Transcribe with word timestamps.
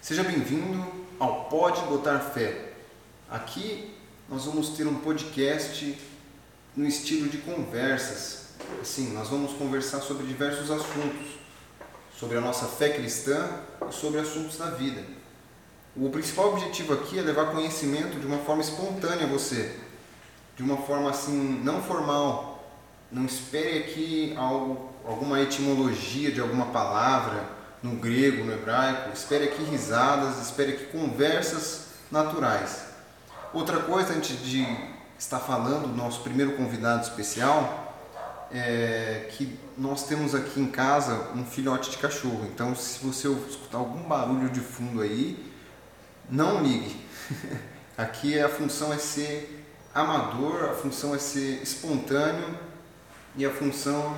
Seja 0.00 0.22
bem-vindo 0.22 0.82
ao 1.18 1.44
Pode 1.44 1.82
Botar 1.82 2.20
Fé. 2.20 2.72
Aqui 3.28 3.94
nós 4.30 4.46
vamos 4.46 4.70
ter 4.70 4.86
um 4.86 4.94
podcast 4.94 5.94
no 6.74 6.86
estilo 6.86 7.28
de 7.28 7.36
conversas. 7.36 8.54
Assim, 8.80 9.12
nós 9.12 9.28
vamos 9.28 9.52
conversar 9.52 10.00
sobre 10.00 10.26
diversos 10.26 10.70
assuntos, 10.70 11.38
sobre 12.18 12.38
a 12.38 12.40
nossa 12.40 12.64
fé 12.66 12.88
cristã 12.88 13.46
e 13.90 13.92
sobre 13.92 14.20
assuntos 14.20 14.56
da 14.56 14.70
vida. 14.70 15.04
O 15.94 16.08
principal 16.08 16.54
objetivo 16.54 16.94
aqui 16.94 17.18
é 17.18 17.22
levar 17.22 17.52
conhecimento 17.52 18.18
de 18.18 18.26
uma 18.26 18.38
forma 18.38 18.62
espontânea 18.62 19.26
a 19.26 19.30
você, 19.30 19.76
de 20.56 20.62
uma 20.62 20.78
forma 20.78 21.10
assim 21.10 21.60
não 21.62 21.82
formal. 21.82 22.74
Não 23.12 23.26
espere 23.26 23.80
aqui 23.80 24.34
algo, 24.34 24.94
alguma 25.04 25.42
etimologia 25.42 26.32
de 26.32 26.40
alguma 26.40 26.66
palavra 26.66 27.59
no 27.82 27.96
grego, 27.96 28.44
no 28.44 28.52
hebraico. 28.52 29.10
Espere 29.12 29.44
aqui 29.44 29.62
risadas, 29.62 30.40
espere 30.40 30.72
aqui 30.72 30.84
conversas 30.86 31.86
naturais. 32.10 32.86
Outra 33.52 33.80
coisa, 33.80 34.14
antes 34.14 34.42
de 34.42 34.66
estar 35.18 35.40
falando 35.40 35.88
do 35.88 35.96
nosso 35.96 36.22
primeiro 36.22 36.52
convidado 36.52 37.02
especial, 37.02 37.90
é 38.52 39.28
que 39.32 39.58
nós 39.76 40.04
temos 40.04 40.34
aqui 40.34 40.60
em 40.60 40.66
casa 40.66 41.30
um 41.34 41.44
filhote 41.44 41.90
de 41.90 41.98
cachorro. 41.98 42.46
Então, 42.52 42.74
se 42.74 43.04
você 43.04 43.28
escutar 43.28 43.78
algum 43.78 44.02
barulho 44.02 44.50
de 44.50 44.60
fundo 44.60 45.00
aí, 45.00 45.52
não 46.28 46.62
ligue. 46.62 46.96
Aqui 47.96 48.40
a 48.40 48.48
função 48.48 48.92
é 48.92 48.98
ser 48.98 49.66
amador, 49.94 50.70
a 50.70 50.74
função 50.74 51.14
é 51.14 51.18
ser 51.18 51.62
espontâneo 51.62 52.58
e 53.36 53.44
a 53.44 53.50
função 53.50 54.16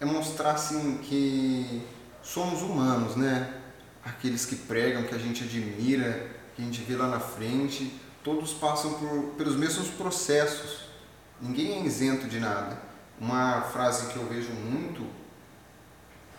é 0.00 0.04
mostrar 0.04 0.52
assim 0.52 0.98
que 1.02 1.82
somos 2.28 2.60
humanos, 2.60 3.16
né? 3.16 3.54
Aqueles 4.04 4.44
que 4.44 4.54
pregam, 4.54 5.04
que 5.04 5.14
a 5.14 5.18
gente 5.18 5.44
admira, 5.44 6.30
que 6.54 6.62
a 6.62 6.64
gente 6.64 6.82
vê 6.82 6.94
lá 6.94 7.08
na 7.08 7.20
frente, 7.20 7.92
todos 8.22 8.52
passam 8.52 8.94
por, 8.94 9.34
pelos 9.36 9.56
mesmos 9.56 9.88
processos. 9.88 10.88
Ninguém 11.40 11.82
é 11.82 11.86
isento 11.86 12.26
de 12.26 12.38
nada. 12.38 12.78
Uma 13.18 13.62
frase 13.62 14.12
que 14.12 14.16
eu 14.16 14.26
vejo 14.26 14.50
muito, 14.52 15.06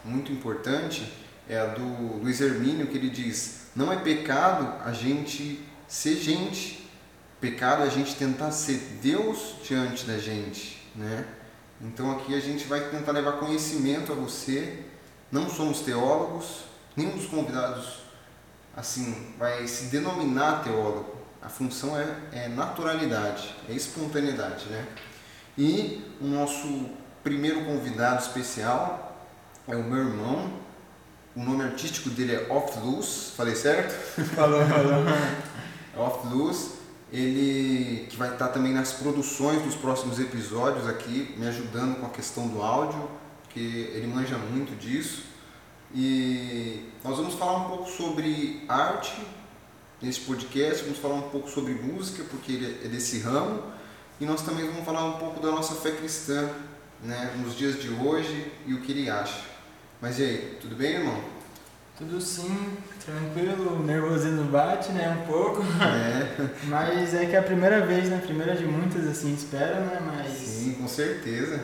muito 0.06 0.32
importante 0.32 1.12
é 1.48 1.60
a 1.60 1.66
do 1.66 2.18
Luiz 2.22 2.40
Hermínio, 2.40 2.88
que 2.88 2.98
ele 2.98 3.10
diz: 3.10 3.68
Não 3.76 3.92
é 3.92 3.98
pecado 3.98 4.82
a 4.86 4.94
gente 4.94 5.66
ser 5.88 6.16
gente, 6.16 6.88
pecado 7.42 7.84
é 7.84 7.88
a 7.88 7.90
gente 7.90 8.16
tentar 8.16 8.52
ser 8.52 8.78
Deus 9.02 9.56
diante 9.64 10.06
da 10.06 10.18
gente, 10.18 10.88
né? 10.96 11.26
Então 11.82 12.12
aqui 12.12 12.36
a 12.36 12.40
gente 12.40 12.66
vai 12.68 12.90
tentar 12.90 13.12
levar 13.12 13.34
conhecimento 13.34 14.12
a 14.12 14.16
você 14.16 14.86
não 15.32 15.50
somos 15.50 15.82
teólogos, 15.82 16.64
nenhum 16.96 17.12
dos 17.12 17.28
convidados 17.28 18.00
assim 18.76 19.34
vai 19.38 19.68
se 19.68 19.86
denominar 19.86 20.64
teólogo. 20.64 21.18
A 21.42 21.50
função 21.50 21.98
é, 21.98 22.16
é 22.34 22.48
naturalidade, 22.50 23.56
é 23.70 23.74
espontaneidade, 23.74 24.66
né? 24.66 24.86
E 25.58 26.16
o 26.20 26.26
nosso 26.26 26.90
primeiro 27.24 27.66
convidado 27.66 28.22
especial 28.22 29.26
é 29.68 29.76
o 29.76 29.84
meu 29.84 30.00
irmão. 30.00 30.52
O 31.36 31.44
nome 31.44 31.64
artístico 31.64 32.10
dele 32.10 32.36
é 32.36 32.48
Off 32.50 32.80
Luz, 32.80 33.34
falei 33.38 33.56
certo? 33.56 33.92
Falou, 34.36 34.66
falou. 34.66 35.04
Off 35.96 36.28
Luz, 36.28 36.72
ele 37.12 38.08
que 38.10 38.18
vai 38.18 38.34
estar 38.34 38.50
também 38.50 38.74
nas 38.74 38.94
produções 38.94 39.62
dos 39.62 39.76
próximos 39.76 40.20
episódios 40.20 40.88
aqui, 40.88 41.34
me 41.38 41.48
ajudando 41.48 42.00
com 42.00 42.06
a 42.06 42.10
questão 42.10 42.48
do 42.48 42.62
áudio 42.62 43.19
porque 43.50 43.60
ele 43.60 44.06
manja 44.06 44.38
muito 44.38 44.78
disso. 44.80 45.24
E 45.94 46.88
nós 47.04 47.18
vamos 47.18 47.34
falar 47.34 47.66
um 47.66 47.70
pouco 47.70 47.90
sobre 47.90 48.64
arte 48.70 49.20
nesse 50.00 50.22
podcast, 50.22 50.84
vamos 50.84 51.00
falar 51.00 51.16
um 51.16 51.30
pouco 51.30 51.50
sobre 51.50 51.74
música, 51.74 52.24
porque 52.30 52.52
ele 52.52 52.86
é 52.86 52.88
desse 52.88 53.20
ramo, 53.20 53.64
e 54.22 54.26
nós 54.26 54.44
também 54.44 54.66
vamos 54.68 54.86
falar 54.86 55.04
um 55.04 55.18
pouco 55.18 55.42
da 55.42 55.52
nossa 55.52 55.74
fé 55.76 55.92
cristã, 55.92 56.48
né, 57.04 57.34
nos 57.38 57.58
dias 57.58 57.82
de 57.82 57.90
hoje 57.90 58.52
e 58.68 58.74
o 58.74 58.82
que 58.82 58.92
ele 58.92 59.10
acha. 59.10 59.42
Mas 60.00 60.20
e 60.20 60.24
aí, 60.24 60.58
tudo 60.62 60.76
bem, 60.76 60.96
irmão? 60.96 61.20
Tudo 61.98 62.22
sim, 62.22 62.78
tranquilo, 63.04 63.84
nervosismo 63.84 64.44
bate, 64.46 64.92
né, 64.92 65.22
um 65.22 65.26
pouco. 65.26 65.62
É. 65.62 66.50
Mas 66.70 67.14
é 67.14 67.26
que 67.26 67.36
é 67.36 67.40
a 67.40 67.44
primeira 67.44 67.86
vez, 67.86 68.10
né, 68.10 68.22
primeira 68.24 68.56
de 68.56 68.64
muitas, 68.64 69.06
assim, 69.08 69.34
espero, 69.34 69.82
né, 69.82 70.00
mas... 70.06 70.32
Sim, 70.32 70.74
com 70.76 70.88
certeza. 70.88 71.60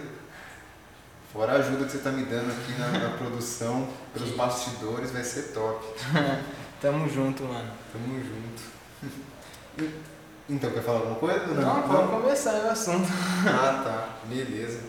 Fora 1.35 1.51
a 1.51 1.56
ajuda 1.57 1.84
que 1.84 1.91
você 1.91 1.97
está 1.97 2.12
me 2.12 2.23
dando 2.23 2.50
aqui 2.50 2.79
na, 2.79 3.09
na 3.09 3.18
produção, 3.18 3.90
pelos 4.13 4.29
bastidores, 4.31 5.12
vai 5.12 5.22
ser 5.22 5.51
top. 5.51 5.85
Tamo 6.81 7.09
junto, 7.09 7.44
mano. 7.44 7.69
Tamo 7.91 8.18
junto. 8.23 9.91
Então, 10.47 10.69
quer 10.69 10.84
falar 10.84 11.00
alguma 11.00 11.16
coisa? 11.16 11.47
Não, 11.47 11.81
não 11.81 11.88
vamos 11.88 12.22
começar 12.22 12.53
o 12.53 12.69
assunto. 12.69 13.09
Ah, 13.50 13.81
tá. 13.84 14.09
Beleza. 14.29 14.79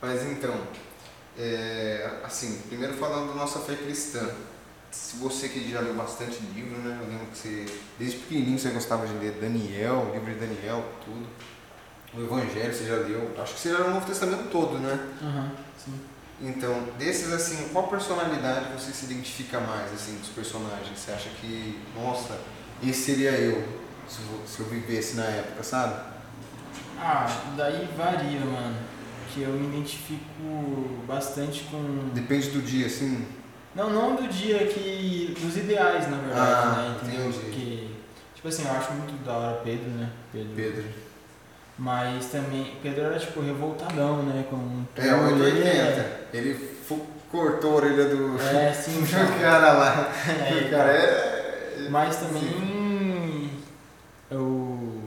Mas 0.00 0.22
então, 0.22 0.54
é, 1.36 2.20
assim, 2.22 2.62
primeiro 2.68 2.94
falando 2.94 3.30
da 3.30 3.34
nossa 3.34 3.58
fé 3.58 3.74
cristã. 3.74 4.30
Se 4.92 5.16
você 5.16 5.48
que 5.48 5.70
já 5.70 5.80
leu 5.80 5.94
bastante 5.94 6.38
livro, 6.54 6.78
né? 6.78 7.00
Eu 7.02 7.08
lembro 7.08 7.26
que 7.26 7.36
você, 7.36 7.66
desde 7.98 8.18
pequenininho 8.18 8.58
você 8.60 8.70
gostava 8.70 9.04
de 9.04 9.14
ler 9.14 9.32
Daniel, 9.40 10.12
livro 10.14 10.32
de 10.32 10.38
Daniel, 10.38 10.84
tudo. 11.04 11.26
O 12.14 12.22
Evangelho 12.22 12.72
você 12.72 12.84
já 12.84 12.96
leu. 12.96 13.34
Acho 13.42 13.54
que 13.54 13.60
você 13.60 13.70
já 13.72 13.78
leu 13.78 13.88
o 13.88 13.94
Novo 13.94 14.06
Testamento 14.06 14.50
todo, 14.50 14.78
né? 14.78 14.98
Sim. 15.18 15.71
Então, 16.42 16.88
desses 16.98 17.32
assim, 17.32 17.68
qual 17.72 17.86
personalidade 17.86 18.72
você 18.72 18.90
se 18.92 19.04
identifica 19.04 19.60
mais, 19.60 19.92
assim, 19.92 20.16
dos 20.18 20.28
personagens? 20.30 20.98
Você 20.98 21.12
acha 21.12 21.28
que, 21.40 21.80
nossa, 21.94 22.36
esse 22.82 23.00
seria 23.04 23.30
eu, 23.30 23.62
se 24.08 24.18
eu, 24.22 24.40
se 24.46 24.60
eu 24.60 24.66
vivesse 24.66 25.14
na 25.16 25.24
época, 25.24 25.62
sabe? 25.62 25.94
Ah, 26.98 27.26
daí 27.56 27.88
varia, 27.96 28.40
mano. 28.40 28.76
Que 29.32 29.42
eu 29.42 29.50
me 29.52 29.66
identifico 29.68 31.04
bastante 31.06 31.64
com. 31.64 32.10
Depende 32.12 32.50
do 32.50 32.60
dia, 32.60 32.86
assim. 32.86 33.24
Não, 33.74 33.88
não 33.88 34.16
do 34.16 34.28
dia 34.28 34.66
que. 34.66 35.34
dos 35.40 35.56
ideais, 35.56 36.10
na 36.10 36.18
verdade, 36.18 36.50
Ah, 36.66 36.76
né? 36.76 36.96
Entendeu? 37.02 37.28
entendi. 37.28 37.38
Porque, 37.46 37.88
tipo 38.34 38.48
assim, 38.48 38.64
eu 38.66 38.72
acho 38.72 38.92
muito 38.92 39.24
da 39.24 39.32
hora 39.32 39.56
Pedro, 39.64 39.88
né? 39.90 40.10
Pedro. 40.32 40.52
Pedro. 40.54 40.84
Mas 41.78 42.26
também, 42.26 42.76
Pedro 42.82 43.02
era 43.04 43.18
tipo 43.18 43.40
revoltadão, 43.40 44.22
né? 44.22 44.44
Com 44.50 44.84
É, 44.96 45.14
o 45.14 45.28
tudo, 45.30 45.44
ele 45.46 45.58
80. 45.60 45.70
é- 45.70 46.26
Ele 46.32 46.70
cortou 47.30 47.72
a 47.72 47.74
orelha 47.76 48.04
do, 48.08 48.38
É, 48.40 48.72
sim, 48.72 49.00
do 49.00 49.06
então. 49.06 49.38
cara 49.40 49.72
lá. 49.72 50.12
É, 50.28 50.66
o 50.66 50.70
cara 50.70 50.92
é. 50.92 51.86
Mas 51.90 52.16
também 52.16 53.50
eu, 54.30 55.02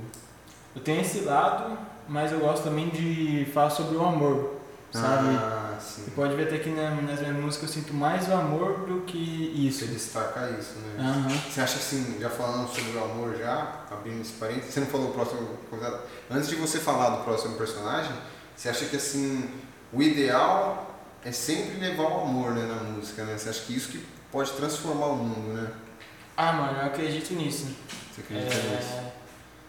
eu 0.75 0.81
tenho 0.83 1.01
esse 1.01 1.21
lado, 1.21 1.77
mas 2.07 2.31
eu 2.31 2.39
gosto 2.39 2.63
também 2.63 2.89
de 2.89 3.47
falar 3.53 3.69
sobre 3.69 3.95
o 3.95 4.03
amor, 4.03 4.55
sabe? 4.91 5.29
Ah, 5.39 5.64
sim. 5.79 6.03
Você 6.05 6.11
pode 6.11 6.35
ver 6.35 6.47
até 6.47 6.57
que 6.59 6.69
na- 6.69 6.91
nas 7.01 7.19
minhas 7.19 7.35
músicas 7.35 7.69
eu 7.69 7.81
sinto 7.81 7.93
mais 7.93 8.27
o 8.27 8.33
amor 8.33 8.85
do 8.87 9.01
que 9.01 9.51
Você 9.71 9.85
isso. 9.85 9.93
destaca 9.93 10.49
isso, 10.59 10.73
né? 10.79 10.95
Aham. 10.99 11.29
Você 11.29 11.61
acha 11.61 11.77
assim, 11.77 12.17
já 12.19 12.29
falando 12.29 12.67
sobre 12.67 12.91
o 12.97 13.03
amor 13.03 13.35
já, 13.37 13.85
abrindo 13.91 14.21
esse 14.21 14.33
parênteses, 14.33 14.73
você 14.73 14.79
não 14.79 14.87
falou 14.87 15.09
o 15.09 15.13
próximo 15.13 15.47
convidado. 15.69 15.99
Antes 16.29 16.49
de 16.49 16.55
você 16.55 16.79
falar 16.79 17.09
do 17.17 17.23
próximo 17.23 17.55
personagem, 17.57 18.11
você 18.55 18.69
acha 18.69 18.85
que 18.85 18.95
assim, 18.95 19.49
o 19.93 20.01
ideal 20.01 20.95
é 21.23 21.31
sempre 21.31 21.79
levar 21.79 22.03
o 22.03 22.21
amor 22.21 22.51
né, 22.51 22.65
na 22.65 22.83
música, 22.91 23.23
né? 23.23 23.37
Você 23.37 23.49
acha 23.49 23.61
que 23.61 23.75
isso 23.75 23.89
que 23.89 24.05
pode 24.31 24.51
transformar 24.53 25.07
o 25.07 25.15
mundo, 25.17 25.53
né? 25.53 25.71
Ah, 26.37 26.51
mano, 26.53 26.79
eu 26.79 26.85
acredito 26.87 27.33
nisso. 27.33 27.67
Você 28.13 28.21
acredita 28.21 28.53
nisso? 28.55 28.93
É, 28.93 29.11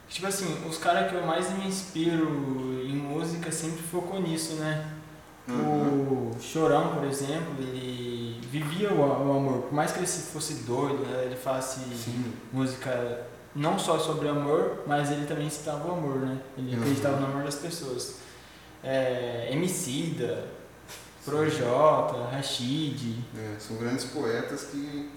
tipo 0.08 0.26
assim, 0.26 0.62
os 0.68 0.78
caras 0.78 1.08
que 1.10 1.16
eu 1.16 1.24
mais 1.26 1.50
me 1.50 1.66
inspiro 1.66 2.82
em 2.84 2.94
música 2.96 3.50
sempre 3.52 3.82
focou 3.82 4.20
nisso, 4.20 4.54
né? 4.54 4.84
Uhum. 5.48 6.32
O 6.36 6.40
Chorão, 6.40 6.94
por 6.96 7.04
exemplo, 7.04 7.54
ele 7.58 8.40
vivia 8.50 8.92
o, 8.92 8.98
o 9.00 9.36
amor. 9.36 9.62
Por 9.62 9.72
mais 9.72 9.92
que 9.92 9.98
ele 9.98 10.06
fosse 10.06 10.54
doido, 10.64 11.04
né, 11.06 11.24
ele 11.26 11.36
falasse 11.36 11.80
Sim. 11.94 12.32
música 12.52 13.26
não 13.54 13.78
só 13.78 13.98
sobre 13.98 14.28
amor, 14.28 14.82
mas 14.86 15.10
ele 15.10 15.24
também 15.26 15.48
citava 15.48 15.88
o 15.88 15.92
amor, 15.92 16.16
né? 16.20 16.38
Ele 16.58 16.74
Uhum. 16.74 16.82
acreditava 16.82 17.20
no 17.20 17.26
amor 17.26 17.44
das 17.44 17.54
pessoas. 17.56 18.16
É, 18.84 19.48
Emicida, 19.50 20.44
Projota, 21.24 22.24
Rashid, 22.30 23.24
É, 23.36 23.56
são 23.58 23.76
grandes 23.76 24.04
poetas 24.04 24.64
que 24.64 25.10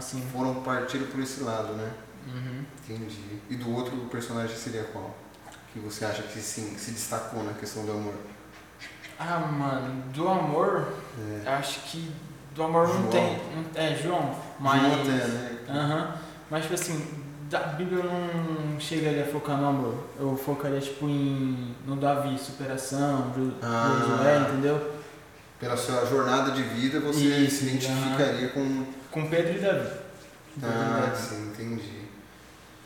sim. 0.00 0.22
foram 0.32 0.56
partindo 0.62 1.10
por 1.10 1.20
esse 1.20 1.42
lado, 1.42 1.72
né? 1.74 1.92
Uhum. 2.26 2.64
Entendi. 2.88 3.40
E 3.48 3.56
do 3.56 3.72
outro 3.74 3.96
personagem 4.10 4.56
seria 4.56 4.84
qual? 4.84 5.14
Que 5.72 5.78
você 5.78 6.04
acha 6.04 6.22
que 6.22 6.40
sim, 6.40 6.76
se 6.76 6.90
destacou 6.90 7.44
na 7.44 7.52
questão 7.52 7.84
do 7.84 7.92
amor? 7.92 8.14
Ah, 9.18 9.38
mano, 9.38 10.02
do 10.12 10.28
amor, 10.28 10.88
É. 11.44 11.48
acho 11.50 11.80
que 11.80 12.10
do 12.54 12.62
amor 12.62 12.86
João. 12.86 13.00
não 13.00 13.08
tem. 13.10 13.38
é, 13.74 13.94
João, 13.94 14.34
mas. 14.60 14.80
João 14.82 15.00
até, 15.02 15.26
né? 15.26 15.58
Aham. 15.68 16.14
Mas, 16.50 16.62
tipo 16.62 16.74
assim, 16.74 17.24
da 17.50 17.58
Bíblia 17.60 18.02
eu 18.04 18.10
não 18.10 18.78
chegaria 18.80 19.24
a 19.24 19.26
focar 19.26 19.56
no 19.56 19.68
amor. 19.68 19.94
Eu 20.18 20.36
focaria, 20.36 20.80
tipo, 20.80 21.08
em, 21.08 21.74
no 21.86 21.96
Davi, 21.96 22.38
superação, 22.38 23.32
Ah. 23.62 23.98
Josué, 24.06 24.38
entendeu? 24.40 24.92
Pela 25.58 25.76
sua 25.76 26.04
jornada 26.04 26.50
de 26.52 26.62
vida, 26.62 27.00
você 27.00 27.24
Isso, 27.24 27.60
se 27.60 27.66
identificaria 27.66 28.48
com. 28.50 28.84
Com 29.10 29.28
Pedro 29.28 29.56
e 29.56 29.58
Davi. 29.60 29.90
Ah, 30.62 31.12
sim, 31.14 31.48
entendi. 31.52 32.02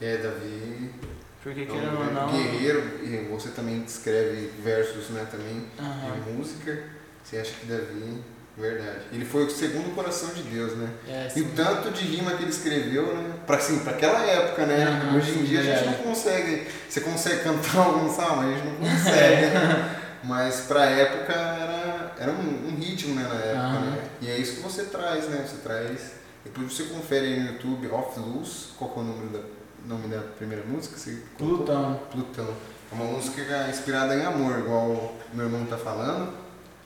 É, 0.00 0.16
Davi. 0.18 0.92
Porque 1.42 1.60
é 1.60 1.62
um 1.64 1.66
querendo 1.66 1.98
ou 1.98 2.12
não. 2.12 2.32
Guerreiro, 2.32 3.00
e 3.02 3.28
você 3.30 3.48
também 3.50 3.82
escreve 3.86 4.50
versos, 4.62 5.08
né, 5.10 5.26
também, 5.30 5.64
Aham. 5.78 6.20
de 6.20 6.30
música. 6.30 6.78
Você 7.24 7.38
acha 7.38 7.52
que 7.60 7.66
Davi, 7.66 8.22
verdade. 8.58 9.00
Ele 9.12 9.24
foi 9.24 9.44
o 9.44 9.50
segundo 9.50 9.94
coração 9.94 10.30
de 10.34 10.42
Deus, 10.42 10.76
né? 10.76 10.88
É, 11.08 11.28
E 11.36 11.40
o 11.42 11.50
tanto 11.52 11.90
de 11.92 12.04
rima 12.04 12.32
que 12.32 12.42
ele 12.42 12.50
escreveu, 12.50 13.14
né? 13.14 13.34
Pra, 13.46 13.56
assim, 13.56 13.78
pra 13.80 13.92
aquela 13.92 14.20
época, 14.24 14.66
né? 14.66 14.84
Aham, 14.84 15.16
Hoje 15.16 15.38
em 15.38 15.44
dia 15.44 15.60
a 15.60 15.62
gente 15.62 15.84
não 15.86 15.94
consegue. 15.94 16.66
Você 16.88 17.00
consegue 17.00 17.42
cantar 17.42 17.76
algum 17.86 18.10
salmo, 18.12 18.42
a 18.42 18.52
gente 18.52 18.66
não 18.66 18.74
consegue. 18.76 19.46
né? 19.46 19.96
Mas 20.24 20.60
pra 20.62 20.84
época 20.84 21.32
era, 21.32 22.14
era 22.18 22.30
um, 22.32 22.68
um 22.68 22.76
ritmo, 22.78 23.14
né, 23.14 23.22
na 23.22 23.34
época, 23.36 23.58
Aham. 23.78 23.80
né? 23.92 24.02
E 24.20 24.28
é 24.30 24.36
isso 24.36 24.56
que 24.56 24.62
você 24.62 24.84
traz, 24.84 25.26
né? 25.28 25.46
Você 25.46 25.56
traz. 25.62 26.12
Depois 26.44 26.72
você 26.72 26.82
confere 26.84 27.26
aí 27.26 27.40
no 27.40 27.52
YouTube 27.52 27.88
Off 27.90 28.18
Luz, 28.20 28.68
qual 28.78 28.90
que 28.90 28.98
é 28.98 29.02
o 29.02 29.04
número 29.06 29.28
da, 29.28 29.38
nome 29.86 30.08
da 30.08 30.20
primeira 30.20 30.64
música? 30.66 30.96
Você? 30.96 31.22
Plutão. 31.38 32.00
Plutão. 32.10 32.48
É 32.90 32.94
uma 32.94 33.04
música 33.04 33.68
inspirada 33.68 34.14
em 34.16 34.24
amor, 34.24 34.58
igual 34.58 34.86
o 34.90 35.18
meu 35.32 35.46
irmão 35.46 35.64
tá 35.66 35.76
falando. 35.78 36.32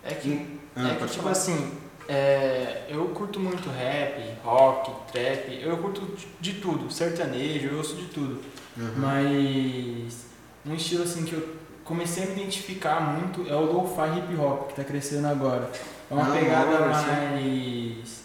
É 0.03 0.13
que, 0.15 0.59
Ah, 0.77 0.89
é 0.91 0.95
que 0.97 1.07
tipo 1.07 1.23
falar. 1.23 1.31
assim, 1.33 1.73
é, 2.09 2.85
eu 2.89 3.07
curto 3.09 3.41
muito 3.41 3.71
rap, 3.71 4.23
rock, 4.45 4.91
trap, 5.13 5.61
eu 5.63 5.77
curto 5.79 6.03
de- 6.41 6.55
tudo, 6.55 6.91
sertanejo, 6.93 7.69
eu 7.69 7.79
ouço 7.79 7.97
de 7.97 8.07
tudo. 8.07 8.43
Uhum. 8.77 8.93
Mas 8.97 10.27
um 10.67 10.75
estilo 10.75 11.05
assim 11.05 11.25
que 11.25 11.33
eu 11.35 11.57
comecei 11.85 12.25
a 12.25 12.27
me 12.27 12.33
identificar 12.43 13.01
muito 13.01 13.49
é 13.51 13.55
o 13.55 13.61
lo-fi 13.73 14.19
hip 14.19 14.37
hop 14.37 14.69
que 14.69 14.75
tá 14.75 14.85
crescendo 14.85 15.27
agora. 15.29 15.71
É 16.11 16.15
uma 16.15 16.29
Ah, 16.29 16.39
pegada 16.39 16.77
sim. 16.77 17.07
mais 17.11 18.23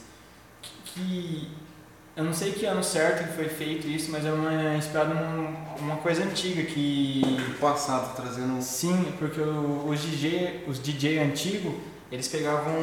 que, 0.61 0.71
que- 0.85 1.47
eu 2.19 2.25
não 2.25 2.33
sei 2.33 2.51
que 2.51 2.65
ano 2.65 2.83
certo 2.83 3.27
que 3.27 3.33
foi 3.33 3.47
feito 3.49 3.87
isso, 3.87 4.11
mas 4.11 4.25
é 4.25 4.31
uma 4.31 4.75
inspirado 4.75 5.13
numa 5.13 5.69
uma 5.79 5.95
coisa 5.97 6.23
antiga 6.23 6.61
que 6.63 7.21
Do 7.23 7.57
passado, 7.59 8.13
trazendo 8.15 8.53
um. 8.53 8.61
sim, 8.61 9.13
porque 9.17 9.39
os 9.41 9.99
DJ, 10.01 10.65
os 10.67 10.77
DJ 10.79 11.19
antigos, 11.19 11.73
eles 12.11 12.27
pegavam 12.27 12.73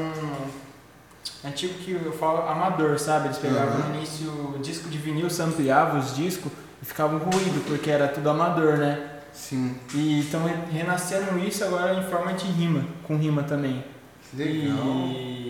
antigo 1.44 1.74
que 1.74 1.92
eu 1.92 2.12
falo 2.12 2.48
amador, 2.48 2.98
sabe? 2.98 3.26
Eles 3.26 3.38
pegavam 3.38 3.76
Uhum. 3.80 3.88
no 3.90 3.96
início 3.96 4.30
o 4.54 4.58
disco 4.60 4.88
de 4.88 4.98
vinil, 4.98 5.28
sampleavam 5.28 6.00
os 6.00 6.14
discos 6.16 6.50
e 6.82 6.86
ficavam 6.86 7.18
ruído, 7.18 7.62
porque 7.66 7.90
era 7.90 8.08
tudo 8.08 8.30
amador, 8.30 8.78
né? 8.78 9.10
Sim. 9.32 9.76
E 9.94 10.20
estão 10.20 10.40
renascendo 10.72 11.38
isso 11.38 11.62
agora 11.64 11.92
em 11.94 12.02
forma 12.10 12.32
de 12.32 12.46
rima, 12.46 12.84
com 13.02 13.16
rima 13.18 13.42
também. 13.42 13.84
Que 14.30 14.36
legal. 14.36 14.76
E 14.86 15.45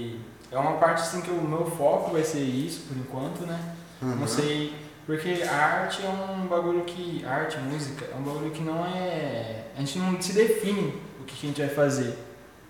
é 0.51 0.59
uma 0.59 0.75
parte 0.75 1.03
assim 1.03 1.21
que 1.21 1.31
o 1.31 1.41
meu 1.41 1.65
foco 1.71 2.13
vai 2.13 2.25
ser 2.25 2.41
isso 2.41 2.83
por 2.89 2.97
enquanto, 2.97 3.47
né? 3.47 3.59
Uhum. 4.01 4.17
Não 4.17 4.27
sei, 4.27 4.75
porque 5.07 5.43
a 5.43 5.55
arte 5.55 6.05
é 6.05 6.09
um 6.09 6.47
bagulho 6.47 6.83
que. 6.85 7.25
Arte, 7.25 7.59
música, 7.59 8.05
é 8.13 8.17
um 8.17 8.23
bagulho 8.23 8.51
que 8.51 8.63
não 8.63 8.85
é. 8.85 9.67
A 9.77 9.81
gente 9.81 9.99
não 9.99 10.21
se 10.21 10.33
define 10.33 11.01
o 11.21 11.25
que 11.25 11.35
a 11.35 11.49
gente 11.49 11.61
vai 11.61 11.71
fazer. 11.71 12.19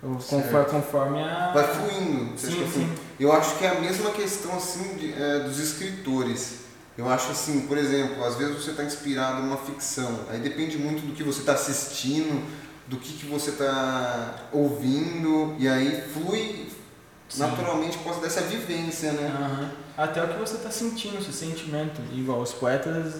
Conforme, 0.00 0.64
conforme 0.67 1.23
a. 1.23 1.52
Vai 1.52 1.64
fluindo. 1.64 2.38
Sim, 2.38 2.50
fluindo? 2.50 2.73
sim. 2.73 2.94
Eu 3.19 3.32
acho 3.32 3.56
que 3.56 3.64
é 3.64 3.70
a 3.70 3.81
mesma 3.81 4.11
questão 4.11 4.55
assim 4.55 4.96
de, 4.96 5.14
é, 5.14 5.40
dos 5.40 5.58
escritores. 5.58 6.67
Eu 6.96 7.08
acho 7.08 7.31
assim, 7.31 7.67
por 7.67 7.76
exemplo, 7.76 8.22
às 8.25 8.37
vezes 8.37 8.62
você 8.62 8.70
está 8.70 8.84
inspirado 8.84 9.43
numa 9.43 9.58
ficção, 9.58 10.20
aí 10.31 10.40
depende 10.40 10.79
muito 10.79 11.06
do 11.06 11.12
que 11.12 11.22
você 11.22 11.40
está 11.40 11.52
assistindo, 11.52 12.43
do 12.87 12.96
que, 12.96 13.12
que 13.12 13.26
você 13.26 13.50
está 13.50 14.49
ouvindo, 14.50 15.55
e 15.58 15.69
aí 15.69 16.02
flui 16.12 16.69
Sim. 17.28 17.40
naturalmente 17.40 17.99
por 17.99 18.05
causa 18.05 18.20
dessa 18.20 18.40
vivência, 18.43 19.12
né? 19.12 19.26
Aham. 19.26 19.70
Até 19.96 20.23
o 20.23 20.28
que 20.28 20.38
você 20.38 20.58
tá 20.58 20.70
sentindo, 20.70 21.23
seu 21.23 21.32
sentimento. 21.32 22.00
Igual 22.12 22.40
os 22.40 22.52
poetas, 22.52 23.14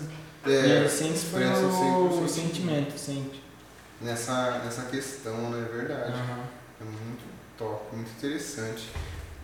É, 0.45 0.87
foi 0.89 0.89
sempre 0.89 1.45
o, 1.45 2.23
o 2.25 2.29
sentimento, 2.29 2.97
sempre. 2.99 3.41
nessa, 4.01 4.61
nessa 4.65 4.83
questão, 4.83 5.51
né? 5.51 5.67
É 5.69 5.77
verdade. 5.77 6.13
Aham. 6.13 6.45
É 6.81 6.85
muito 6.85 7.25
top, 7.59 7.97
muito 7.97 8.11
interessante. 8.11 8.89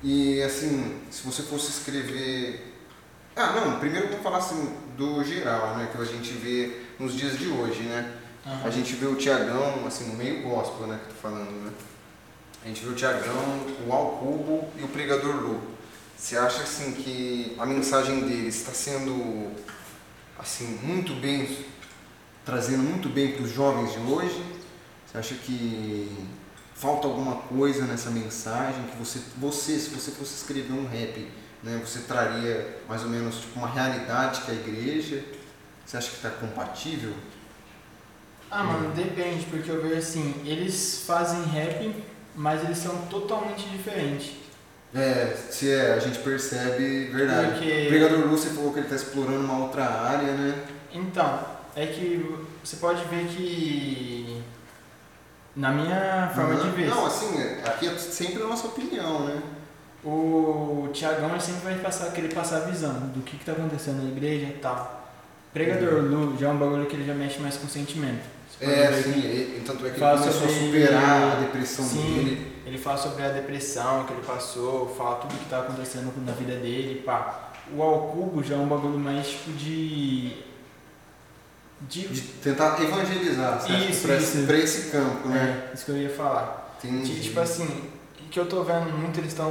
E 0.02 0.42
assim, 0.42 1.00
se 1.10 1.24
você 1.24 1.42
fosse 1.42 1.70
escrever. 1.70 2.68
Ah, 3.34 3.52
não, 3.52 3.78
primeiro 3.80 4.08
vamos 4.08 4.22
falar 4.22 4.38
assim 4.38 4.74
do 4.96 5.24
geral, 5.24 5.76
né? 5.76 5.88
Que 5.90 6.00
a 6.00 6.04
gente 6.04 6.32
vê 6.32 6.82
nos 6.98 7.14
dias 7.14 7.38
de 7.38 7.48
hoje, 7.48 7.82
né? 7.84 8.12
Aham. 8.46 8.60
A 8.66 8.70
gente 8.70 8.92
vê 8.94 9.06
o 9.06 9.14
Tiagão, 9.16 9.86
assim, 9.86 10.08
no 10.08 10.14
meio 10.14 10.42
gospel, 10.42 10.86
né? 10.86 10.98
Que 11.02 11.10
eu 11.10 11.14
tô 11.14 11.20
falando, 11.22 11.50
né? 11.64 11.72
A 12.64 12.68
gente 12.68 12.84
vê 12.84 12.90
o 12.90 12.94
Tiagão, 12.94 13.66
o 13.86 13.92
Alcubo 13.92 14.68
e 14.78 14.84
o 14.84 14.88
Pregador 14.88 15.34
Lu. 15.34 15.60
Você 16.16 16.36
acha 16.36 16.62
assim 16.62 16.92
que 16.92 17.56
a 17.58 17.66
mensagem 17.66 18.20
deles 18.20 18.56
está 18.56 18.72
sendo 18.72 19.50
assim 20.38 20.78
muito 20.82 21.14
bem 21.14 21.66
trazendo 22.44 22.82
muito 22.82 23.08
bem 23.08 23.32
para 23.32 23.44
os 23.44 23.50
jovens 23.52 23.92
de 23.92 23.98
hoje? 23.98 24.44
Você 25.06 25.18
acha 25.18 25.34
que 25.34 26.28
falta 26.74 27.06
alguma 27.06 27.36
coisa 27.36 27.84
nessa 27.84 28.10
mensagem 28.10 28.84
que 28.84 28.96
você 28.96 29.20
você 29.36 29.78
se 29.78 29.90
você 29.90 30.10
fosse 30.10 30.34
escrever 30.34 30.72
um 30.72 30.86
rap, 30.86 31.28
né, 31.62 31.80
você 31.84 32.00
traria 32.00 32.78
mais 32.88 33.02
ou 33.02 33.08
menos 33.08 33.36
tipo, 33.40 33.58
uma 33.58 33.68
realidade 33.68 34.42
que 34.42 34.50
a 34.50 34.54
igreja? 34.54 35.24
Você 35.84 35.96
acha 35.96 36.10
que 36.10 36.16
está 36.16 36.30
compatível? 36.30 37.12
Ah, 38.50 38.64
mano, 38.64 38.94
depende, 38.94 39.46
porque 39.46 39.70
eu 39.70 39.82
vejo 39.82 39.96
assim, 39.96 40.42
eles 40.44 41.04
fazem 41.06 41.42
rap, 41.44 41.94
mas 42.34 42.62
eles 42.64 42.78
são 42.78 42.96
totalmente 43.06 43.68
diferentes. 43.68 44.32
É, 44.94 45.34
se 45.50 45.70
é, 45.70 45.94
a 45.94 45.98
gente 45.98 46.18
percebe, 46.18 47.06
verdade. 47.06 47.52
Porque- 47.52 47.84
O 47.86 47.88
Pregador 47.88 48.18
Lu, 48.20 48.28
você 48.36 48.50
falou 48.50 48.72
que 48.72 48.78
ele 48.80 48.86
está 48.86 48.96
explorando 48.96 49.40
uma 49.44 49.58
outra 49.64 49.84
área, 49.84 50.32
né? 50.32 50.64
Então, 50.92 51.40
é 51.74 51.86
que 51.86 52.36
você 52.62 52.76
pode 52.76 53.02
ver 53.06 53.24
que 53.26 54.42
na 55.56 55.70
minha 55.70 56.30
forma 56.34 56.56
de 56.56 56.66
Uhum. 56.66 56.72
ver, 56.72 56.86
Não, 56.88 57.06
assim, 57.06 57.42
aqui 57.64 57.86
é 57.88 57.96
sempre 57.98 58.42
a 58.42 58.46
nossa 58.46 58.66
opinião, 58.68 59.26
né? 59.26 59.42
o 60.04 60.88
Tiagão 60.92 61.38
sempre 61.38 61.60
vai 61.62 61.74
passar, 61.78 62.10
querer 62.10 62.34
passar 62.34 62.56
a 62.56 62.60
visão 62.60 62.92
do 63.14 63.22
que, 63.22 63.36
que 63.36 63.44
tá 63.44 63.52
acontecendo 63.52 64.02
na 64.02 64.10
igreja 64.10 64.46
e 64.46 64.58
tal. 64.60 65.10
Pregador 65.54 66.02
Lu 66.02 66.36
já 66.36 66.48
é 66.48 66.50
um 66.50 66.56
bagulho 66.58 66.86
que 66.86 66.96
ele 66.96 67.06
já 67.06 67.14
mexe 67.14 67.38
mais 67.38 67.56
com 67.56 67.68
sentimento. 67.68 68.24
É, 68.60 69.02
sim, 69.02 69.62
tanto 69.66 69.86
é 69.86 69.90
que 69.90 70.00
ele 70.00 70.18
começou 70.18 70.46
a 70.46 70.48
superar 70.48 71.32
a 71.32 71.34
depressão 71.40 71.84
Sim. 71.84 72.14
dele. 72.14 72.52
Ele 72.64 72.78
fala 72.78 72.96
sobre 72.96 73.24
a 73.24 73.28
depressão 73.30 74.04
que 74.04 74.12
ele 74.12 74.22
passou, 74.22 74.94
fala 74.96 75.16
tudo 75.16 75.34
que 75.36 75.48
tá 75.48 75.60
acontecendo 75.60 76.12
na 76.24 76.32
vida 76.32 76.56
dele, 76.56 77.02
pá. 77.04 77.50
O 77.74 77.82
Alcubo 77.82 78.42
já 78.42 78.54
é 78.54 78.58
um 78.58 78.66
bagulho 78.66 78.98
mais 78.98 79.28
tipo 79.28 79.52
de. 79.52 80.36
De. 81.80 82.08
De 82.08 82.20
tentar 82.20 82.80
evangelizar, 82.80 83.54
acha, 83.54 83.72
Isso, 83.72 84.06
pra, 84.06 84.16
isso. 84.16 84.46
Pra 84.46 84.56
esse 84.58 84.90
campo, 84.90 85.28
né? 85.28 85.68
É, 85.70 85.74
isso 85.74 85.84
que 85.84 85.90
eu 85.90 85.96
ia 85.96 86.10
falar. 86.10 86.78
Entendi. 86.82 87.20
Tipo 87.20 87.40
assim, 87.40 87.90
que 88.30 88.38
eu 88.38 88.46
tô 88.46 88.62
vendo 88.62 88.90
muito, 88.96 89.18
eles 89.18 89.32
estão. 89.32 89.50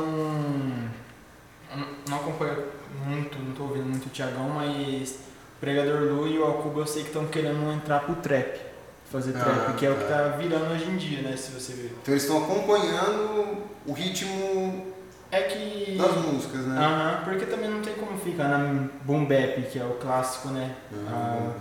Não 2.09 2.17
acompanho 2.17 2.65
muito, 3.05 3.37
não 3.39 3.53
tô 3.53 3.63
ouvindo 3.63 3.85
muito 3.85 4.07
o 4.07 4.09
Tiagão, 4.09 4.49
mas 4.49 5.11
o 5.11 5.59
Pregador 5.59 6.01
Lu 6.01 6.27
e 6.27 6.37
o 6.37 6.43
Alcubo 6.43 6.81
eu 6.81 6.87
sei 6.87 7.03
que 7.03 7.09
estão 7.09 7.27
querendo 7.27 7.71
entrar 7.71 8.01
pro 8.01 8.15
trap. 8.15 8.70
Fazer 9.11 9.35
Ah, 9.35 9.43
trap, 9.43 9.75
que 9.77 9.85
é 9.85 9.89
o 9.91 9.95
que 9.97 10.05
tá. 10.05 10.29
virando 10.39 10.71
hoje 10.73 10.85
em 10.85 10.95
dia, 10.97 11.21
né? 11.21 11.35
Se 11.35 11.51
você 11.51 11.73
ver. 11.73 11.97
Então 12.01 12.13
eles 12.13 12.23
estão 12.23 12.43
acompanhando 12.43 13.63
o 13.85 13.91
ritmo 13.93 14.87
É 15.29 15.41
que. 15.41 15.97
das 15.97 16.15
músicas, 16.17 16.65
né? 16.65 16.77
Aham, 16.79 17.21
porque 17.25 17.45
também 17.45 17.69
não 17.69 17.81
tem 17.81 17.93
como 17.95 18.17
ficar 18.17 18.47
na 18.47 18.87
boom 19.03 19.25
bap, 19.25 19.61
que 19.69 19.77
é 19.79 19.83
o 19.83 19.95
clássico, 19.95 20.49
né? 20.49 20.75
Ah, 21.09 21.51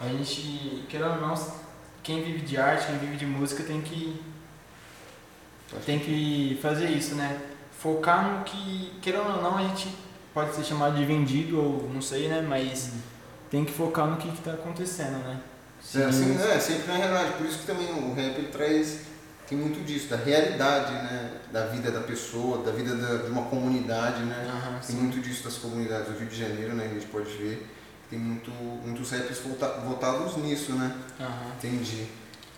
A 0.00 0.08
gente, 0.08 0.84
querendo 0.88 1.10
ou 1.12 1.20
não, 1.28 1.34
quem 2.02 2.22
vive 2.24 2.40
de 2.40 2.56
arte, 2.56 2.86
quem 2.86 2.98
vive 2.98 3.16
de 3.16 3.26
música 3.26 3.62
tem 3.62 3.80
que 3.80 4.20
Acho 5.72 5.84
tem 5.84 5.98
que 5.98 6.58
fazer 6.62 6.86
isso, 6.90 7.14
né? 7.14 7.40
Focar 7.78 8.38
no 8.38 8.44
que, 8.44 8.98
querendo 9.02 9.26
ou 9.36 9.42
não, 9.42 9.58
a 9.58 9.62
gente 9.62 9.94
pode 10.34 10.54
ser 10.54 10.64
chamado 10.64 10.96
de 10.96 11.04
vendido 11.04 11.60
ou 11.60 11.90
não 11.92 12.00
sei, 12.02 12.26
né? 12.28 12.40
Mas 12.48 12.92
tem 13.50 13.64
que 13.64 13.72
focar 13.72 14.06
no 14.06 14.16
que 14.16 14.28
está 14.28 14.52
acontecendo, 14.54 15.18
né? 15.24 15.38
É, 15.94 16.04
assim, 16.04 16.36
é, 16.40 16.58
sempre 16.60 16.86
na 16.88 16.96
realidade. 16.98 17.32
Por 17.38 17.46
isso 17.46 17.58
que 17.58 17.66
também 17.66 17.88
o 17.92 18.14
rap 18.14 18.42
traz. 18.52 19.00
Tem 19.48 19.56
muito 19.56 19.82
disso, 19.82 20.08
da 20.08 20.16
realidade, 20.16 20.92
né? 20.92 21.32
Da 21.50 21.66
vida 21.68 21.90
da 21.90 22.00
pessoa, 22.00 22.62
da 22.62 22.70
vida 22.70 22.94
da- 22.94 23.22
de 23.24 23.30
uma 23.30 23.44
comunidade, 23.46 24.22
né? 24.24 24.46
Tem 24.86 24.96
sim. 24.96 25.02
muito 25.02 25.20
disso 25.20 25.44
das 25.44 25.54
comunidades 25.54 26.12
do 26.12 26.18
Rio 26.18 26.28
de 26.28 26.36
Janeiro, 26.38 26.74
né? 26.74 26.84
A 26.90 26.94
gente 26.94 27.06
pode 27.06 27.30
ver. 27.30 27.66
Tem 28.10 28.18
muito, 28.18 28.50
muitos 28.50 29.10
raps 29.10 29.38
volta- 29.38 29.80
voltados 29.80 30.36
nisso, 30.36 30.72
né? 30.72 30.94
Aham. 31.18 31.52
Entendi. 31.56 32.06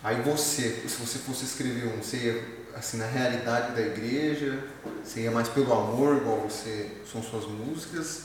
Aí 0.03 0.21
você, 0.23 0.83
se 0.89 0.97
você 0.97 1.19
fosse 1.19 1.45
escrever 1.45 1.87
um, 1.95 2.03
você 2.03 2.17
ia 2.17 2.61
assim 2.77 2.97
na 2.99 3.07
realidade 3.07 3.73
da 3.75 3.81
igreja, 3.81 4.59
você 5.05 5.21
ia 5.23 5.31
mais 5.31 5.49
pelo 5.49 5.73
amor, 5.73 6.17
igual 6.17 6.39
você 6.49 6.91
são 7.11 7.23
suas 7.23 7.45
músicas. 7.47 8.19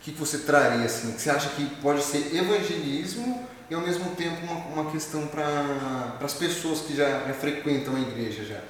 O 0.00 0.04
que, 0.04 0.12
que 0.12 0.18
você 0.18 0.38
traria 0.38 0.84
assim? 0.86 1.12
Que 1.12 1.20
você 1.20 1.30
acha 1.30 1.50
que 1.50 1.66
pode 1.76 2.02
ser 2.02 2.34
evangelismo 2.34 3.46
e 3.72 3.74
ao 3.74 3.80
mesmo 3.80 4.14
tempo 4.14 4.36
uma, 4.44 4.82
uma 4.82 4.90
questão 4.90 5.26
para 5.28 6.18
as 6.22 6.34
pessoas 6.34 6.80
que 6.80 6.94
já, 6.94 7.20
já 7.26 7.32
frequentam 7.32 7.96
a 7.96 8.00
igreja 8.00 8.44
já? 8.44 8.60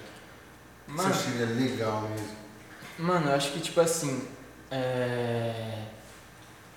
Mano, 0.87 1.13
Você 1.13 1.29
acharia 1.29 1.47
legal 1.57 2.03
mesmo? 2.03 2.29
mano, 3.01 3.27
eu 3.31 3.35
acho 3.35 3.51
que 3.51 3.59
tipo 3.59 3.81
assim. 3.81 4.29
É... 4.71 5.87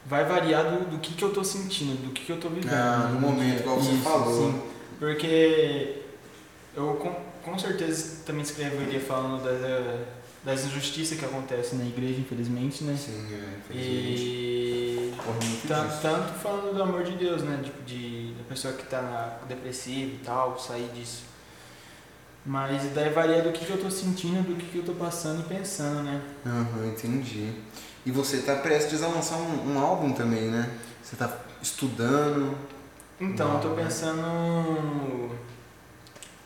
vai 0.08 0.26
variar 0.26 0.64
do, 0.72 0.90
do 0.90 0.98
que, 0.98 1.14
que 1.14 1.24
eu 1.24 1.32
tô 1.32 1.44
sentindo, 1.44 2.02
do 2.02 2.12
que, 2.14 2.26
que 2.26 2.32
eu 2.32 2.40
tô 2.40 2.50
vivendo. 2.50 2.74
Ah, 2.74 3.12
no 3.14 3.20
momento, 3.20 3.60
igual 3.60 3.80
você 3.80 3.92
Isso, 3.92 4.02
falou. 4.04 4.52
Sim, 4.52 4.62
porque 4.98 6.02
eu 6.76 6.96
com, 6.96 7.14
com 7.44 7.60
certeza 7.60 8.24
também 8.26 8.42
escreveria 8.42 9.02
falando 9.02 9.44
das, 9.44 9.62
das 10.46 10.64
injustiças 10.66 11.18
que 11.18 11.26
acontecem 11.26 11.80
na 11.80 11.86
igreja, 11.86 12.20
infelizmente, 12.22 12.84
né? 12.84 12.96
Sim, 12.96 13.28
é, 13.34 13.58
infelizmente. 13.60 14.22
E 14.22 15.14
Corre 15.18 15.48
muito 15.48 15.68
tan- 15.68 15.88
disso. 15.88 16.00
tanto 16.04 16.34
falando 16.40 16.76
do 16.76 16.84
amor 16.84 17.04
de 17.04 17.14
Deus, 17.14 17.42
né? 17.42 17.60
Tipo, 17.64 17.82
de, 17.84 18.34
da 18.38 18.44
pessoa 18.44 18.74
que 18.76 18.84
tá 18.86 19.40
depressiva 19.48 20.12
e 20.14 20.20
tal, 20.24 20.60
sair 20.60 20.90
disso. 20.94 21.24
Mas 22.46 22.94
daí 22.94 23.10
varia 23.10 23.42
do 23.42 23.52
que, 23.52 23.66
que 23.66 23.72
eu 23.72 23.82
tô 23.82 23.90
sentindo, 23.90 24.48
do 24.48 24.56
que, 24.56 24.68
que 24.68 24.78
eu 24.78 24.84
tô 24.84 24.94
passando 24.94 25.40
e 25.42 25.44
pensando, 25.56 26.04
né? 26.04 26.22
Aham, 26.46 26.88
entendi. 26.90 27.52
E 28.06 28.12
você 28.12 28.38
tá 28.44 28.56
prestes 28.58 29.02
a 29.02 29.08
lançar 29.08 29.38
um, 29.38 29.74
um 29.74 29.80
álbum 29.80 30.14
também, 30.14 30.44
né? 30.52 30.70
Você 31.02 31.16
tá 31.16 31.40
estudando. 31.60 32.56
Então, 33.20 33.56
eu 33.56 33.60
tô 33.62 33.68
Não, 33.70 33.76
né? 33.78 33.84
pensando. 33.84 35.32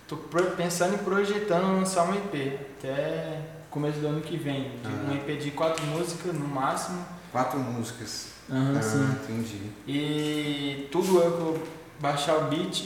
Tô 0.08 0.16
pensando 0.56 0.96
em 0.96 1.00
projetando 1.00 1.64
lançar 1.78 2.04
um 2.10 2.16
EP 2.16 2.60
até 2.80 3.42
começo 3.70 4.00
do 4.00 4.08
ano 4.08 4.22
que 4.22 4.38
vem. 4.38 4.64
De 4.64 4.70
Ah. 4.86 5.12
Um 5.12 5.16
EP 5.16 5.38
de 5.40 5.52
quatro 5.52 5.86
músicas 5.86 6.34
no 6.34 6.48
máximo. 6.48 7.06
Quatro 7.32 7.60
músicas. 7.60 8.28
Aham, 8.52 8.76
ah, 8.78 8.82
sim. 8.82 9.04
entendi. 9.24 9.62
E 9.88 10.88
tudo 10.92 11.20
eu 11.20 11.24
eu 11.24 11.64
baixar 12.00 12.36
o 12.38 12.42
beat, 12.46 12.86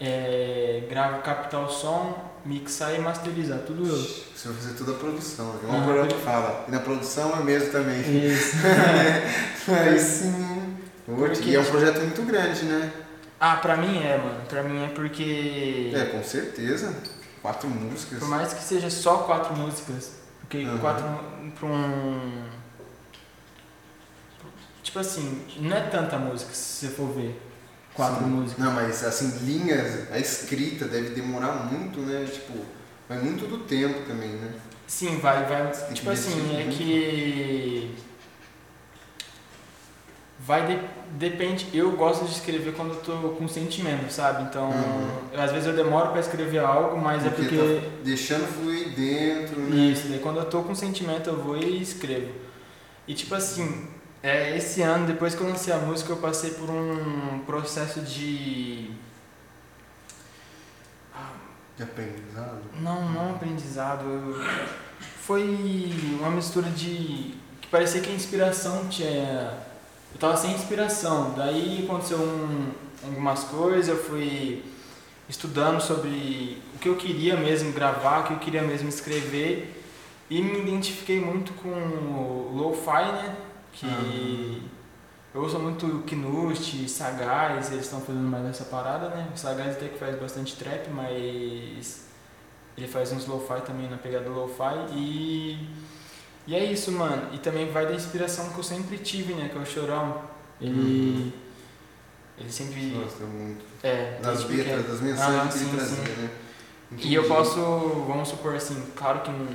é, 0.00 0.82
gravo, 0.90 1.22
captar 1.22 1.60
o 1.64 1.68
som, 1.70 2.32
mixar 2.44 2.94
e 2.94 2.98
masterizar, 2.98 3.60
tudo 3.60 3.86
eu. 3.86 3.96
Você 3.96 4.48
vai 4.48 4.56
fazer 4.56 4.74
toda 4.74 4.92
a 4.92 4.94
produção. 4.96 5.54
É 5.62 5.76
Ah, 5.76 5.84
coisa 5.84 6.06
que 6.08 6.20
fala. 6.22 6.64
E 6.68 6.70
na 6.70 6.80
produção 6.80 7.32
é 7.38 7.42
mesmo 7.44 7.70
também. 7.70 8.00
Isso. 8.00 8.56
Aí 9.70 9.98
sim. 9.98 10.76
Putz, 11.06 11.38
Porque- 11.38 11.50
E 11.50 11.54
é 11.54 11.60
um 11.60 11.64
projeto 11.64 12.00
muito 12.00 12.22
grande, 12.22 12.64
né? 12.64 12.90
ah, 13.38 13.56
pra 13.56 13.76
mim 13.76 14.02
é, 14.02 14.18
mano. 14.18 14.40
Pra 14.48 14.62
mim 14.64 14.84
é 14.84 14.88
porque. 14.88 15.92
É, 15.94 16.06
com 16.06 16.22
certeza. 16.24 16.92
Quatro 17.42 17.68
músicas. 17.68 18.18
Por 18.18 18.28
mais 18.28 18.52
que 18.52 18.62
seja 18.62 18.90
só 18.90 19.18
quatro 19.18 19.54
músicas, 19.56 20.12
porque 20.40 20.58
Aham. 20.58 20.78
quatro 20.78 21.04
pra 21.58 21.68
um. 21.68 22.44
Tipo 24.82 24.98
assim, 24.98 25.44
não 25.58 25.76
é 25.76 25.80
tanta 25.82 26.18
música 26.18 26.52
se 26.52 26.86
você 26.86 26.88
for 26.94 27.08
ver. 27.12 27.40
Quatro 27.94 28.24
Sim. 28.24 28.30
músicas. 28.30 28.64
Não, 28.64 28.72
mas 28.72 29.04
assim, 29.04 29.38
linhas, 29.44 30.10
a 30.12 30.18
escrita 30.18 30.86
deve 30.86 31.10
demorar 31.10 31.52
muito, 31.70 32.00
né? 32.00 32.24
Tipo, 32.30 32.52
vai 33.08 33.18
muito 33.18 33.46
do 33.48 33.58
tempo 33.64 34.06
também, 34.06 34.30
né? 34.30 34.54
Sim, 34.86 35.18
vai, 35.18 35.44
vai. 35.46 35.70
Tipo 35.92 36.10
assim, 36.10 36.56
é 36.56 36.68
que. 36.70 37.94
Vai 40.38 40.66
de, 40.66 40.78
depende. 41.18 41.66
Eu 41.72 41.92
gosto 41.92 42.24
de 42.26 42.32
escrever 42.32 42.74
quando 42.74 42.90
eu 42.94 43.00
tô 43.00 43.30
com 43.30 43.48
sentimento, 43.48 44.10
sabe? 44.12 44.42
Então, 44.44 44.70
Uhum. 44.70 45.08
eu- 45.32 45.40
às 45.40 45.50
vezes 45.50 45.66
eu 45.66 45.74
demoro 45.74 46.10
pra 46.10 46.20
escrever 46.20 46.58
algo, 46.58 46.96
mas 46.98 47.24
é 47.26 47.30
porque. 47.30 47.56
tá 47.56 47.88
deixando 48.04 48.46
fluir 48.46 48.90
dentro, 48.94 49.58
né? 49.60 49.76
Isso, 49.92 50.08
daí 50.08 50.18
quando 50.18 50.38
eu 50.38 50.44
tô 50.44 50.62
com 50.62 50.74
sentimento 50.74 51.30
eu 51.30 51.42
vou 51.42 51.56
e 51.56 51.80
escrevo. 51.80 52.32
E 53.08 53.14
tipo 53.14 53.34
assim, 53.34 53.88
é, 54.22 54.56
esse 54.56 54.82
ano, 54.82 55.06
depois 55.06 55.34
que 55.34 55.40
eu 55.40 55.48
lancei 55.48 55.72
a 55.72 55.78
música, 55.78 56.12
eu 56.12 56.16
passei 56.18 56.50
por 56.50 56.68
um 56.70 57.40
processo 57.46 58.00
de. 58.00 58.90
De 61.76 61.82
aprendizado. 61.82 62.62
Não, 62.80 63.08
não 63.10 63.30
aprendizado. 63.32 64.04
eu- 64.04 64.44
Foi 65.20 65.42
uma 66.20 66.30
mistura 66.30 66.68
de. 66.70 67.34
que 67.60 67.68
parecia 67.70 68.00
que 68.00 68.10
a 68.10 68.14
inspiração 68.14 68.86
tinha. 68.88 69.52
Eu 70.16 70.20
tava 70.20 70.34
sem 70.34 70.52
inspiração. 70.52 71.34
Daí 71.36 71.84
aconteceu 71.84 72.16
um- 72.16 72.70
algumas 73.04 73.44
coisas, 73.44 73.88
eu 73.88 74.02
fui 74.02 74.64
estudando 75.28 75.78
sobre 75.78 76.62
o 76.74 76.78
que 76.78 76.88
eu 76.88 76.96
queria 76.96 77.36
mesmo 77.36 77.70
gravar, 77.70 78.20
o 78.20 78.24
que 78.24 78.32
eu 78.32 78.38
queria 78.38 78.62
mesmo 78.62 78.88
escrever. 78.88 79.78
E 80.30 80.40
me 80.40 80.60
identifiquei 80.60 81.20
muito 81.20 81.52
com 81.52 81.68
o 81.68 82.50
lo-fi, 82.56 83.12
né? 83.12 83.36
Que 83.74 84.62
eu 85.34 85.42
ouço 85.42 85.58
muito 85.58 85.86
Knust, 86.06 86.88
Sagaz, 86.88 87.70
eles 87.70 87.84
estão 87.84 88.00
fazendo 88.00 88.26
mais 88.26 88.46
essa 88.46 88.64
parada, 88.64 89.10
né? 89.10 89.28
O 89.34 89.38
Sagaz 89.38 89.76
até 89.76 89.88
que 89.88 89.98
faz 89.98 90.18
bastante 90.18 90.56
trap, 90.56 90.88
mas 90.92 92.06
ele 92.74 92.88
faz 92.88 93.12
uns 93.12 93.26
lo-fi 93.26 93.60
também 93.66 93.86
na 93.90 93.98
pegada 93.98 94.24
do 94.24 94.32
lo-fi 94.32 94.94
e 94.94 95.58
e 96.46 96.54
é 96.54 96.64
isso, 96.64 96.92
mano. 96.92 97.28
E 97.32 97.38
também 97.38 97.70
vai 97.70 97.86
da 97.86 97.92
inspiração 97.94 98.50
que 98.50 98.58
eu 98.58 98.64
sempre 98.64 98.98
tive, 98.98 99.34
né? 99.34 99.48
Que 99.50 99.58
é 99.58 99.60
o 99.60 99.66
Chorão. 99.66 100.22
Ele 100.60 101.32
ele 102.38 102.52
sempre 102.52 102.90
Gosta 102.90 103.24
muito. 103.24 103.64
é, 103.82 104.18
Das 104.22 104.44
letras, 104.44 104.86
das 104.86 105.00
mensagens 105.00 105.42
Ah, 105.42 105.48
que 105.48 105.64
ele 105.64 105.76
trazia, 105.76 105.96
sim. 106.04 106.22
né? 106.22 106.30
E 106.98 107.14
eu 107.14 107.22
Entendi. 107.22 107.34
posso, 107.34 107.60
vamos 108.06 108.28
supor 108.28 108.54
assim, 108.54 108.80
claro 108.94 109.20
que 109.20 109.30
não, 109.30 109.46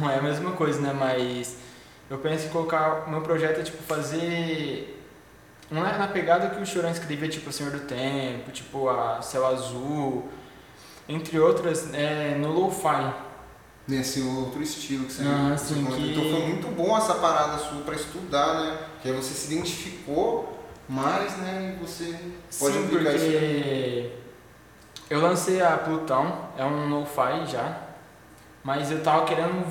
não 0.00 0.10
é 0.10 0.18
a 0.18 0.22
mesma 0.22 0.52
coisa, 0.52 0.80
né? 0.80 0.92
Mas 0.92 1.56
eu 2.08 2.18
penso 2.18 2.46
em 2.46 2.50
colocar 2.50 3.04
o 3.06 3.10
meu 3.10 3.20
projeto 3.20 3.60
é 3.60 3.62
tipo 3.62 3.82
fazer. 3.82 4.96
Não 5.70 5.86
é 5.86 5.96
na 5.98 6.08
pegada 6.08 6.48
que 6.50 6.60
o 6.60 6.66
Chorão 6.66 6.90
escrevia, 6.90 7.28
tipo 7.28 7.52
Senhor 7.52 7.70
do 7.72 7.80
Tempo, 7.80 8.50
tipo 8.50 8.88
a 8.88 9.20
Céu 9.22 9.46
Azul, 9.46 10.28
entre 11.08 11.38
outras, 11.38 11.92
é, 11.94 12.34
no 12.38 12.50
lo-fi. 12.52 13.12
Nesse 13.90 14.20
outro 14.20 14.62
estilo 14.62 15.04
que 15.06 15.12
você, 15.12 15.22
Ah, 15.24 15.56
que- 15.56 16.10
Então 16.12 16.22
foi 16.30 16.46
muito 16.46 16.68
bom 16.68 16.96
essa 16.96 17.14
parada 17.14 17.58
sua 17.58 17.82
pra 17.82 17.94
estudar, 17.96 18.60
né? 18.60 18.78
Que 19.02 19.08
aí 19.08 19.14
você 19.16 19.34
se 19.34 19.52
identificou 19.52 20.64
mais, 20.88 21.36
né? 21.38 21.74
E 21.76 21.84
você 21.84 22.14
pode 22.58 22.74
Sim, 22.76 22.84
aplicar 22.84 23.14
isso. 23.16 23.24
porque 23.24 24.10
eu 25.10 25.20
lancei 25.20 25.60
a 25.60 25.76
Plutão, 25.76 26.48
é 26.56 26.64
um 26.64 26.88
lo-fi 26.88 27.46
já, 27.50 27.80
mas 28.62 28.92
eu 28.92 29.02
tava 29.02 29.24
querendo 29.24 29.66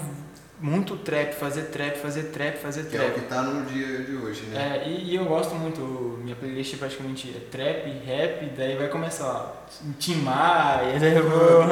muito 0.60 0.98
trap, 0.98 1.34
fazer 1.36 1.64
trap, 1.68 1.98
fazer 2.00 2.24
trap, 2.24 2.58
fazer 2.58 2.88
Que 2.88 2.98
é 2.98 3.00
o 3.00 3.04
trap. 3.06 3.14
que 3.22 3.22
tá 3.28 3.42
no 3.44 3.66
dia 3.66 4.04
de 4.04 4.16
hoje, 4.18 4.42
né? 4.48 4.82
É, 4.84 4.90
e, 4.90 5.12
e 5.12 5.16
eu 5.16 5.24
gosto 5.24 5.56
muito, 5.56 5.80
minha 6.22 6.36
playlist 6.36 6.74
é 6.74 6.78
praticamente 6.78 7.30
é 7.34 7.40
trap, 7.50 7.90
rap, 8.06 8.46
daí 8.58 8.76
vai 8.76 8.90
começar 8.90 9.26
lá, 9.28 9.56
Tim 9.98 10.16
Maia, 10.16 11.00
daí 11.00 11.16
eu 11.16 11.30
vou... 11.30 11.64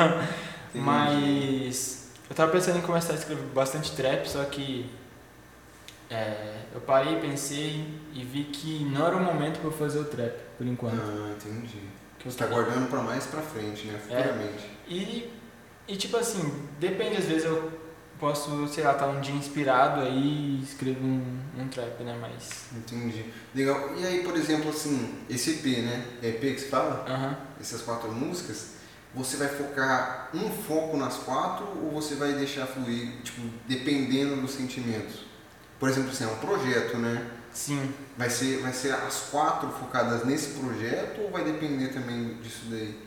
Mas 0.73 1.96
eu 2.29 2.35
tava 2.35 2.51
pensando 2.51 2.77
em 2.79 2.81
começar 2.81 3.13
a 3.13 3.15
escrever 3.15 3.43
bastante 3.47 3.91
trap, 3.95 4.25
só 4.27 4.43
que 4.45 4.89
é, 6.09 6.61
eu 6.73 6.81
parei, 6.81 7.19
pensei 7.19 7.85
e 8.13 8.23
vi 8.23 8.45
que 8.45 8.83
não 8.85 9.05
era 9.05 9.15
o 9.15 9.19
momento 9.19 9.59
pra 9.59 9.69
eu 9.69 9.73
fazer 9.73 9.99
o 9.99 10.05
trap, 10.05 10.33
por 10.57 10.65
enquanto. 10.65 11.01
Ah, 11.01 11.33
entendi. 11.35 11.81
Que 12.17 12.31
Você 12.31 12.37
tá 12.37 12.47
guardando 12.47 12.89
pra 12.89 13.01
mais 13.01 13.25
pra 13.25 13.41
frente, 13.41 13.87
né? 13.87 13.99
Futuramente. 13.99 14.69
E, 14.87 15.31
e 15.87 15.95
tipo 15.95 16.17
assim, 16.17 16.41
depende, 16.79 17.17
às 17.17 17.25
vezes 17.25 17.45
eu 17.45 17.71
posso, 18.19 18.67
sei 18.67 18.83
lá, 18.83 18.93
estar 18.93 19.07
um 19.07 19.21
dia 19.21 19.35
inspirado 19.35 20.01
aí 20.01 20.59
e 20.59 20.63
escrevo 20.63 21.05
um, 21.05 21.39
um 21.57 21.67
trap, 21.67 22.03
né? 22.03 22.17
Mas. 22.19 22.65
Entendi. 22.75 23.25
Legal. 23.53 23.95
E 23.97 24.05
aí, 24.05 24.23
por 24.23 24.35
exemplo, 24.35 24.69
assim, 24.69 25.15
esse 25.29 25.51
EP, 25.51 25.83
né? 25.83 26.05
É 26.23 26.29
EP 26.29 26.39
que 26.39 26.59
você 26.59 26.67
fala? 26.67 27.05
Aham. 27.07 27.37
Essas 27.59 27.81
quatro 27.81 28.11
músicas, 28.11 28.76
você 29.13 29.37
vai 29.37 29.47
focar 29.47 30.29
um 30.33 30.49
foco 30.51 30.97
nas 30.97 31.15
quatro 31.17 31.65
ou 31.83 31.91
você 31.91 32.15
vai 32.15 32.33
deixar 32.33 32.65
fluir, 32.67 33.11
tipo, 33.23 33.41
dependendo 33.67 34.35
dos 34.41 34.51
sentimentos? 34.51 35.25
Por 35.79 35.89
exemplo, 35.89 36.09
assim, 36.11 36.23
é 36.23 36.27
um 36.27 36.35
projeto, 36.37 36.97
né? 36.97 37.25
Sim. 37.53 37.91
Vai 38.17 38.29
ser, 38.29 38.59
vai 38.61 38.73
ser 38.73 38.93
as 38.93 39.29
quatro 39.31 39.69
focadas 39.69 40.23
nesse 40.25 40.59
projeto 40.59 41.21
ou 41.21 41.31
vai 41.31 41.43
depender 41.43 41.87
também 41.89 42.35
disso 42.41 42.65
daí? 42.69 42.99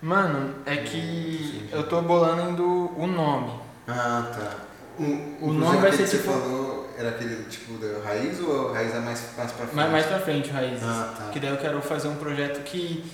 Mano, 0.00 0.54
é 0.64 0.76
que 0.76 1.68
eu 1.72 1.88
tô 1.88 2.00
bolando 2.02 2.64
o 2.96 3.06
nome. 3.06 3.58
Ah, 3.88 4.30
tá. 4.32 4.56
O, 4.98 5.46
O 5.48 5.52
nome 5.52 5.78
vai 5.78 5.90
ser 5.92 6.04
que 6.04 6.10
tipo- 6.16 6.22
Você 6.22 6.40
falou 6.40 6.88
era 6.96 7.10
aquele 7.10 7.44
tipo 7.44 7.74
da 7.78 8.02
raiz 8.04 8.40
ou 8.40 8.70
a 8.70 8.74
raiz 8.74 8.94
é 8.94 8.98
mais, 9.00 9.22
mais 9.36 9.52
pra 9.52 9.66
frente? 9.66 9.74
Mais, 9.76 9.90
mais 9.92 10.06
pra 10.06 10.18
frente, 10.20 10.50
Raízes. 10.50 10.82
Ah, 10.84 11.14
tá. 11.16 11.30
Que 11.30 11.38
daí 11.40 11.50
eu 11.50 11.56
quero 11.56 11.80
fazer 11.80 12.08
um 12.08 12.16
projeto 12.16 12.62
que, 12.64 13.04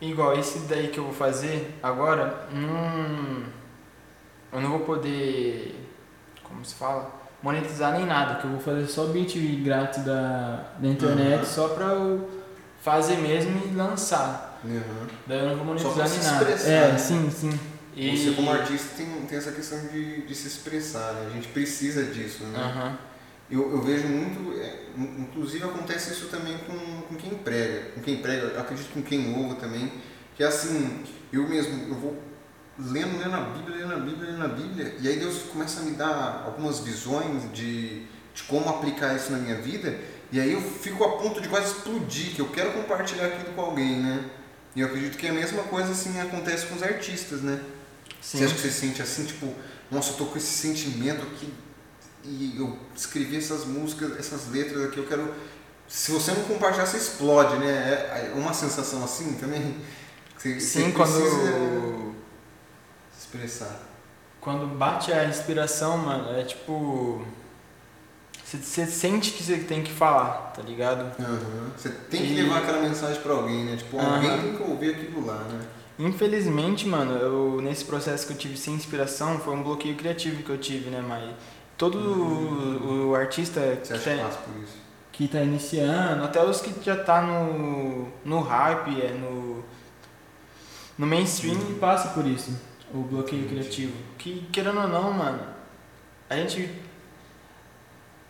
igual 0.00 0.38
esse 0.38 0.60
daí 0.60 0.88
que 0.88 0.98
eu 0.98 1.04
vou 1.04 1.12
fazer 1.12 1.74
agora, 1.82 2.46
não, 2.52 3.42
eu 4.52 4.60
não 4.60 4.70
vou 4.70 4.80
poder, 4.80 5.74
como 6.42 6.64
se 6.64 6.74
fala, 6.74 7.10
monetizar 7.42 7.92
nem 7.92 8.06
nada, 8.06 8.36
que 8.36 8.44
eu 8.46 8.50
vou 8.50 8.60
fazer 8.60 8.86
só 8.86 9.06
beat 9.06 9.34
grátis 9.62 10.04
da, 10.04 10.64
da 10.78 10.88
internet, 10.88 11.40
Uhum. 11.40 11.44
só 11.46 11.68
pra 11.68 11.86
eu 11.86 12.28
fazer 12.82 13.16
mesmo 13.16 13.60
e 13.66 13.74
lançar. 13.74 14.60
Uhum. 14.64 15.06
Daí 15.26 15.38
eu 15.38 15.56
não 15.56 15.64
vou 15.64 15.78
Só 15.78 15.90
pra 15.90 16.04
monetizar 16.04 16.08
se 16.08 16.18
nem 16.18 16.32
nada. 16.32 16.50
É, 16.68 16.92
né? 16.92 16.98
sim, 16.98 17.30
sim. 17.30 17.60
E... 17.94 18.16
Você 18.16 18.32
como 18.32 18.50
artista 18.50 18.96
tem, 18.96 19.06
tem 19.26 19.38
essa 19.38 19.50
questão 19.52 19.78
de, 19.88 20.22
de 20.22 20.34
se 20.34 20.46
expressar, 20.46 21.12
né? 21.14 21.26
A 21.30 21.34
gente 21.34 21.48
precisa 21.48 22.04
disso, 22.04 22.44
né? 22.44 22.58
Aham. 22.58 22.98
Eu, 23.50 23.70
eu 23.70 23.80
vejo 23.80 24.06
muito, 24.06 24.60
é, 24.60 24.86
in- 24.96 25.22
inclusive 25.22 25.64
acontece 25.64 26.12
isso 26.12 26.26
também 26.26 26.58
com, 26.58 27.02
com 27.02 27.14
quem 27.16 27.30
prega, 27.38 27.90
com 27.94 28.00
quem 28.02 28.18
prega, 28.18 28.42
eu 28.48 28.60
acredito 28.60 28.92
com 28.92 29.02
quem 29.02 29.34
ouve 29.36 29.56
também, 29.56 29.90
que 30.36 30.42
é 30.42 30.46
assim, 30.46 31.02
eu 31.32 31.48
mesmo, 31.48 31.88
eu 31.88 31.94
vou 31.94 32.22
lendo, 32.78 33.18
lendo 33.18 33.34
a 33.34 33.40
Bíblia, 33.40 33.76
lendo 33.78 33.92
a 33.94 33.98
Bíblia, 33.98 34.30
lendo 34.32 34.44
a 34.44 34.48
Bíblia, 34.48 34.96
e 35.00 35.08
aí 35.08 35.18
Deus 35.18 35.38
começa 35.50 35.80
a 35.80 35.82
me 35.82 35.92
dar 35.92 36.42
algumas 36.46 36.80
visões 36.80 37.50
de, 37.52 38.00
de 38.34 38.42
como 38.46 38.68
aplicar 38.68 39.16
isso 39.16 39.32
na 39.32 39.38
minha 39.38 39.56
vida, 39.56 39.98
e 40.30 40.38
aí 40.38 40.52
eu 40.52 40.60
fico 40.60 41.02
a 41.02 41.16
ponto 41.16 41.40
de 41.40 41.48
quase 41.48 41.72
explodir, 41.72 42.34
que 42.34 42.40
eu 42.40 42.48
quero 42.50 42.72
compartilhar 42.72 43.26
aquilo 43.28 43.54
com 43.54 43.62
alguém, 43.62 43.96
né? 43.96 44.24
E 44.76 44.80
eu 44.80 44.86
acredito 44.86 45.16
que 45.16 45.26
a 45.26 45.32
mesma 45.32 45.62
coisa 45.64 45.90
assim 45.92 46.20
acontece 46.20 46.66
com 46.66 46.74
os 46.76 46.82
artistas, 46.82 47.40
né? 47.40 47.58
Sim. 48.20 48.38
Você 48.38 48.44
acha 48.44 48.54
que 48.54 48.60
você 48.60 48.70
sente 48.70 49.00
assim, 49.00 49.24
tipo, 49.24 49.52
nossa, 49.90 50.10
eu 50.12 50.16
tô 50.16 50.26
com 50.26 50.36
esse 50.36 50.46
sentimento 50.52 51.22
aqui 51.22 51.50
e 52.24 52.54
eu 52.58 52.76
escrevi 52.94 53.36
essas 53.36 53.64
músicas, 53.64 54.18
essas 54.18 54.50
letras 54.50 54.84
aqui, 54.84 54.98
eu 54.98 55.06
quero. 55.06 55.32
Se 55.86 56.12
você 56.12 56.32
não 56.32 56.42
compartilhar, 56.44 56.84
você 56.86 56.98
explode, 56.98 57.56
né? 57.56 57.66
É 57.66 58.32
uma 58.34 58.52
sensação 58.52 59.02
assim 59.04 59.34
também. 59.34 59.76
Você, 60.36 60.60
Sim, 60.60 60.90
você 60.90 60.92
quando. 60.92 62.14
expressar. 63.18 63.80
Quando 64.40 64.66
bate 64.66 65.12
a 65.12 65.24
inspiração, 65.24 65.98
mano, 65.98 66.30
é 66.38 66.44
tipo. 66.44 67.24
Você, 68.44 68.86
sente 68.86 69.32
que 69.32 69.42
você 69.42 69.58
tem 69.58 69.82
que 69.82 69.92
falar, 69.92 70.52
tá 70.56 70.62
ligado? 70.62 71.02
Uhum. 71.22 71.70
Você 71.76 71.90
tem 71.90 72.22
que 72.22 72.32
E- 72.32 72.42
levar 72.42 72.58
aquela 72.62 72.80
mensagem 72.80 73.20
pra 73.20 73.34
alguém, 73.34 73.64
né? 73.66 73.76
Tipo, 73.76 73.98
alguém 73.98 74.40
tem 74.40 74.56
que 74.56 74.62
ouvir 74.62 74.94
aquilo 74.94 75.26
lá, 75.26 75.36
né? 75.44 75.66
Infelizmente, 75.98 76.86
mano, 76.86 77.12
eu, 77.18 77.60
nesse 77.60 77.84
processo 77.84 78.26
que 78.26 78.32
eu 78.32 78.36
tive 78.38 78.56
sem 78.56 78.72
inspiração, 78.74 79.38
foi 79.38 79.52
um 79.54 79.62
bloqueio 79.62 79.96
criativo 79.96 80.42
que 80.42 80.48
eu 80.48 80.56
tive, 80.56 80.88
né, 80.88 81.04
mas 81.06 81.28
todo 81.78 81.96
o, 81.96 83.10
o 83.10 83.14
artista 83.14 83.60
Você 83.82 83.94
que 83.94 84.16
tá, 84.16 84.30
que 85.12 85.28
tá 85.28 85.40
iniciando, 85.40 86.24
até 86.24 86.44
os 86.44 86.60
que 86.60 86.74
já 86.84 86.96
tá 86.96 87.22
no, 87.22 88.08
no 88.24 88.40
hype, 88.40 89.00
é 89.00 89.12
no, 89.12 89.64
no 90.98 91.06
mainstream, 91.06 91.56
passa 91.78 92.08
por 92.08 92.26
isso, 92.26 92.60
o 92.92 92.98
bloqueio 92.98 93.44
Entendi. 93.44 93.60
criativo. 93.60 93.92
Que, 94.18 94.46
querendo 94.52 94.80
ou 94.80 94.88
não, 94.88 95.12
mano, 95.12 95.40
a 96.28 96.36
gente, 96.36 96.68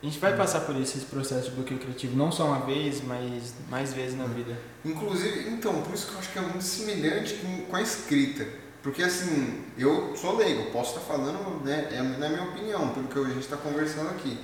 a 0.02 0.06
gente 0.06 0.18
vai 0.18 0.36
passar 0.36 0.60
por 0.60 0.76
isso, 0.76 0.98
esse 0.98 1.06
processo 1.06 1.48
de 1.48 1.56
bloqueio 1.56 1.80
criativo, 1.80 2.14
não 2.14 2.30
só 2.30 2.44
uma 2.44 2.66
vez, 2.66 3.02
mas 3.02 3.54
mais 3.70 3.94
vezes 3.94 4.16
na 4.16 4.26
vida. 4.26 4.58
Inclusive, 4.84 5.48
então, 5.48 5.80
por 5.80 5.94
isso 5.94 6.06
que 6.06 6.12
eu 6.12 6.18
acho 6.18 6.32
que 6.32 6.38
é 6.38 6.42
muito 6.42 6.62
semelhante 6.62 7.40
com 7.68 7.74
a 7.74 7.80
escrita. 7.80 8.67
Porque 8.88 9.02
assim, 9.02 9.64
eu 9.76 10.16
sou 10.16 10.34
leigo, 10.38 10.70
posso 10.70 10.96
estar 10.96 11.02
falando, 11.02 11.62
né, 11.62 11.90
é 11.92 12.00
na 12.00 12.26
minha 12.26 12.44
opinião, 12.44 12.88
pelo 12.88 13.06
que 13.06 13.18
a 13.18 13.34
gente 13.34 13.40
está 13.44 13.58
conversando 13.58 14.08
aqui. 14.08 14.38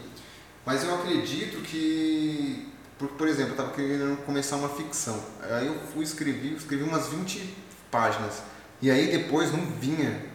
Mas 0.66 0.84
eu 0.84 0.94
acredito 0.94 1.62
que, 1.62 2.68
por, 2.98 3.08
por 3.08 3.26
exemplo, 3.26 3.52
eu 3.52 3.56
estava 3.56 3.70
querendo 3.72 4.22
começar 4.26 4.56
uma 4.56 4.68
ficção. 4.68 5.18
Aí 5.40 5.66
eu 5.66 5.74
fui 5.94 6.04
escrevi, 6.04 6.54
escrevi 6.56 6.82
umas 6.82 7.08
20 7.08 7.54
páginas. 7.90 8.42
E 8.82 8.90
aí 8.90 9.10
depois 9.12 9.50
não 9.50 9.64
vinha. 9.64 10.26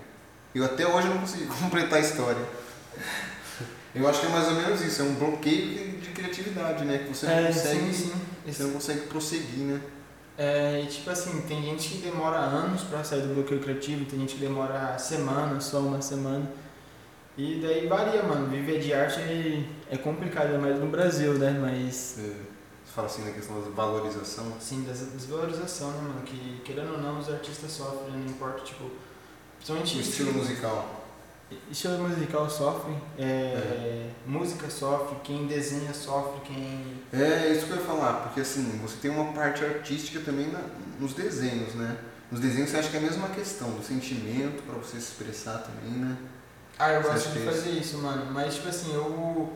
Eu 0.55 0.65
até 0.65 0.87
hoje 0.87 1.07
não 1.07 1.19
consegui 1.19 1.45
completar 1.61 1.99
a 1.99 2.01
história. 2.01 2.43
Eu 3.93 4.09
acho 4.09 4.21
que 4.21 4.25
é 4.25 4.29
mais 4.29 4.47
ou 4.47 4.55
menos 4.55 4.81
isso, 4.81 5.03
é 5.03 5.05
um 5.05 5.13
bloqueio 5.13 5.99
de 5.99 6.09
criatividade, 6.09 6.83
né? 6.83 6.97
Que 6.97 7.09
você 7.15 7.27
não 7.27 7.45
consegue, 7.45 7.89
É, 7.89 7.93
sim, 7.93 7.93
sim. 7.93 8.13
você 8.47 8.63
não 8.63 8.71
consegue 8.71 9.01
prosseguir, 9.01 9.65
né? 9.65 9.79
É, 10.41 10.81
e 10.81 10.87
tipo 10.87 11.09
assim, 11.09 11.41
tem 11.41 11.61
gente 11.61 11.89
que 11.89 11.97
demora 11.97 12.37
anos 12.37 12.83
pra 12.83 13.03
sair 13.03 13.23
do 13.23 13.33
bloqueio 13.33 13.59
criativo, 13.59 14.05
tem 14.05 14.19
gente 14.19 14.35
que 14.35 14.39
demora 14.39 14.97
semanas, 14.97 15.65
só 15.65 15.79
uma 15.79 16.01
semana. 16.01 16.49
E 17.37 17.59
daí 17.61 17.87
varia, 17.87 18.23
mano. 18.23 18.47
Viver 18.47 18.79
de 18.79 18.93
arte 18.93 19.19
é, 19.19 19.65
é 19.91 19.97
complicado, 19.97 20.57
mais 20.57 20.79
no 20.79 20.87
Brasil, 20.87 21.33
né? 21.33 21.51
Mas, 21.59 22.15
Você 22.15 22.35
fala 22.85 23.07
assim 23.07 23.25
na 23.25 23.31
questão 23.31 23.61
da 23.61 23.69
valorização. 23.69 24.53
assim, 24.57 24.83
dessa 24.83 25.07
desvalorização, 25.07 25.91
né, 25.91 26.01
mano? 26.03 26.21
Que 26.21 26.61
querendo 26.63 26.93
ou 26.93 27.01
não, 27.01 27.19
os 27.19 27.29
artistas 27.29 27.71
sofrem, 27.71 28.15
não 28.15 28.25
importa, 28.25 28.61
tipo. 28.63 28.85
O 28.85 28.91
Principalmente 29.57 29.99
estilo 29.99 30.33
musical. 30.33 30.98
Estilo 31.71 32.07
musical 32.07 32.47
sofre, 32.49 32.93
é, 33.17 34.09
música 34.25 34.69
sofre, 34.69 35.15
quem 35.23 35.47
desenha 35.47 35.93
sofre, 35.93 36.41
quem. 36.45 36.83
É 37.11 37.51
isso 37.51 37.65
que 37.65 37.71
eu 37.71 37.77
ia 37.77 37.83
falar, 37.83 38.13
porque 38.23 38.41
assim, 38.41 38.79
você 38.83 38.97
tem 39.01 39.09
uma 39.09 39.33
parte 39.33 39.63
artística 39.65 40.19
também 40.19 40.47
na- 40.47 40.61
nos 40.99 41.13
desenhos, 41.13 41.73
né? 41.75 41.97
Nos 42.31 42.39
desenhos 42.39 42.69
você 42.69 42.77
acha 42.77 42.89
que 42.89 42.97
é 42.97 42.99
a 42.99 43.03
mesma 43.03 43.29
questão, 43.29 43.71
do 43.71 43.83
sentimento 43.83 44.61
pra 44.63 44.75
você 44.75 44.99
se 44.99 45.11
expressar 45.11 45.57
também, 45.59 45.97
né? 45.99 46.15
Ah, 46.77 46.91
eu 46.93 47.01
Você 47.01 47.09
gosto 47.09 47.29
de 47.31 47.39
é 47.39 47.45
fazer 47.51 47.69
isso, 47.71 47.97
mano. 47.97 48.31
Mas, 48.31 48.55
tipo 48.55 48.69
assim, 48.69 48.93
eu. 48.93 49.51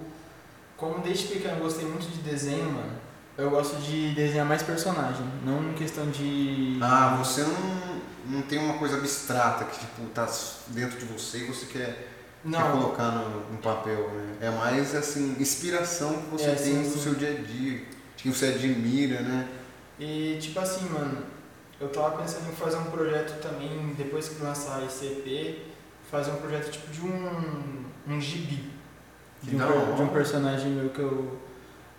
Como 0.76 1.00
desde 1.00 1.28
pequeno 1.28 1.56
eu 1.58 1.60
gostei 1.64 1.86
muito 1.86 2.08
de 2.12 2.18
desenho, 2.22 2.72
mano. 2.72 2.92
Eu 3.38 3.50
gosto 3.52 3.78
de 3.78 4.14
desenhar 4.14 4.46
mais 4.46 4.62
personagem, 4.64 5.26
não 5.46 5.70
em 5.70 5.74
questão 5.74 6.10
de. 6.10 6.78
Ah, 6.82 7.16
você 7.24 7.42
não, 7.44 7.93
não 8.26 8.42
tem 8.44 8.60
uma 8.60 8.78
coisa 8.78 8.98
abstrata 8.98 9.66
que 9.66 9.80
tipo, 9.80 10.04
tá 10.14 10.28
dentro 10.68 10.98
de 10.98 11.06
você 11.06 11.40
e 11.40 11.46
você 11.46 11.66
quer, 11.66 12.08
quer 12.50 12.72
colocar 12.72 13.12
no, 13.12 13.58
papel, 13.58 14.10
né? 14.12 14.38
É 14.42 14.50
mais 14.50 14.96
assim, 14.96 15.36
inspiração 15.40 16.22
que 16.24 16.30
você 16.32 16.50
É, 16.50 16.56
tem 16.56 16.74
sim, 16.84 16.90
no 16.90 16.96
sim. 16.96 17.00
seu 17.00 17.16
dia 17.16 17.32
a 17.32 17.42
dia, 17.42 17.86
que 18.18 18.30
você 18.30 18.48
admira, 18.48 19.22
né? 19.22 19.48
e 20.00 20.38
tipo 20.40 20.60
assim, 20.60 20.90
mano. 20.90 21.34
Eu 21.80 21.90
tava 21.90 22.22
pensando 22.22 22.50
em 22.50 22.56
fazer 22.56 22.78
um 22.78 22.86
projeto 22.86 23.42
também, 23.42 23.94
depois 23.98 24.30
que 24.30 24.42
lançar 24.42 24.82
esse 24.86 25.06
EP, 25.06 25.74
fazer 26.10 26.32
um 26.32 26.38
projeto 26.38 26.72
tipo 26.72 26.90
de 26.92 27.02
um. 27.02 27.84
um 28.08 28.22
gibi. 28.22 28.72
De 29.42 29.56
um, 29.56 29.96
de 29.96 30.02
um 30.02 30.08
personagem 30.08 30.72
meu 30.72 30.90
que 30.92 31.00
eu. 31.00 31.38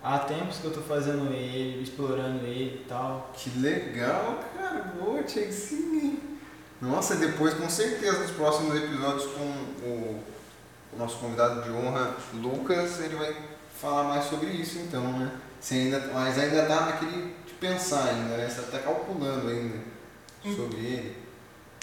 Há 0.07 0.19
tempos 0.19 0.57
que 0.57 0.65
eu 0.65 0.71
tô 0.71 0.81
fazendo 0.81 1.33
ele, 1.33 1.81
explorando 1.81 2.45
ele 2.45 2.81
e 2.81 2.85
tal. 2.87 3.31
Que 3.33 3.49
legal, 3.57 4.39
cara. 4.55 4.93
Boa, 4.99 5.23
tinha 5.23 5.47
que 5.47 5.51
sim? 5.51 6.19
Nossa, 6.79 7.15
e 7.15 7.17
depois 7.17 7.55
com 7.55 7.67
certeza 7.67 8.19
nos 8.19 8.29
próximos 8.29 8.75
episódios 8.75 9.25
com 9.31 9.41
o, 9.83 10.23
o 10.93 10.97
nosso 10.99 11.17
convidado 11.17 11.63
de 11.63 11.71
honra, 11.71 12.15
Lucas, 12.35 12.99
ele 12.99 13.15
vai 13.15 13.35
falar 13.81 14.03
mais 14.03 14.25
sobre 14.25 14.51
isso 14.51 14.77
então, 14.77 15.01
né? 15.17 15.31
Você 15.59 15.73
ainda, 15.73 15.99
mas 16.13 16.37
ainda 16.37 16.67
tá 16.67 16.85
naquele 16.85 17.33
de 17.43 17.53
pensar 17.59 18.05
ainda, 18.07 18.37
né? 18.37 18.47
Você 18.47 18.61
tá 18.61 18.77
calculando 18.77 19.47
ainda 19.47 19.79
sobre 20.43 20.77
ele, 20.77 21.15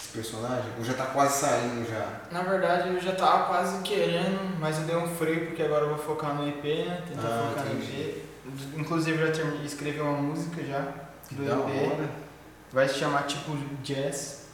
esse 0.03 0.09
personagem, 0.11 0.69
ou 0.77 0.83
já 0.83 0.93
tá 0.93 1.05
quase 1.07 1.39
saindo 1.39 1.89
já. 1.89 2.21
Na 2.31 2.41
verdade 2.43 2.89
eu 2.89 2.99
já 2.99 3.13
tava 3.13 3.45
quase 3.45 3.81
querendo, 3.83 4.59
mas 4.59 4.77
eu 4.79 4.83
dei 4.85 4.95
um 4.97 5.07
freio 5.15 5.47
porque 5.47 5.63
agora 5.63 5.85
eu 5.85 5.89
vou 5.95 5.97
focar 5.97 6.35
no 6.35 6.47
EP, 6.47 6.63
né? 6.85 7.03
Tentar 7.07 7.27
Ah, 7.27 7.49
focar 7.49 7.67
entendi. 7.67 7.91
no 8.45 8.51
EP. 8.51 8.79
Inclusive 8.79 9.17
eu 9.21 9.27
já 9.27 9.33
terminei, 9.33 9.65
escrevi 9.65 9.99
uma 10.01 10.17
música 10.21 10.61
já 10.63 10.79
do 11.31 11.45
da 11.45 11.53
EP. 11.53 11.91
hora. 11.93 12.09
Vai 12.71 12.87
se 12.89 12.95
chamar 12.95 13.23
tipo 13.23 13.55
Jazz. 13.83 14.47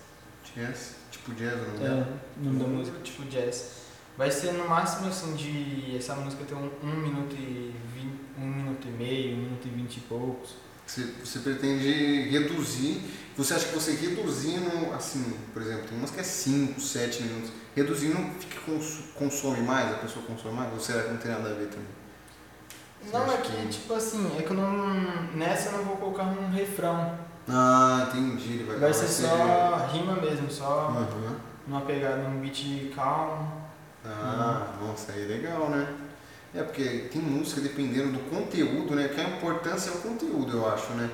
Jazz, 0.56 0.96
tipo 1.12 1.34
jazz, 1.34 1.54
o 1.54 1.58
nome 1.72 1.78
É, 1.78 1.90
dela? 1.90 2.08
o 2.38 2.44
nome 2.44 2.60
da 2.60 2.68
música 2.68 3.00
tipo 3.04 3.24
Jazz. 3.24 3.80
Vai 4.18 4.30
ser 4.30 4.52
no 4.54 4.68
máximo 4.68 5.08
assim 5.08 5.34
de. 5.36 5.96
Essa 5.98 6.14
música 6.16 6.44
tem 6.46 6.58
um, 6.58 6.70
um 6.84 6.96
minuto 6.98 7.34
e 7.36 7.74
vinte, 7.96 8.20
um 8.38 8.46
minuto 8.48 8.88
e 8.88 8.92
meio, 8.92 9.38
um 9.38 9.42
minuto 9.42 9.66
e 9.66 9.70
vinte 9.70 9.98
e 9.98 10.00
poucos. 10.02 10.56
Você, 10.90 11.04
você 11.24 11.40
pretende 11.40 12.30
reduzir. 12.32 13.00
Você 13.38 13.54
acha 13.54 13.68
que 13.68 13.76
você 13.76 13.92
reduzindo, 13.92 14.92
assim, 14.94 15.38
por 15.54 15.62
exemplo, 15.62 15.88
tem 15.88 15.98
umas 15.98 16.10
que 16.10 16.20
é 16.20 16.24
5, 16.24 16.82
7 16.82 17.22
minutos. 17.24 17.52
Reduzindo, 17.76 18.18
fica, 18.40 18.60
cons- 18.62 19.02
consome 19.14 19.62
mais, 19.62 19.92
a 19.94 19.98
pessoa 19.98 20.26
consome 20.26 20.56
mais? 20.56 20.74
Ou 20.74 20.80
será 20.80 21.04
que 21.04 21.10
não 21.12 21.18
tem 21.18 21.32
nada 21.32 21.50
a 21.52 21.54
ver 21.54 21.68
também? 21.68 21.86
Você 23.04 23.18
Não, 23.18 23.32
é 23.34 23.38
que, 23.38 23.68
tipo 23.68 23.94
assim, 23.94 24.36
é 24.38 24.42
que 24.42 24.50
eu 24.50 24.58
não. 24.58 24.90
Nessa 25.36 25.70
eu 25.70 25.78
não 25.78 25.86
vou 25.86 25.98
colocar 25.98 26.24
um 26.24 26.50
refrão. 26.50 27.18
Ah, 27.48 28.08
entendi. 28.10 28.54
Ele 28.54 28.64
vai, 28.64 28.78
Vai 28.78 28.94
ser 28.94 29.08
só 29.08 29.76
rima 29.94 30.14
mesmo, 30.16 30.50
só 30.52 30.90
Aham. 30.90 31.36
numa 31.68 31.82
pegada, 31.82 32.18
num 32.18 32.42
beat 32.42 32.92
calmo. 32.96 33.62
Ah, 34.04 34.74
nossa, 34.82 35.12
aí 35.14 35.24
é 35.24 35.28
legal, 35.28 35.70
né? 35.70 35.88
É, 36.54 36.64
porque 36.64 37.10
tem 37.12 37.22
música 37.22 37.62
dependendo 37.62 38.14
do 38.14 38.30
conteúdo, 38.30 38.96
né? 38.96 39.08
Que 39.08 39.22
a 39.22 39.30
importância 39.30 39.92
é 39.92 39.94
o 39.94 40.02
conteúdo, 40.02 40.58
eu 40.58 40.68
acho, 40.68 40.92
né? 40.94 41.10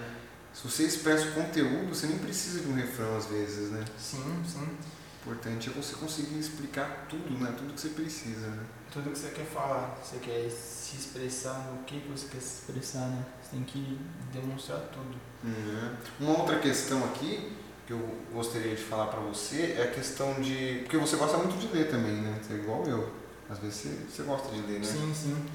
Se 0.53 0.67
você 0.67 0.83
expressa 0.83 1.27
o 1.27 1.33
conteúdo, 1.33 1.93
você 1.93 2.07
nem 2.07 2.17
precisa 2.17 2.61
de 2.61 2.67
um 2.67 2.75
refrão 2.75 3.17
às 3.17 3.25
vezes, 3.25 3.71
né? 3.71 3.83
Sim, 3.97 4.41
sim. 4.47 4.59
O 4.59 5.31
importante 5.31 5.69
é 5.69 5.73
você 5.73 5.95
conseguir 5.95 6.39
explicar 6.39 7.07
tudo, 7.09 7.37
né? 7.37 7.53
Tudo 7.57 7.73
que 7.73 7.81
você 7.81 7.89
precisa, 7.89 8.47
né? 8.47 8.63
Tudo 8.93 9.11
que 9.11 9.17
você 9.17 9.29
quer 9.31 9.45
falar, 9.45 9.99
você 10.01 10.17
quer 10.19 10.49
se 10.49 10.95
expressar 10.95 11.71
no 11.71 11.83
que 11.83 11.99
você 12.09 12.27
quer 12.27 12.39
se 12.39 12.59
expressar, 12.61 13.07
né? 13.07 13.25
Você 13.41 13.51
tem 13.51 13.63
que 13.63 13.99
demonstrar 14.31 14.79
tudo. 14.93 15.17
Uhum. 15.43 15.95
Uma 16.21 16.39
outra 16.39 16.59
questão 16.59 17.03
aqui 17.03 17.51
que 17.85 17.91
eu 17.91 17.99
gostaria 18.33 18.75
de 18.75 18.81
falar 18.81 19.07
pra 19.07 19.19
você 19.19 19.75
é 19.77 19.83
a 19.83 19.91
questão 19.91 20.33
de. 20.41 20.79
Porque 20.83 20.97
você 20.97 21.17
gosta 21.17 21.37
muito 21.37 21.57
de 21.57 21.67
ler 21.75 21.89
também, 21.89 22.13
né? 22.13 22.39
Você 22.41 22.53
é 22.53 22.57
igual 22.57 22.85
eu. 22.85 23.24
Às 23.49 23.59
vezes 23.59 23.75
você, 23.75 23.89
você 24.09 24.23
gosta 24.23 24.49
de 24.49 24.61
ler, 24.61 24.79
né? 24.79 24.85
Sim, 24.85 25.13
sim. 25.13 25.45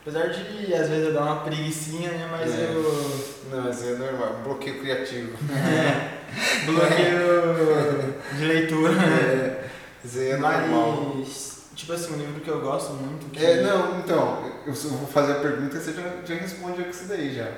Apesar 0.00 0.28
de 0.28 0.74
às 0.74 0.88
vezes 0.88 1.08
eu 1.08 1.12
dar 1.12 1.22
uma 1.24 1.40
preguicinha, 1.40 2.10
né? 2.10 2.28
Mas 2.30 2.54
É. 2.54 2.72
eu 2.72 3.30
Não, 3.50 3.64
mas 3.64 3.86
é 3.86 3.96
normal, 3.96 4.36
um 4.40 4.42
bloqueio 4.44 4.80
criativo. 4.80 5.36
bloqueio 6.64 8.14
de 8.38 8.44
leitura. 8.44 8.92
É, 8.92 9.70
aí 10.02 10.28
é 10.30 10.36
normal. 10.36 11.14
Mas, 11.16 11.64
tipo 11.74 11.92
assim, 11.92 12.14
um 12.14 12.16
livro 12.16 12.40
que 12.40 12.48
eu 12.48 12.60
gosto 12.60 12.94
muito. 12.94 13.30
Que... 13.30 13.44
É, 13.44 13.62
não, 13.62 13.98
então, 13.98 14.42
eu 14.66 14.72
vou 14.72 15.06
fazer 15.06 15.32
a 15.32 15.40
pergunta 15.40 15.76
e 15.76 15.80
você 15.80 15.92
já, 15.92 16.02
já 16.24 16.34
responde 16.40 16.82
com 16.82 16.90
isso 16.90 17.04
daí 17.06 17.34
já. 17.34 17.50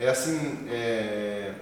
É 0.00 0.08
assim, 0.08 0.66
é... 0.70 1.52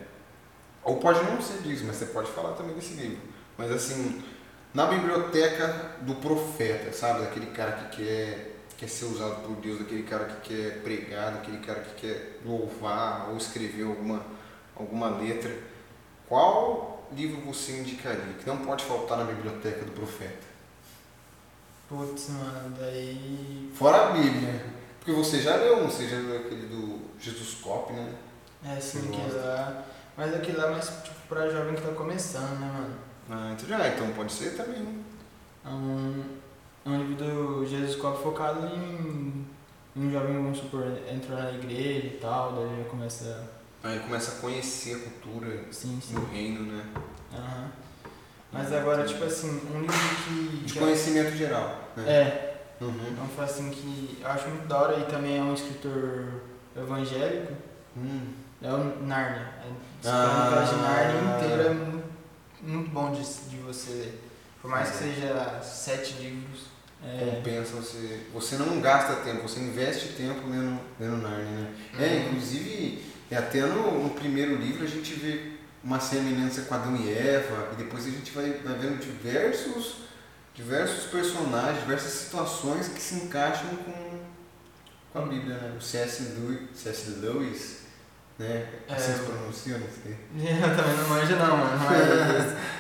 ou 0.85 0.97
pode 0.97 1.23
não 1.25 1.41
ser 1.43 1.59
disso, 1.63 1.85
mas 1.87 1.97
você 1.97 2.07
pode 2.07 2.31
falar 2.31 2.53
também 2.53 2.75
desse 2.75 2.95
livro. 2.95 3.19
Mas 3.59 3.73
assim, 3.73 4.23
na 4.73 4.87
biblioteca 4.87 5.97
do 6.03 6.15
profeta, 6.17 6.93
sabe? 6.93 7.21
Daquele 7.21 7.47
cara 7.47 7.73
que 7.73 7.97
quer, 7.97 8.57
quer 8.77 8.89
ser 8.89 9.07
usado 9.07 9.43
por 9.47 9.57
Deus, 9.57 9.79
daquele 9.79 10.05
cara 10.05 10.25
que 10.25 10.55
quer 10.55 10.83
pregar, 10.83 11.33
daquele 11.33 11.59
cara 11.59 11.81
que 11.81 12.07
quer 12.07 12.41
louvar 12.45 13.31
ou 13.31 13.37
escrever 13.37 13.85
alguma, 13.85 14.25
alguma 14.77 15.09
letra, 15.09 15.55
qual 16.29 17.09
livro 17.13 17.41
você 17.41 17.79
indicaria 17.79 18.35
que 18.39 18.47
não 18.47 18.59
pode 18.59 18.85
faltar 18.85 19.19
na 19.19 19.25
biblioteca 19.25 19.85
do 19.85 19.93
profeta? 19.93 20.51
Putz, 21.89 22.29
mano, 22.29 22.77
daí. 22.79 23.73
Fora 23.75 24.09
a 24.09 24.11
Bíblia. 24.13 24.65
Porque 24.99 25.11
você 25.13 25.41
já 25.41 25.57
leu, 25.57 25.85
você 25.87 26.07
já 26.07 26.19
leu 26.19 26.37
aquele 26.37 26.69
do 26.69 27.01
Jesus 27.19 27.55
Cop, 27.55 27.93
né? 27.93 28.15
É, 28.65 28.79
sim, 28.79 28.99
aquele 29.09 29.23
gosta? 29.23 29.41
lá. 29.41 29.85
Mas 30.17 30.35
aquele 30.35 30.57
lá 30.57 30.69
é 30.69 30.71
mais 30.71 30.87
tipo 31.03 31.21
pra 31.29 31.49
jovem 31.49 31.75
que 31.75 31.83
tá 31.83 31.93
começando, 31.93 32.61
né, 32.61 32.71
mano? 32.73 33.10
Ah, 33.31 33.53
então, 33.53 33.69
já, 33.69 33.89
então 33.89 34.09
pode 34.13 34.33
ser 34.33 34.57
também. 34.57 35.05
É 35.65 35.69
um, 35.69 36.25
é 36.85 36.89
um 36.91 36.99
livro 37.05 37.25
do 37.25 37.67
Jesus 37.67 37.97
Cop 37.97 38.21
focado 38.23 38.67
em 38.67 39.47
um 39.97 40.11
jovem, 40.11 40.35
vamos 40.35 40.59
supor, 40.59 40.87
entrou 41.11 41.39
na 41.39 41.53
igreja 41.53 42.07
e 42.07 42.19
tal, 42.21 42.53
daí 42.53 42.83
já 42.83 42.89
começa. 42.91 43.49
Aí 43.83 43.99
começa 44.01 44.33
a 44.33 44.41
conhecer 44.41 44.97
a 44.97 44.99
cultura 44.99 45.65
Sim, 45.71 46.01
sim. 46.03 46.15
do 46.15 46.27
reino, 46.27 46.63
né? 46.73 46.85
Aham. 47.33 47.69
Mas 48.53 48.73
agora, 48.73 49.05
tipo 49.07 49.23
assim, 49.25 49.49
um 49.73 49.81
livro 49.81 49.97
que. 50.27 50.57
De 50.65 50.73
que 50.73 50.79
conhecimento 50.79 51.37
geral. 51.37 51.89
Né? 51.97 52.05
é, 52.13 52.47
Uhum. 52.81 53.15
é 53.19 53.23
um 53.23 53.29
faz 53.29 53.51
assim 53.53 53.71
que 53.71 54.19
eu 54.23 54.27
acho 54.29 54.49
muito 54.49 54.67
da 54.67 54.79
hora 54.79 54.99
e 54.99 55.05
também 55.05 55.39
é 55.39 55.43
um 55.43 55.53
escritor 55.55 56.41
evangélico. 56.77 57.53
Hum. 57.97 58.33
É 58.63 58.73
o 58.73 59.03
Narnia. 59.07 59.49
É, 59.63 60.09
Ah. 60.09 60.65
de 60.67 60.77
Narnia 60.83 61.37
inteira 61.37 61.63
é 61.65 62.10
muito, 62.63 62.91
bom 62.91 63.13
de, 63.13 63.23
de 63.49 63.57
você 63.59 63.91
ler. 63.91 64.21
Por 64.61 64.71
mais 64.71 64.91
que 64.91 64.97
É. 64.97 64.99
seja 65.15 65.61
sete 65.63 66.15
livros. 66.15 66.63
É, 67.03 67.33
Compensa 67.37 67.77
você. 67.77 68.27
Você 68.35 68.57
não 68.57 68.79
gasta 68.81 69.17
tempo, 69.17 69.43
você 69.49 69.61
investe 69.61 70.09
tempo 70.09 70.47
lendo, 70.49 70.79
lendo 70.99 71.17
Narnia, 71.17 71.45
né? 71.51 71.75
É, 71.99 72.05
Uhum. 72.07 72.27
inclusive, 72.29 73.03
é 73.31 73.37
até 73.39 73.63
no, 73.63 74.03
no 74.05 74.11
primeiro 74.11 74.57
livro 74.57 74.85
a 74.85 74.89
gente 74.89 75.15
vê 75.15 75.53
uma 75.83 75.99
semelhança 75.99 76.63
com 76.63 76.75
Adão 76.75 76.95
e 76.97 77.11
Eva, 77.11 77.71
e 77.73 77.77
depois 77.77 78.07
a 78.07 78.11
gente 78.11 78.31
vai, 78.33 78.51
vai 78.63 78.77
vendo 78.77 79.01
diversos, 79.01 79.95
diversos 80.55 81.05
personagens, 81.05 81.81
diversas 81.81 82.13
situações 82.13 82.89
que 82.89 83.01
se 83.01 83.15
encaixam 83.15 83.75
com, 83.77 84.19
com 85.11 85.19
a 85.21 85.23
Bíblia, 85.27 85.55
né? 85.57 85.75
O 85.79 85.83
C.S. 85.83 86.23
Lewis, 86.39 86.69
C.S. 86.75 87.11
Lewis 87.13 87.79
né? 88.41 88.67
É, 88.89 88.95
Assim 88.95 89.13
se 89.15 89.21
o- 89.21 89.25
pronuncia, 89.25 89.79
não 89.79 89.87
sei. 90.03 90.17
Eu 90.63 90.77
também 90.77 90.97
não 90.97 91.09
manjo 91.09 91.37
não, 91.37 91.57
mano. 91.57 92.57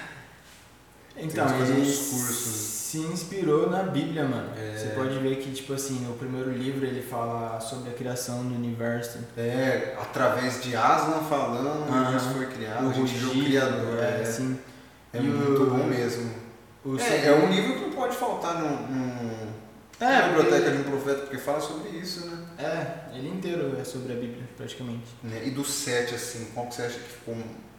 Então, 1.23 1.47
ele 1.61 1.85
se 1.85 2.99
inspirou 2.99 3.69
na 3.69 3.83
Bíblia, 3.83 4.25
mano. 4.25 4.51
É. 4.57 4.75
Você 4.77 4.87
pode 4.95 5.19
ver 5.19 5.37
que, 5.37 5.51
tipo 5.53 5.75
assim, 5.75 6.07
o 6.11 6.15
primeiro 6.15 6.51
livro 6.51 6.87
ele 6.87 7.03
fala 7.03 7.61
sobre 7.61 7.91
a 7.91 7.93
criação 7.93 8.43
do 8.45 8.55
universo. 8.55 9.19
É, 9.37 9.95
através 10.01 10.63
de 10.63 10.75
Aslan 10.75 11.21
falando, 11.29 11.91
o 11.91 11.93
universo 11.95 12.31
foi 12.31 12.47
criado, 12.47 12.87
o 12.87 12.91
a 12.91 12.93
gente 12.95 13.13
vê 13.15 13.27
o 13.27 13.45
Criador. 13.45 13.99
é, 13.99 14.21
É, 14.21 14.23
assim. 14.23 14.59
é 15.13 15.19
E 15.19 15.23
muito 15.23 15.63
o- 15.63 15.67
bom 15.71 15.85
mesmo. 15.85 16.31
O 16.87 16.99
É, 16.99 17.27
é 17.27 17.33
um 17.35 17.51
livro 17.53 17.75
que 17.75 17.81
não 17.83 17.91
pode 17.93 18.17
faltar 18.17 18.55
no, 18.55 18.69
É, 20.01 20.07
na 20.07 20.29
biblioteca 20.29 20.71
de 20.71 20.79
um 20.79 20.85
profeta, 20.85 21.21
porque 21.21 21.37
fala 21.37 21.61
sobre 21.61 21.91
isso, 21.91 22.27
né? 22.27 22.47
É, 22.59 23.19
ele 23.19 23.29
inteiro 23.29 23.79
é 23.79 23.85
sobre 23.85 24.15
a 24.15 24.17
Bíblia, 24.17 24.49
praticamente. 24.57 25.15
Né? 25.23 25.43
E 25.45 25.51
do 25.51 25.63
sete, 25.63 26.15
assim, 26.15 26.49
qual 26.55 26.67
que 26.69 26.75
você 26.75 26.83
acha 26.83 26.99
que 26.99 27.13
ficou 27.13 27.37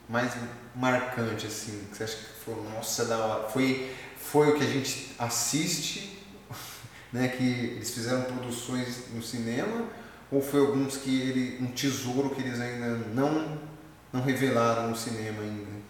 mais 0.08 0.32
marcante, 0.76 1.48
assim? 1.48 1.84
Que 1.90 1.98
você 1.98 2.04
acha 2.04 2.18
que 2.18 2.46
foi, 2.46 2.56
nossa, 2.76 3.06
da 3.06 3.18
hora? 3.18 3.50
Foi, 3.50 3.92
foi 4.18 4.52
o 4.52 4.56
que 4.56 4.64
a 4.64 4.68
gente 4.68 5.16
assiste, 5.18 6.24
né? 7.12 7.28
Que 7.28 7.44
eles 7.44 7.90
fizeram 7.90 8.22
produções 8.22 9.12
no 9.16 9.24
cinema, 9.24 9.88
ou 10.32 10.44
foi 10.44 10.60
alguns 10.60 10.98
que 10.98 11.22
ele, 11.22 11.58
um 11.60 11.72
tesouro 11.72 12.30
que 12.30 12.42
eles 12.42 12.62
ainda 12.62 13.00
não, 13.16 13.58
não 14.14 14.22
revelaram 14.22 14.92
no 14.92 14.96
cinema 14.96 15.42
ainda? 15.42 15.82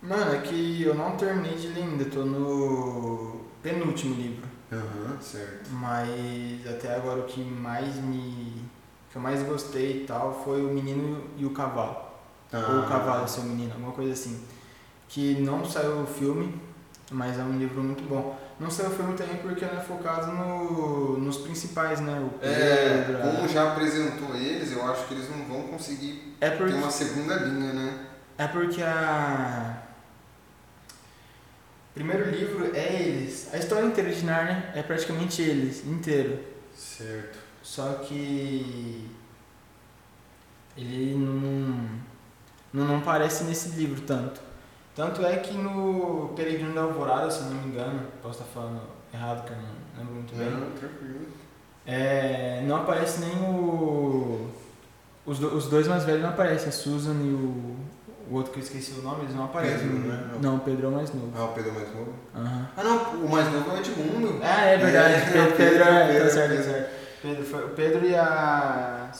Mano, 0.00 0.34
é 0.34 0.40
que 0.40 0.82
eu 0.82 0.94
não 0.94 1.14
terminei 1.14 1.56
de 1.56 1.68
ler 1.68 1.82
ainda, 1.82 2.06
tô 2.06 2.24
no 2.24 3.44
penúltimo 3.62 4.14
livro. 4.14 4.45
Aham, 4.72 5.16
certo. 5.20 5.70
Mas 5.70 6.66
até 6.66 6.94
agora 6.96 7.20
o 7.20 7.24
que 7.24 7.40
mais 7.40 7.96
me. 7.96 8.64
que 9.10 9.16
eu 9.16 9.22
mais 9.22 9.42
gostei 9.44 10.02
e 10.02 10.06
tal 10.06 10.42
foi 10.44 10.60
o 10.64 10.68
menino 10.72 11.24
e 11.36 11.44
o 11.44 11.50
cavalo. 11.50 12.04
Ou 12.52 12.80
o 12.80 12.88
cavalo 12.88 13.24
e 13.26 13.30
seu 13.30 13.42
menino, 13.44 13.72
alguma 13.72 13.92
coisa 13.92 14.12
assim. 14.12 14.44
Que 15.08 15.40
não 15.40 15.64
saiu 15.64 16.02
o 16.02 16.06
filme, 16.06 16.60
mas 17.10 17.38
é 17.38 17.42
um 17.42 17.58
livro 17.58 17.82
muito 17.82 18.02
bom. 18.08 18.36
Não 18.58 18.70
saiu 18.70 18.88
o 18.90 18.92
filme 18.92 19.14
também 19.14 19.36
porque 19.36 19.64
é 19.64 19.68
focado 19.86 20.32
no, 20.32 21.18
nos 21.18 21.36
principais, 21.38 22.00
né? 22.00 22.18
O 22.20 22.44
É, 22.44 23.04
Pedro, 23.04 23.18
a- 23.18 23.20
como 23.36 23.48
já 23.48 23.72
apresentou 23.72 24.34
eles, 24.34 24.72
eu 24.72 24.84
acho 24.90 25.06
que 25.06 25.14
eles 25.14 25.28
não 25.30 25.44
vão 25.44 25.62
conseguir 25.68 26.34
é 26.40 26.50
ter 26.50 26.56
porque, 26.56 26.72
uma 26.74 26.90
segunda 26.90 27.34
linha, 27.36 27.72
né? 27.72 28.06
é 28.38 28.46
porque 28.48 28.82
a. 28.82 29.82
O 31.96 31.98
primeiro 31.98 32.30
livro 32.30 32.76
é 32.76 32.92
eles. 33.02 33.48
A 33.54 33.56
história 33.56 33.86
inteira 33.86 34.12
de 34.12 34.22
Narnia 34.22 34.70
é 34.74 34.82
praticamente 34.82 35.40
eles, 35.40 35.82
inteiro. 35.86 36.38
Certo. 36.76 37.38
Só 37.62 37.94
que 37.94 39.08
ele 40.76 41.14
não, 41.14 41.88
não, 42.72 42.86
não 42.88 42.98
aparece 42.98 43.44
nesse 43.44 43.70
livro 43.70 44.02
tanto. 44.02 44.42
Tanto 44.94 45.24
é 45.24 45.38
que 45.38 45.54
no 45.54 46.34
Peregrino 46.36 46.74
da 46.74 46.82
Alvorada, 46.82 47.30
se 47.30 47.44
não 47.44 47.52
me 47.52 47.68
engano, 47.68 48.02
posso 48.22 48.42
estar 48.42 48.52
falando 48.52 48.82
errado, 49.12 49.46
que 49.46 49.52
eu 49.52 49.56
não 49.56 49.64
lembro 49.98 50.14
muito 50.16 50.34
bem, 50.36 50.50
Não, 50.50 50.70
tranquilo. 50.72 51.26
é, 51.86 52.62
não 52.66 52.76
aparece 52.76 53.20
nem 53.20 53.32
o. 53.42 54.50
Os, 55.24 55.38
do- 55.38 55.54
os 55.56 55.66
dois 55.68 55.88
mais 55.88 56.04
velhos 56.04 56.22
não 56.22 56.28
aparecem, 56.28 56.68
a 56.68 56.72
Susan 56.72 57.14
e 57.14 57.28
o, 57.30 57.76
o 58.30 58.34
outro 58.34 58.52
que 58.52 58.58
eu 58.60 58.62
esqueci 58.64 58.92
o 58.98 59.02
nome, 59.02 59.22
eles 59.24 59.34
não 59.34 59.44
aparecem. 59.44 59.78
Pedro, 59.88 59.98
no- 59.98 60.08
né? 60.08 60.30
Não, 60.42 60.56
o 60.56 60.60
Pedro 60.60 60.86
é 60.86 60.88
o 60.88 60.92
mais 60.92 61.12
novo. 61.14 61.32
Ah, 61.36 61.44
o 61.44 61.48
Pedro 61.52 61.72
mais 61.72 61.88
novo? 61.94 62.12
Aham. 62.34 62.68
Ah, 62.76 62.84
não, 62.84 63.24
o 63.24 63.30
mais 63.30 63.52
novo 63.52 63.70
é 63.70 63.74
o 63.74 63.78
Edmundo. 63.78 64.40
Ah, 64.42 64.60
é 64.64 64.76
verdade. 64.78 65.14
É, 65.14 65.20
Pedro, 65.20 65.56
Pedro, 65.56 65.56
Pedro, 65.56 65.84
é, 65.84 66.06
Pedro, 66.08 66.24
tá 66.24 66.30
certo, 66.34 66.48
Pedro. 66.50 66.64
tá 66.64 66.70
certo. 66.70 66.90
Pedro, 67.22 67.44
foi- 67.44 67.64
o 67.64 67.68
Pedro 67.70 68.06
e 68.06 68.14
a 68.14 69.10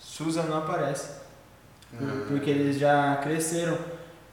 Susan 0.00 0.42
não 0.44 0.58
aparecem. 0.58 1.10
Ah. 1.94 2.24
Porque 2.28 2.50
eles 2.50 2.78
já 2.78 3.16
cresceram. 3.22 3.76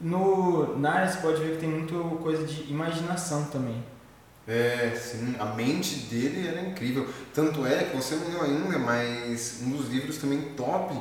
No 0.02 0.78
Narnia 0.80 1.08
você 1.12 1.20
pode 1.20 1.42
ver 1.42 1.52
que 1.56 1.58
tem 1.58 1.70
muita 1.70 1.94
coisa 2.18 2.46
de 2.46 2.72
imaginação 2.72 3.44
também. 3.46 3.84
É, 4.48 4.94
sim, 4.96 5.36
a 5.38 5.46
mente 5.46 5.96
dele 6.08 6.48
era 6.48 6.62
incrível. 6.62 7.08
Tanto 7.34 7.66
é 7.68 7.84
que 7.84 7.96
você 7.98 8.16
não 8.16 8.30
leu 8.30 8.44
ainda, 8.44 8.80
mas 8.80 9.60
um 9.62 9.72
dos 9.72 9.90
livros 9.90 10.18
também 10.18 10.42
top 10.56 10.98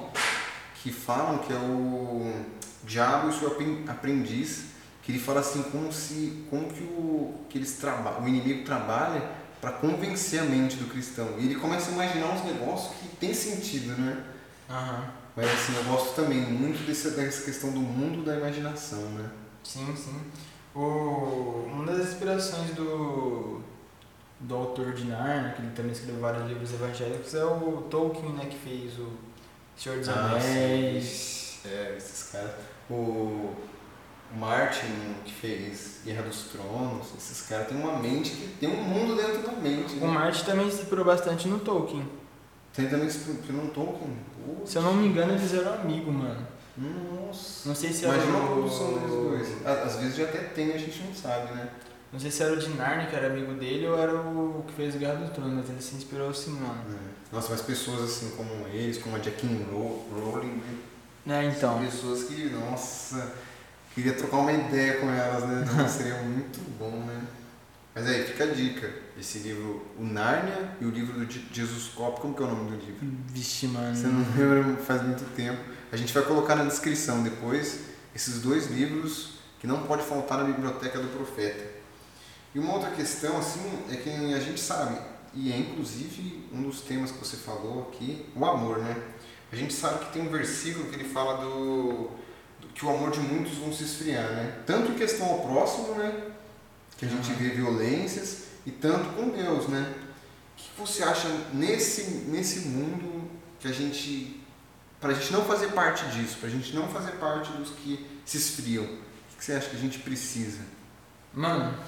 que 0.82 0.92
falam 0.92 1.38
que 1.38 1.52
é 1.52 1.56
o 1.56 2.30
Diabo 2.84 3.28
e 3.30 3.32
seu 3.32 3.48
Apren- 3.48 3.84
Aprendiz, 3.88 4.64
que 5.02 5.12
ele 5.12 5.18
fala 5.18 5.40
assim 5.40 5.62
como 5.64 5.92
se 5.92 6.44
como 6.50 6.68
que 6.72 6.82
o 6.82 7.34
que 7.48 7.58
eles 7.58 7.74
trabalham, 7.78 8.24
o 8.24 8.28
inimigo 8.28 8.64
trabalha 8.64 9.22
para 9.60 9.72
convencer 9.72 10.40
a 10.40 10.44
mente 10.44 10.76
do 10.76 10.86
cristão. 10.86 11.34
E 11.38 11.44
ele 11.46 11.56
começa 11.56 11.90
a 11.90 11.92
imaginar 11.94 12.26
uns 12.28 12.44
negócios 12.44 12.94
que 12.96 13.08
tem 13.16 13.34
sentido, 13.34 14.00
né? 14.00 14.24
Aham. 14.70 15.04
Mas 15.36 15.46
assim, 15.52 15.76
eu 15.76 15.84
gosto 15.84 16.14
também 16.14 16.40
muito 16.40 16.84
desse, 16.86 17.10
dessa 17.10 17.42
questão 17.44 17.70
do 17.70 17.80
mundo 17.80 18.24
da 18.24 18.36
imaginação, 18.36 19.00
né? 19.10 19.30
Sim, 19.62 19.94
sim. 19.96 20.20
O, 20.74 21.64
uma 21.66 21.84
das 21.86 22.08
inspirações 22.08 22.70
do, 22.74 23.60
do 24.40 24.54
autor 24.54 24.92
de 24.94 25.04
Narnia, 25.06 25.52
que 25.52 25.62
ele 25.62 25.72
também 25.72 25.92
escreveu 25.92 26.20
vários 26.20 26.46
livros 26.48 26.72
evangélicos, 26.72 27.34
é 27.34 27.44
o 27.44 27.86
Tolkien, 27.90 28.32
né, 28.32 28.46
que 28.46 28.56
fez 28.58 28.98
o 28.98 29.08
Senhor 29.76 29.98
dos 29.98 30.08
Ah, 30.08 30.32
Anéis. 30.36 31.47
É, 31.64 31.94
esses 31.96 32.30
caras. 32.30 32.50
O 32.90 33.54
Martin, 34.34 35.14
que 35.24 35.32
fez 35.32 36.00
Guerra 36.04 36.22
dos 36.22 36.44
Tronos, 36.52 37.06
esses 37.16 37.46
caras 37.48 37.68
têm 37.68 37.78
uma 37.78 37.98
mente 37.98 38.30
que 38.30 38.48
tem 38.60 38.68
um 38.68 38.82
mundo 38.82 39.16
dentro 39.16 39.42
da 39.42 39.52
mente. 39.52 39.94
O 39.96 40.00
Né? 40.00 40.06
Martin 40.06 40.44
também 40.44 40.70
se 40.70 40.82
inspirou 40.82 41.04
bastante 41.04 41.48
no 41.48 41.58
Tolkien. 41.58 42.06
Tem 42.74 42.88
também 42.88 43.06
esse 43.08 43.18
filme 43.18 43.60
um 43.62 43.68
Tolkien. 43.68 44.16
Putz. 44.44 44.70
Se 44.70 44.76
eu 44.76 44.82
não 44.82 44.94
me 44.94 45.08
engano, 45.08 45.32
eles 45.32 45.52
eram 45.54 45.74
amigos, 45.74 46.14
mano. 46.14 46.46
Nossa. 46.76 47.68
Não 47.68 47.74
sei 47.74 47.92
se 47.92 48.04
era 48.04 48.14
Imagina 48.14 48.38
a 48.38 48.42
o... 48.44 48.46
produção 48.54 48.92
deles 48.94 49.10
dois. 49.10 49.66
Às 49.66 49.96
vezes 49.96 50.16
já 50.16 50.24
até 50.24 50.38
tem, 50.38 50.72
a 50.72 50.78
gente 50.78 51.02
não 51.02 51.14
sabe, 51.14 51.52
né? 51.54 51.68
Não 52.12 52.20
sei 52.20 52.30
se 52.30 52.42
era 52.42 52.52
o 52.52 52.56
de 52.56 52.68
Narnia, 52.70 53.06
que 53.06 53.16
era 53.16 53.26
amigo 53.26 53.52
dele, 53.54 53.86
ou 53.86 53.98
era 53.98 54.14
o 54.14 54.64
que 54.66 54.72
fez 54.74 54.94
Guerra 54.94 55.16
do 55.16 55.30
Trono, 55.32 55.56
mas 55.56 55.68
ele 55.68 55.80
se 55.82 55.96
inspirou 55.96 56.30
assim, 56.30 56.52
mano. 56.52 56.82
É. 56.94 57.34
Nossa, 57.34 57.50
mas 57.50 57.60
pessoas 57.62 58.02
assim 58.02 58.30
como 58.36 58.66
eles, 58.68 58.98
como 58.98 59.16
a 59.16 59.18
Ro- 59.70 60.06
Rowling, 60.14 60.46
né? 60.52 60.74
É, 61.28 61.44
então. 61.44 61.78
Pessoas 61.84 62.24
que, 62.24 62.50
nossa, 62.50 63.32
queria 63.94 64.14
trocar 64.14 64.38
uma 64.38 64.52
ideia 64.52 64.98
com 65.00 65.08
elas, 65.10 65.44
né? 65.44 65.64
Então, 65.70 65.88
seria 65.88 66.22
muito 66.22 66.58
bom, 66.78 66.90
né? 67.04 67.22
Mas 67.94 68.06
aí, 68.06 68.24
fica 68.24 68.44
a 68.44 68.46
dica. 68.48 68.90
Esse 69.18 69.38
livro, 69.40 69.84
o 69.98 70.04
Nárnia 70.04 70.70
e 70.80 70.84
o 70.84 70.90
livro 70.90 71.18
do 71.18 71.30
Je- 71.30 71.44
Jesus 71.52 71.88
Cop, 71.88 72.20
como 72.20 72.34
que 72.34 72.42
é 72.42 72.46
o 72.46 72.48
nome 72.48 72.70
do 72.70 72.76
livro? 72.76 73.06
Vixe, 73.26 73.66
mano. 73.66 73.94
Você 73.94 74.06
não 74.06 74.20
lembra 74.36 74.76
faz 74.82 75.02
muito 75.02 75.24
tempo. 75.34 75.60
A 75.90 75.96
gente 75.96 76.12
vai 76.14 76.22
colocar 76.22 76.54
na 76.54 76.64
descrição 76.64 77.22
depois 77.22 77.80
esses 78.14 78.40
dois 78.40 78.70
livros 78.70 79.38
que 79.58 79.66
não 79.66 79.82
pode 79.82 80.04
faltar 80.04 80.38
na 80.38 80.44
biblioteca 80.44 81.00
do 81.00 81.08
profeta. 81.08 81.64
E 82.54 82.58
uma 82.60 82.74
outra 82.74 82.90
questão, 82.90 83.36
assim, 83.38 83.60
é 83.90 83.96
que 83.96 84.08
a 84.08 84.38
gente 84.40 84.60
sabe, 84.60 84.98
e 85.34 85.52
é 85.52 85.58
inclusive 85.58 86.48
um 86.52 86.62
dos 86.62 86.80
temas 86.82 87.10
que 87.10 87.18
você 87.18 87.36
falou 87.36 87.88
aqui, 87.88 88.24
o 88.36 88.44
amor, 88.46 88.78
né? 88.78 88.96
A 89.50 89.56
gente 89.56 89.72
sabe 89.72 90.06
que 90.06 90.12
tem 90.12 90.22
um 90.22 90.30
versículo 90.30 90.87
que 90.90 90.96
ele 90.96 91.08
fala 91.08 91.38
do, 91.38 92.11
do 92.61 92.68
que 92.74 92.84
o 92.84 92.90
amor 92.90 93.11
de 93.11 93.20
muitos 93.20 93.56
vão 93.56 93.72
se 93.72 93.84
esfriar, 93.84 94.30
né? 94.32 94.62
Tanto 94.66 94.92
em 94.92 94.94
questão 94.94 95.26
ao 95.26 95.40
próximo, 95.40 95.94
né? 95.94 96.32
Que 96.96 97.06
a 97.06 97.08
gente 97.08 97.32
vê 97.32 97.50
violências 97.50 98.48
e 98.66 98.70
tanto 98.70 99.08
com 99.14 99.30
Deus, 99.30 99.68
né? 99.68 99.94
O 100.52 100.56
que 100.56 100.70
você 100.78 101.02
acha 101.02 101.28
nesse 101.52 102.02
nesse 102.28 102.68
mundo 102.68 103.30
que 103.58 103.68
a 103.68 103.72
gente 103.72 104.38
para 105.00 105.12
a 105.12 105.14
gente 105.14 105.32
não 105.32 105.44
fazer 105.44 105.68
parte 105.68 106.04
disso, 106.06 106.38
para 106.38 106.48
a 106.48 106.52
gente 106.52 106.74
não 106.74 106.88
fazer 106.88 107.12
parte 107.12 107.52
dos 107.52 107.70
que 107.70 108.04
se 108.24 108.37
esfriam, 108.37 108.84
o 108.84 109.37
que 109.38 109.44
você 109.44 109.52
acha 109.52 109.70
que 109.70 109.76
a 109.76 109.78
gente 109.78 110.00
precisa? 110.00 110.58
Mano, 111.32 111.78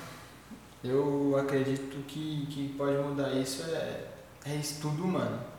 eu 0.83 1.37
acredito 1.37 1.96
que, 2.07 2.46
que 2.51 2.75
pode 2.79 2.96
mudar 2.99 3.33
isso 3.33 3.62
é, 3.64 4.07
é 4.46 4.55
estudo 4.57 5.05
humano. 5.05 5.50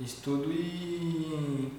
Estudo 0.00 0.50
e. 0.50 1.72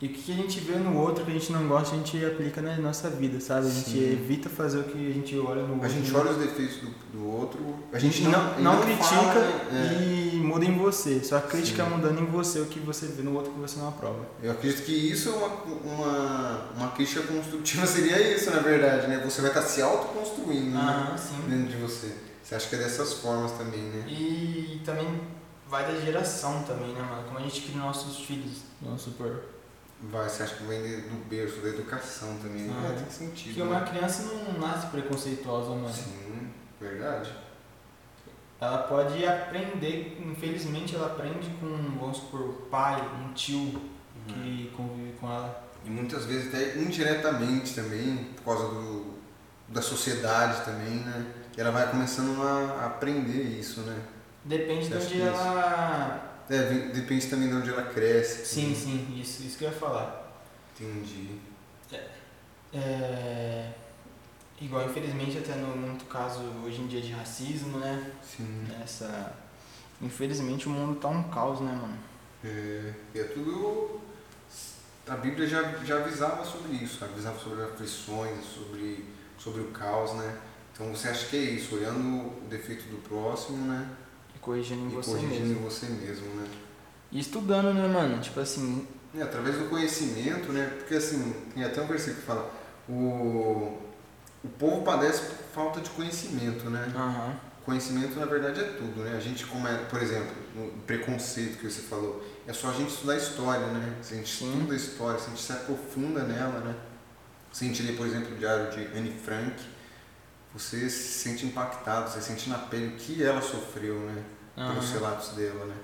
E 0.00 0.06
o 0.06 0.08
que 0.08 0.32
a 0.32 0.34
gente 0.34 0.58
vê 0.58 0.74
no 0.74 0.98
outro 0.98 1.24
que 1.24 1.30
a 1.30 1.34
gente 1.34 1.52
não 1.52 1.68
gosta, 1.68 1.94
a 1.94 1.98
gente 1.98 2.24
aplica 2.24 2.60
na 2.60 2.76
nossa 2.76 3.08
vida, 3.08 3.38
sabe? 3.38 3.68
A 3.68 3.70
gente 3.70 3.90
Sim. 3.90 4.12
evita 4.12 4.48
fazer 4.48 4.80
o 4.80 4.82
que 4.82 5.10
a 5.10 5.12
gente 5.12 5.38
olha 5.38 5.62
no 5.62 5.74
outro. 5.74 5.86
A 5.86 5.88
gente 5.88 6.12
olha 6.12 6.32
os 6.32 6.38
defeitos 6.38 6.78
do, 6.78 6.90
do 7.12 7.30
outro, 7.30 7.60
a 7.92 7.96
A 7.96 8.00
gente 8.00 8.24
não, 8.24 8.58
e 8.58 8.62
não, 8.62 8.80
critica 8.80 9.06
fala, 9.06 9.64
né? 9.70 10.02
e 10.02 10.36
muda 10.38 10.64
em 10.64 10.76
você. 10.76 11.22
Só 11.22 11.36
a 11.36 11.40
crítica 11.40 11.84
Sim. 11.84 11.90
mudando 11.90 12.20
em 12.20 12.26
você 12.26 12.58
o 12.58 12.66
que 12.66 12.80
você 12.80 13.06
vê 13.06 13.22
no 13.22 13.32
outro 13.36 13.52
que 13.52 13.60
você 13.60 13.78
não 13.78 13.90
aprova. 13.90 14.26
Eu 14.42 14.50
acredito 14.50 14.84
que 14.84 14.90
isso 14.90 15.28
é 15.28 15.32
uma, 15.34 15.48
uma, 15.84 16.68
uma 16.76 16.90
crítica 16.90 17.22
construtiva, 17.22 17.86
seria 17.86 18.34
isso, 18.34 18.50
na 18.50 18.58
verdade, 18.58 19.06
né? 19.06 19.22
Você 19.24 19.40
vai 19.40 19.50
estar 19.50 19.62
se 19.62 19.80
autoconstruindo 19.82 20.70
né? 20.70 21.14
sim. 21.16 21.48
dentro 21.48 21.68
de 21.68 21.76
você. 21.76 22.12
Você 22.42 22.56
acha 22.56 22.68
que 22.68 22.74
é 22.74 22.78
dessas 22.78 23.12
formas 23.12 23.52
também, 23.52 23.82
né? 23.82 24.04
E 24.08 24.80
também 24.84 25.06
vai 25.72 25.86
da 25.86 25.98
geração 25.98 26.62
também, 26.64 26.92
né, 26.92 27.00
mano? 27.00 27.24
Como 27.24 27.38
a 27.38 27.42
gente 27.42 27.62
cria 27.62 27.80
nossos 27.80 28.26
filhos, 28.26 28.58
vamos 28.82 29.00
supor. 29.00 29.44
Vai, 30.02 30.28
você 30.28 30.42
acha 30.42 30.56
que 30.56 30.64
vem 30.64 30.82
do 30.82 31.28
berço, 31.30 31.62
da 31.62 31.70
educação 31.70 32.36
também, 32.42 32.64
né? 32.64 32.74
Ah, 32.76 32.92
É, 32.92 32.96
tem 33.00 33.10
sentido. 33.10 33.54
Porque 33.54 33.62
né? 33.62 33.78
uma 33.78 33.80
criança 33.80 34.24
não 34.24 34.60
nasce 34.60 34.88
preconceituosa, 34.88 35.70
mano. 35.70 35.90
Sim, 35.90 36.50
verdade. 36.78 37.32
Ela 38.60 38.78
pode 38.82 39.24
aprender, 39.24 40.20
infelizmente 40.22 40.94
ela 40.94 41.06
aprende 41.06 41.48
com, 41.58 41.98
vamos 41.98 42.18
supor, 42.18 42.40
o 42.42 42.52
pai, 42.70 43.00
um 43.24 43.32
tio 43.32 43.80
que 44.26 44.70
convive 44.76 45.14
com 45.18 45.26
ela. 45.26 45.64
E 45.86 45.90
muitas 45.90 46.26
vezes 46.26 46.48
até 46.48 46.78
indiretamente 46.78 47.74
também, 47.74 48.28
por 48.36 48.44
causa 48.44 48.68
do, 48.74 49.14
da 49.68 49.80
sociedade 49.80 50.66
também, 50.66 50.96
né? 50.96 51.32
E 51.56 51.60
ela 51.60 51.70
vai 51.70 51.90
começando 51.90 52.40
a 52.42 52.86
aprender 52.86 53.42
isso, 53.42 53.80
né? 53.80 54.00
Depende 54.44 54.88
de 54.88 54.94
onde 54.94 55.04
isso. 55.04 55.22
ela. 55.22 56.44
É, 56.50 56.62
depende 56.92 57.26
também 57.28 57.48
de 57.48 57.54
onde 57.54 57.70
ela 57.70 57.84
cresce. 57.84 58.44
Sim, 58.44 58.74
sim, 58.74 59.20
isso, 59.20 59.42
isso 59.42 59.56
que 59.56 59.64
eu 59.64 59.70
ia 59.70 59.74
falar. 59.74 60.42
Entendi. 60.74 61.38
É... 62.74 63.70
Igual, 64.60 64.86
infelizmente, 64.86 65.38
até 65.38 65.54
no 65.56 65.76
muito 65.76 66.04
caso 66.06 66.40
hoje 66.64 66.80
em 66.80 66.86
dia 66.86 67.00
de 67.00 67.12
racismo, 67.12 67.78
né? 67.78 68.12
Sim. 68.22 68.66
Essa. 68.82 69.34
Infelizmente 70.00 70.66
o 70.66 70.70
mundo 70.70 70.98
tá 70.98 71.08
um 71.08 71.24
caos, 71.24 71.60
né, 71.60 71.72
mano? 71.72 71.98
É, 72.44 72.92
e 73.14 73.20
é 73.20 73.24
tudo. 73.24 74.00
A 75.06 75.16
Bíblia 75.16 75.48
já, 75.48 75.62
já 75.84 75.96
avisava 75.96 76.44
sobre 76.44 76.76
isso, 76.76 77.04
avisava 77.04 77.38
sobre 77.38 77.62
aflições, 77.64 78.44
sobre, 78.44 79.04
sobre 79.36 79.62
o 79.62 79.68
caos, 79.68 80.14
né? 80.14 80.38
Então 80.72 80.94
você 80.94 81.08
acha 81.08 81.26
que 81.26 81.36
é 81.36 81.40
isso, 81.40 81.74
olhando 81.74 82.28
o 82.28 82.46
defeito 82.48 82.84
do 82.84 82.96
próximo, 83.02 83.66
né? 83.66 83.88
Corrigindo 84.42 84.82
em 84.82 84.88
e 84.88 84.94
você 84.94 85.10
corrigindo 85.12 85.46
mesmo. 85.46 85.60
em 85.60 85.62
você 85.62 85.86
mesmo, 85.86 86.26
né? 86.34 86.46
E 87.12 87.20
estudando, 87.20 87.72
né, 87.72 87.86
mano? 87.86 88.20
Tipo 88.20 88.40
assim. 88.40 88.86
É, 89.16 89.22
através 89.22 89.56
do 89.56 89.70
conhecimento, 89.70 90.52
né? 90.52 90.66
Porque 90.78 90.94
assim, 90.94 91.32
tem 91.54 91.62
até 91.62 91.80
um 91.80 91.86
versículo 91.86 92.16
que 92.16 92.26
fala, 92.26 92.50
o, 92.88 93.78
o 94.42 94.48
povo 94.58 94.82
padece 94.82 95.26
por 95.26 95.36
falta 95.54 95.80
de 95.80 95.90
conhecimento, 95.90 96.68
né? 96.68 96.92
Aham. 96.94 97.36
Conhecimento 97.64 98.18
na 98.18 98.26
verdade 98.26 98.60
é 98.60 98.64
tudo, 98.64 99.02
né? 99.04 99.16
A 99.16 99.20
gente 99.20 99.46
como 99.46 99.68
é, 99.68 99.76
por 99.84 100.02
exemplo, 100.02 100.34
no 100.56 100.72
preconceito 100.82 101.58
que 101.58 101.70
você 101.70 101.82
falou, 101.82 102.24
é 102.46 102.52
só 102.52 102.70
a 102.70 102.72
gente 102.72 102.90
estudar 102.90 103.12
a 103.12 103.16
história, 103.18 103.66
né? 103.68 103.98
Se 104.02 104.14
a 104.14 104.16
gente 104.16 104.36
Sim. 104.36 104.52
estuda 104.52 104.72
a 104.72 104.76
história, 104.76 105.20
se 105.20 105.26
a 105.26 105.28
gente 105.28 105.42
se 105.42 105.52
aprofunda 105.52 106.24
nela, 106.24 106.58
né? 106.60 106.74
Se 107.52 107.64
a 107.64 107.68
gente 107.68 107.82
lê, 107.82 107.92
por 107.92 108.06
exemplo, 108.06 108.34
o 108.34 108.38
diário 108.38 108.70
de 108.72 108.98
Anne 108.98 109.12
Frank, 109.12 109.62
você 110.54 110.88
se 110.90 111.20
sente 111.20 111.46
impactado, 111.46 112.10
você 112.10 112.20
sente 112.20 112.48
na 112.48 112.58
pele 112.58 112.88
o 112.88 112.96
que 112.96 113.22
ela 113.22 113.40
sofreu, 113.40 113.98
né? 114.00 114.22
Pelos 114.54 114.84
Aham. 114.84 114.92
relatos 114.92 115.28
dela, 115.30 115.64
né? 115.64 115.76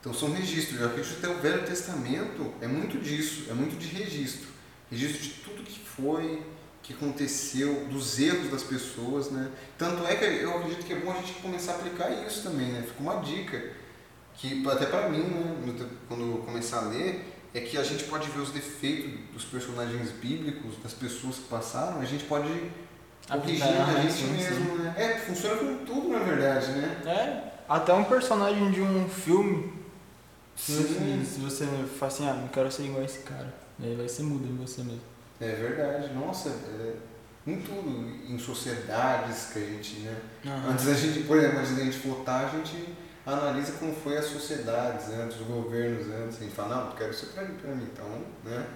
Então 0.00 0.12
são 0.12 0.32
registros. 0.32 0.80
Eu 0.80 0.86
acredito 0.86 1.20
que 1.20 1.26
até 1.26 1.34
o 1.34 1.40
Velho 1.40 1.64
Testamento 1.64 2.52
é 2.60 2.66
muito 2.66 2.98
disso, 2.98 3.50
é 3.50 3.54
muito 3.54 3.76
de 3.78 3.86
registro. 3.88 4.48
Registro 4.90 5.22
de 5.22 5.30
tudo 5.44 5.62
que 5.62 5.78
foi, 5.78 6.42
que 6.82 6.94
aconteceu, 6.94 7.86
dos 7.86 8.18
erros 8.18 8.50
das 8.50 8.62
pessoas, 8.62 9.30
né? 9.30 9.50
Tanto 9.76 10.06
é 10.06 10.16
que 10.16 10.24
eu 10.24 10.56
acredito 10.56 10.84
que 10.84 10.92
é 10.92 10.96
bom 10.96 11.12
a 11.12 11.16
gente 11.16 11.34
começar 11.34 11.72
a 11.72 11.74
aplicar 11.76 12.10
isso 12.26 12.42
também, 12.42 12.68
né? 12.68 12.82
Fica 12.82 13.00
uma 13.00 13.20
dica, 13.20 13.72
que 14.34 14.66
até 14.68 14.86
pra 14.86 15.08
mim, 15.08 15.22
né, 15.22 15.88
quando 16.08 16.22
eu 16.22 16.38
começar 16.38 16.78
a 16.78 16.88
ler, 16.88 17.24
é 17.52 17.60
que 17.60 17.76
a 17.76 17.82
gente 17.82 18.04
pode 18.04 18.30
ver 18.30 18.40
os 18.40 18.50
defeitos 18.50 19.12
dos 19.32 19.44
personagens 19.44 20.10
bíblicos, 20.12 20.76
das 20.82 20.92
pessoas 20.92 21.36
que 21.36 21.48
passaram, 21.48 22.00
a 22.00 22.04
gente 22.04 22.24
pode 22.24 22.48
corrigir 23.28 23.62
Aplicar, 23.62 23.82
a 23.88 23.92
né? 23.92 24.02
gente 24.02 24.12
Sim, 24.14 24.32
mesmo, 24.32 24.74
né? 24.76 24.94
É, 24.96 25.18
funciona 25.18 25.56
com 25.56 25.84
tudo, 25.84 26.08
na 26.08 26.18
verdade, 26.20 26.70
né? 26.72 27.00
É, 27.06 27.52
até 27.68 27.92
um 27.92 28.04
personagem 28.04 28.70
de 28.70 28.80
um 28.80 29.08
filme, 29.08 29.72
se 30.56 30.72
você, 30.72 31.24
se 31.24 31.40
você 31.40 31.66
fala 31.98 32.12
assim, 32.12 32.28
ah, 32.28 32.34
não 32.34 32.48
quero 32.48 32.70
ser 32.70 32.84
igual 32.84 33.02
a 33.02 33.04
esse 33.04 33.20
cara, 33.20 33.52
aí 33.82 33.94
vai 33.94 34.08
ser 34.08 34.22
muda 34.22 34.46
em 34.46 34.56
você 34.56 34.82
mesmo. 34.82 35.00
É 35.40 35.52
verdade, 35.52 36.12
nossa, 36.14 36.48
é, 36.48 36.94
em 37.46 37.60
tudo, 37.60 37.88
em 38.28 38.38
sociedades 38.38 39.50
que 39.52 39.58
a 39.58 39.62
gente, 39.62 40.00
né? 40.00 40.16
Antes 40.68 40.84
da 40.86 40.94
gente, 40.94 41.20
por 41.24 41.36
exemplo, 41.38 41.58
antes 41.60 41.76
da 41.76 41.84
gente 41.84 41.98
votar, 42.06 42.46
a 42.46 42.48
gente 42.48 42.94
analisa 43.24 43.72
como 43.78 43.94
foi 43.94 44.16
as 44.16 44.24
sociedades 44.24 45.08
antes, 45.10 45.40
os 45.40 45.46
governos 45.46 46.06
antes, 46.10 46.38
a 46.40 46.44
gente 46.44 46.54
fala, 46.54 46.76
não, 46.76 46.86
eu 46.90 46.96
quero 46.96 47.10
isso 47.10 47.26
pra 47.26 47.44
mim, 47.44 47.54
pra 47.54 47.70
mim, 47.74 47.86
então, 47.92 48.06
né? 48.44 48.66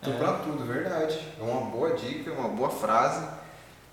Então 0.00 0.14
É. 0.14 0.16
pra 0.16 0.32
tudo, 0.34 0.64
verdade. 0.64 1.18
É 1.38 1.42
uma 1.42 1.70
boa 1.70 1.92
dica, 1.94 2.30
uma 2.32 2.48
boa 2.48 2.70
frase. 2.70 3.26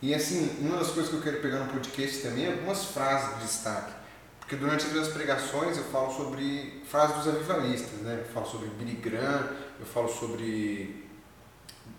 E 0.05 0.13
assim, 0.13 0.55
uma 0.61 0.77
das 0.77 0.91
coisas 0.91 1.09
que 1.09 1.17
eu 1.17 1.21
quero 1.23 1.41
pegar 1.41 1.61
no 1.61 1.73
podcast 1.73 2.21
também 2.21 2.45
é 2.45 2.51
algumas 2.51 2.85
frases 2.85 3.39
de 3.39 3.45
destaque. 3.45 3.91
Porque 4.39 4.55
durante 4.55 4.85
as 4.85 4.91
minhas 4.91 5.07
pregações 5.07 5.77
eu 5.79 5.83
falo 5.85 6.15
sobre 6.15 6.83
frases 6.87 7.15
dos 7.15 7.27
avivalistas, 7.27 8.01
né? 8.01 8.23
Eu 8.23 8.31
falo 8.31 8.45
sobre 8.45 8.67
Billy 8.69 8.97
Graham, 8.97 9.49
eu 9.79 9.85
falo 9.87 10.07
sobre 10.07 11.07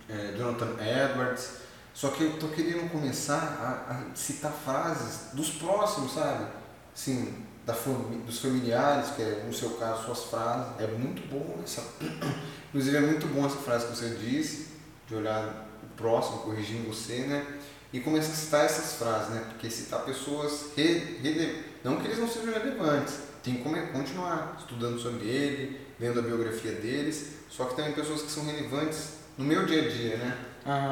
é, 0.08 0.36
Jonathan 0.38 0.76
Edwards. 0.80 1.54
Só 1.92 2.10
que 2.10 2.22
eu 2.22 2.38
tô 2.38 2.46
querendo 2.46 2.88
começar 2.92 3.34
a, 3.40 3.92
a 3.92 4.14
citar 4.14 4.52
frases 4.52 5.32
dos 5.32 5.50
próximos, 5.50 6.14
sabe? 6.14 6.46
Sim, 6.94 7.44
da 7.64 7.74
fami 7.74 8.18
dos 8.18 8.38
familiares, 8.38 9.16
que 9.16 9.22
é 9.22 9.42
no 9.44 9.52
seu 9.52 9.70
caso 9.70 10.04
suas 10.04 10.22
frases. 10.26 10.74
É 10.78 10.86
muito 10.86 11.26
bom 11.28 11.58
essa. 11.64 11.82
Inclusive 12.70 12.96
é 12.98 13.00
muito 13.00 13.26
bom 13.26 13.44
essa 13.44 13.56
frase 13.56 13.86
que 13.86 13.96
você 13.96 14.10
disse, 14.10 14.68
de 15.08 15.16
olhar 15.16 15.66
o 15.82 15.96
próximo, 15.96 16.38
corrigindo 16.42 16.86
você, 16.86 17.22
né? 17.22 17.55
E 17.96 18.00
começar 18.00 18.32
a 18.32 18.35
citar 18.37 18.64
essas 18.64 18.94
frases, 18.94 19.30
né? 19.35 19.42
Porque 19.48 19.70
citar 19.70 20.00
pessoas 20.04 20.66
re, 20.76 21.18
rele- 21.22 21.64
não 21.82 21.96
que 21.96 22.06
eles 22.06 22.18
não 22.18 22.28
sejam 22.28 22.52
relevantes, 22.52 23.14
tem 23.42 23.54
que 23.56 23.62
come- 23.62 23.87
continuar 23.87 24.56
estudando 24.59 24.98
sobre 24.98 25.26
ele, 25.26 25.80
vendo 25.98 26.18
a 26.18 26.22
biografia 26.22 26.72
deles, 26.72 27.28
só 27.48 27.64
que 27.64 27.76
também 27.76 27.92
pessoas 27.92 28.22
que 28.22 28.30
são 28.30 28.44
relevantes 28.44 29.11
no 29.38 29.44
meu 29.44 29.64
dia 29.64 29.82
a 29.82 29.88
dia, 29.88 30.16
né? 30.18 30.38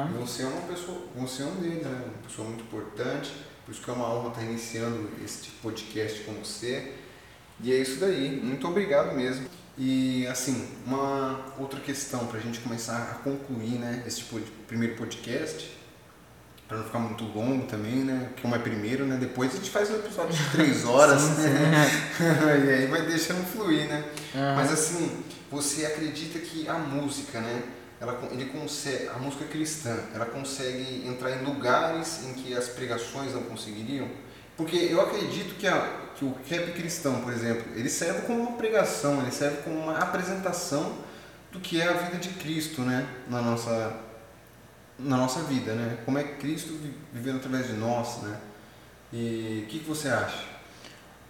E 0.09 0.17
você 0.17 0.43
é 0.43 0.45
uma 0.47 0.61
pessoa, 0.61 1.01
você 1.15 1.43
é 1.43 1.45
um 1.45 1.55
deles, 1.55 1.83
né? 1.83 2.01
Uma 2.05 2.27
pessoa 2.27 2.47
muito 2.47 2.63
importante, 2.63 3.31
por 3.65 3.71
isso 3.71 3.81
que 3.81 3.89
é 3.89 3.93
uma 3.93 4.11
honra 4.13 4.29
estar 4.29 4.43
iniciando 4.43 5.09
esse 5.23 5.43
tipo 5.43 5.57
podcast 5.61 6.21
com 6.21 6.33
você. 6.33 6.93
E 7.61 7.71
é 7.71 7.77
isso 7.77 7.99
daí, 7.99 8.39
muito 8.43 8.67
obrigado 8.67 9.15
mesmo. 9.15 9.47
E 9.77 10.25
assim, 10.27 10.69
uma 10.85 11.53
outra 11.59 11.79
questão 11.81 12.25
para 12.27 12.39
a 12.39 12.41
gente 12.41 12.59
começar 12.61 12.97
a 13.11 13.15
concluir, 13.23 13.77
né, 13.77 14.03
esse 14.07 14.19
tipo 14.19 14.39
de 14.39 14.49
primeiro 14.67 14.95
podcast, 14.95 15.74
para 16.67 16.77
não 16.77 16.83
ficar 16.83 16.99
muito 16.99 17.23
longo 17.25 17.67
também, 17.67 17.97
né? 17.97 18.29
Como 18.41 18.55
é 18.55 18.59
primeiro, 18.59 19.05
né? 19.05 19.17
Depois 19.17 19.53
a 19.53 19.57
gente 19.57 19.69
faz 19.69 19.89
um 19.91 19.95
episódio 19.95 20.33
de 20.33 20.43
três 20.51 20.83
horas, 20.85 21.21
né? 21.37 21.87
e 22.65 22.69
aí 22.69 22.87
vai 22.87 23.03
deixando 23.03 23.45
fluir, 23.45 23.87
né? 23.87 24.03
Aham. 24.33 24.55
Mas 24.55 24.71
assim, 24.71 25.23
você 25.51 25.85
acredita 25.85 26.39
que 26.39 26.67
a 26.67 26.73
música, 26.73 27.39
né? 27.39 27.63
Ela, 27.99 28.19
ele 28.31 28.45
consegue, 28.45 29.07
a 29.07 29.17
música 29.17 29.45
cristã, 29.45 29.97
ela 30.13 30.25
consegue 30.25 31.07
entrar 31.07 31.31
em 31.31 31.45
lugares 31.45 32.25
em 32.25 32.33
que 32.33 32.53
as 32.53 32.67
pregações 32.67 33.33
não 33.33 33.43
conseguiriam? 33.43 34.07
Porque 34.57 34.75
eu 34.75 35.01
acredito 35.01 35.55
que, 35.55 35.67
a, 35.67 35.97
que 36.15 36.25
o 36.25 36.35
rap 36.47 36.73
cristão, 36.73 37.21
por 37.21 37.31
exemplo, 37.31 37.63
ele 37.75 37.89
serve 37.89 38.21
como 38.21 38.41
uma 38.41 38.53
pregação, 38.53 39.21
ele 39.21 39.31
serve 39.31 39.57
como 39.63 39.77
uma 39.77 39.97
apresentação 39.97 40.97
do 41.51 41.59
que 41.59 41.79
é 41.79 41.87
a 41.87 41.93
vida 41.93 42.17
de 42.17 42.29
Cristo, 42.29 42.81
né? 42.81 43.07
Na 43.29 43.41
nossa, 43.41 43.93
na 44.97 45.17
nossa 45.17 45.41
vida, 45.43 45.73
né? 45.73 45.97
Como 46.05 46.17
é 46.17 46.23
Cristo 46.23 46.73
vi- 46.77 46.93
vivendo 47.13 47.37
através 47.37 47.67
de 47.67 47.73
nós, 47.73 48.21
né? 48.23 48.37
E 49.13 49.63
o 49.65 49.67
que, 49.69 49.79
que 49.79 49.85
você 49.87 50.09
acha? 50.09 50.43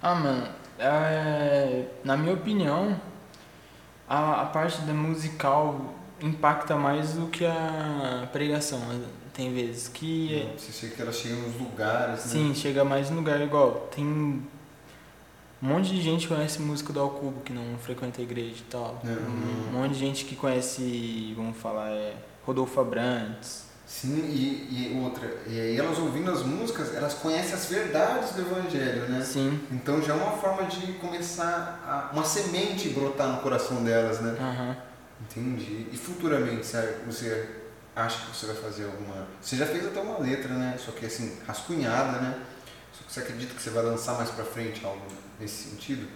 Ah, 0.01 0.15
mano, 0.15 0.47
é, 0.79 1.85
na 2.03 2.15
minha 2.17 2.33
opinião, 2.33 2.99
a, 4.07 4.41
a 4.41 4.45
parte 4.45 4.81
da 4.81 4.93
musical 4.93 5.93
impacta 6.21 6.75
mais 6.75 7.13
do 7.13 7.27
que 7.27 7.45
a 7.45 8.27
pregação. 8.31 8.79
Tem 9.33 9.53
vezes 9.53 9.87
que. 9.89 10.49
Você 10.57 10.71
chega 10.71 10.95
que 10.95 11.01
ela 11.01 11.11
chega 11.11 11.35
nos 11.35 11.59
lugares, 11.59 12.25
né? 12.25 12.31
Sim, 12.31 12.55
chega 12.55 12.85
mais 12.85 13.11
em 13.11 13.15
lugar 13.15 13.41
igual. 13.41 13.89
Tem 13.93 14.05
um 14.05 14.41
monte 15.61 15.89
de 15.89 16.01
gente 16.01 16.27
que 16.27 16.33
conhece 16.33 16.61
música 16.61 16.93
do 16.93 16.99
Alcubo 17.01 17.41
que 17.41 17.51
não 17.51 17.77
frequenta 17.79 18.21
a 18.21 18.23
igreja 18.23 18.59
e 18.59 18.69
tal. 18.71 19.01
Uhum. 19.03 19.69
Um 19.69 19.81
monte 19.81 19.93
de 19.93 19.99
gente 19.99 20.23
que 20.25 20.35
conhece, 20.37 21.33
vamos 21.35 21.57
falar, 21.57 21.89
é 21.89 22.13
Rodolfo 22.45 22.79
Abrantes. 22.79 23.65
Sim, 23.87 24.25
e, 24.27 24.93
e 24.93 24.99
outra, 24.99 25.37
e 25.47 25.59
aí 25.59 25.77
elas 25.77 25.99
ouvindo 25.99 26.31
as 26.31 26.41
músicas, 26.41 26.93
elas 26.95 27.13
conhecem 27.13 27.53
as 27.53 27.67
verdades 27.67 28.31
do 28.31 28.41
Evangelho, 28.41 29.07
né? 29.07 29.21
Sim. 29.23 29.59
Então 29.71 30.01
já 30.01 30.13
é 30.13 30.17
uma 30.17 30.31
forma 30.37 30.63
de 30.63 30.93
começar 30.93 31.81
a, 31.85 32.13
uma 32.13 32.25
semente 32.25 32.89
brotar 32.89 33.27
no 33.27 33.41
coração 33.41 33.83
delas, 33.83 34.19
né? 34.21 34.35
Aham. 34.39 34.75
Entendi. 35.21 35.87
E 35.91 35.97
futuramente, 35.97 36.65
sabe, 36.65 36.95
você 37.05 37.47
acha 37.95 38.25
que 38.25 38.35
você 38.35 38.47
vai 38.47 38.55
fazer 38.55 38.85
alguma. 38.85 39.27
Você 39.39 39.55
já 39.55 39.65
fez 39.67 39.85
até 39.85 39.99
uma 40.01 40.17
letra, 40.17 40.53
né? 40.53 40.75
Só 40.77 40.91
que 40.91 41.05
assim, 41.05 41.37
rascunhada, 41.47 42.19
né? 42.19 42.41
Só 42.91 43.03
que 43.05 43.13
você 43.13 43.19
acredita 43.19 43.53
que 43.53 43.61
você 43.61 43.69
vai 43.69 43.83
lançar 43.83 44.15
mais 44.15 44.31
pra 44.31 44.43
frente 44.43 44.83
algo 44.83 45.05
nesse 45.39 45.69
sentido? 45.69 46.07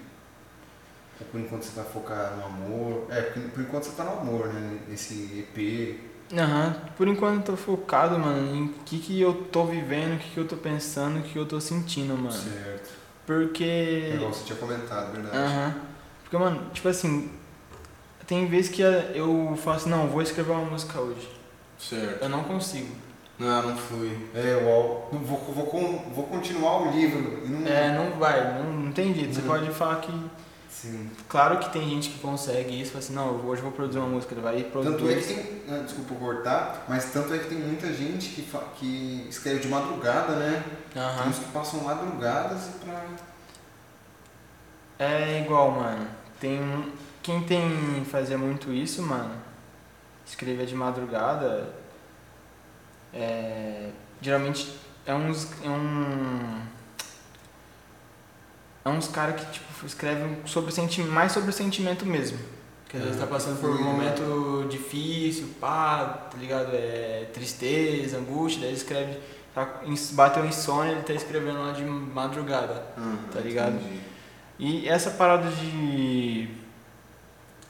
Ou 1.20 1.28
por 1.28 1.39
enquanto 1.39 1.63
você 1.63 1.76
vai 1.76 1.86
focar 1.86 2.36
no 2.36 2.46
amor? 2.46 3.08
É, 3.10 3.22
por 3.22 3.62
enquanto 3.62 3.84
você 3.84 3.92
tá 3.92 4.04
no 4.04 4.20
amor, 4.20 4.48
né? 4.48 4.80
Nesse 4.88 5.48
EP. 5.56 6.09
Aham. 6.34 6.76
Por 6.96 7.08
enquanto 7.08 7.38
eu 7.38 7.44
tô 7.44 7.58
focado, 7.58 8.18
mano, 8.20 8.56
em 8.56 8.65
o 8.65 8.74
que, 8.86 9.00
que 9.00 9.20
eu 9.20 9.34
tô 9.52 9.65
vivendo, 9.65 10.15
o 10.15 10.20
que, 10.20 10.30
que 10.30 10.38
eu 10.38 10.48
tô 10.48 10.56
pensando, 10.58 11.20
o 11.20 11.24
que 11.24 11.36
eu 11.38 11.46
tô 11.46 11.60
sentindo, 11.60 12.13
mano. 12.15 12.32
Certo. 12.32 12.89
Porque. 13.26 13.63
É 14.12 14.15
igual 14.15 14.34
você 14.34 14.44
tinha 14.46 14.58
comentado, 14.58 15.12
verdade. 15.12 15.36
Aham. 15.38 15.76
Porque, 16.24 16.38
mano, 16.38 16.70
tipo 16.74 16.88
assim, 16.88 17.32
tem 18.28 18.46
vezes 18.48 18.70
que 18.70 18.82
eu 18.82 19.58
falo 19.63 19.78
assim, 19.78 19.89
não, 19.89 20.08
vou 20.08 20.22
escrever 20.22 20.52
uma 20.52 20.65
música 20.65 21.00
hoje. 21.00 21.28
Certo. 21.80 22.22
Eu 22.24 22.30
não 22.30 22.44
consigo. 22.44 22.94
Não, 23.39 23.70
não 23.70 23.78
flui. 23.78 24.15
É. 24.36 24.62
Não, 25.12 25.20
vou, 25.22 25.39
vou, 25.39 26.04
vou 26.13 26.24
continuar 26.28 26.82
o 26.82 26.92
livro. 26.92 27.42
E 27.46 27.50
não... 27.50 27.68
É, 27.68 27.96
não 27.96 28.20
vai, 28.20 28.60
não, 28.62 28.74
não 28.74 28.92
tem 28.92 29.13
jeito. 29.15 29.34
Você 29.34 29.42
Uhum. 29.42 29.48
pode 29.48 29.72
falar 29.72 29.96
que. 30.02 30.12
Sim. 30.82 31.10
Claro 31.28 31.60
que 31.60 31.70
tem 31.74 31.89
gente 31.89 32.10
que 32.10 32.20
consegue 32.20 32.80
isso, 32.82 32.92
fala 32.92 33.04
assim, 33.04 33.13
não, 33.13 33.36
hoje 33.46 33.60
eu 33.62 33.63
vou 33.63 33.72
produzir 33.74 34.00
uma 34.00 34.08
música, 34.08 34.34
ele 34.34 34.39
vai 34.42 34.60
e 34.60 34.63
produz. 34.63 34.96
Tanto 34.96 35.10
é 35.10 35.15
que 35.15 35.24
tem, 35.34 35.62
ah, 35.70 35.84
desculpa 35.84 36.15
cortar, 36.15 36.86
mas 36.88 37.12
tanto 37.12 37.34
é 37.34 37.38
que 37.38 37.50
tem 37.50 37.58
muita 37.60 37.92
gente 37.92 38.30
que, 38.30 38.42
fa- 38.44 38.63
que 38.76 39.26
escreve 39.30 39.60
de 39.60 39.68
madrugada, 39.68 40.38
né? 40.38 40.63
Tem 40.94 41.02
Aham. 41.02 41.28
uns 41.28 41.39
que 41.39 41.46
passam 41.52 41.82
madrugadas 41.82 42.68
e 42.68 42.86
pra. 42.86 43.04
É 45.00 45.42
igual, 45.42 45.72
mano. 45.72 46.08
Tem. 46.39 46.94
Quem 47.22 47.44
tem 47.44 48.06
fazia 48.06 48.38
muito 48.38 48.72
isso, 48.72 49.02
mano, 49.04 49.36
escrever 50.26 50.65
de 50.65 50.76
madrugada. 50.76 51.74
É. 53.13 53.89
Geralmente 54.22 54.80
é 55.06 55.13
uns. 55.13 55.46
É 55.62 55.70
um. 55.70 56.62
É 58.89 58.97
uns 58.97 59.08
caras 59.08 59.39
que 59.39 59.52
tipo, 59.52 59.86
escrevem 59.86 60.38
sobre 60.45 60.71
senti 60.71 61.02
mais 61.02 61.32
sobre 61.32 61.49
o 61.49 61.54
sentimento 61.54 62.06
mesmo. 62.06 62.38
Que 62.88 62.97
às 62.97 63.04
vezes 63.04 63.17
tá 63.19 63.25
Ah, 63.25 63.28
passando 63.28 63.60
por 63.62 63.69
um 63.69 63.78
sim. 63.78 63.84
momento 63.84 64.67
difícil, 64.69 65.47
pá, 65.60 66.28
tá 66.32 66.38
ligado? 66.38 66.71
É 66.73 67.28
tristeza, 67.34 68.17
angústia, 68.17 68.62
daí 68.62 68.69
ele 68.69 68.78
escreve. 68.78 69.17
Tá, 69.54 69.67
bateu 70.13 70.45
insônia, 70.45 70.91
ele 70.93 71.02
tá 71.04 71.13
escrevendo 71.13 71.60
lá 71.60 71.71
de 71.71 71.84
madrugada. 71.84 72.84
Tá 73.32 73.39
ligado? 73.39 73.75
Entendi. 73.75 73.99
E 74.58 74.88
essa 74.89 75.12
parada 75.12 75.49
de. 75.49 76.49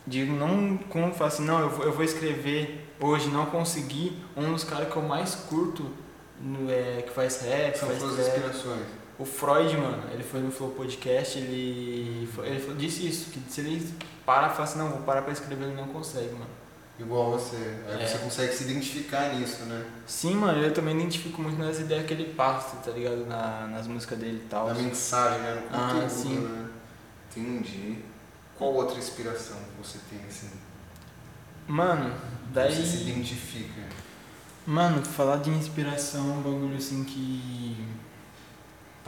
de 0.08 0.26
não. 0.26 0.78
Como 0.90 1.14
falar 1.14 1.28
assim, 1.28 1.46
não, 1.46 1.60
eu 1.60 1.70
vou, 1.70 1.86
eu 1.86 1.92
vou 1.92 2.04
escrever 2.04 2.90
hoje, 3.00 3.28
não 3.30 3.46
consegui. 3.46 4.18
Um 4.36 4.54
dos 4.54 4.64
caras 4.64 4.90
que 4.92 4.96
eu 4.96 5.04
mais 5.04 5.36
curto, 5.36 5.86
no, 6.42 6.70
é, 6.72 7.02
que 7.02 7.12
faz 7.12 7.42
rap, 7.42 7.78
São 7.78 7.90
faz 7.90 8.00
suas 8.00 8.20
inspirações. 8.20 8.99
O 9.20 9.26
Freud, 9.26 9.76
mano, 9.78 10.04
ele 10.14 10.24
foi 10.24 10.40
no 10.40 10.50
Flow 10.52 10.72
Podcast, 10.72 11.38
ele, 11.38 12.28
ele 12.44 12.76
disse 12.78 13.06
isso, 13.08 13.30
que 13.32 13.40
se 13.52 13.62
ele 13.62 13.94
para 14.26 14.48
e 14.48 14.52
fala 14.52 14.64
assim, 14.64 14.80
não, 14.80 14.90
vou 14.90 15.02
parar 15.02 15.22
pra 15.24 15.34
escrever, 15.34 15.66
ele 15.66 15.76
não 15.76 15.88
consegue, 15.90 16.32
mano. 16.34 16.58
Igual 16.98 17.32
você. 17.32 17.56
Aí 17.88 18.04
É. 18.04 18.08
você 18.08 18.18
consegue 18.18 18.54
se 18.54 18.64
identificar 18.66 19.34
nisso, 19.36 19.64
né? 19.64 19.86
Sim, 20.06 20.36
mano, 20.36 20.62
eu 20.62 20.74
também 20.74 20.94
identifico 21.00 21.42
muito 21.42 21.58
nas 21.58 21.80
ideias 21.80 22.06
que 22.06 22.14
ele 22.14 22.34
passa, 22.34 22.76
tá 22.78 22.92
ligado? 22.92 23.26
Na, 23.26 23.68
nas 23.68 23.88
músicas 23.88 24.20
dele 24.20 24.42
e 24.46 24.48
tal. 24.50 24.68
Na 24.68 24.74
mensagem, 24.74 25.40
né? 25.40 25.64
No 25.72 25.78
Ah, 25.78 25.90
conteúdo, 25.94 26.10
sim. 26.12 26.40
né? 26.40 26.70
Entendi. 27.32 28.00
Qual 28.58 28.74
outra 28.74 28.98
inspiração 28.98 29.56
que 29.58 29.88
você 29.88 30.00
tem, 30.10 30.20
assim? 30.28 30.50
Mano, 31.68 32.14
daí. 32.54 32.74
Você 32.76 32.86
se 32.86 33.04
identifica. 33.10 33.82
Mano, 34.68 35.04
falar 35.06 35.38
de 35.38 35.50
inspiração 35.52 36.20
é 36.30 36.34
um 36.34 36.42
bagulho 36.42 36.76
assim 36.78 37.04
que. 37.06 37.78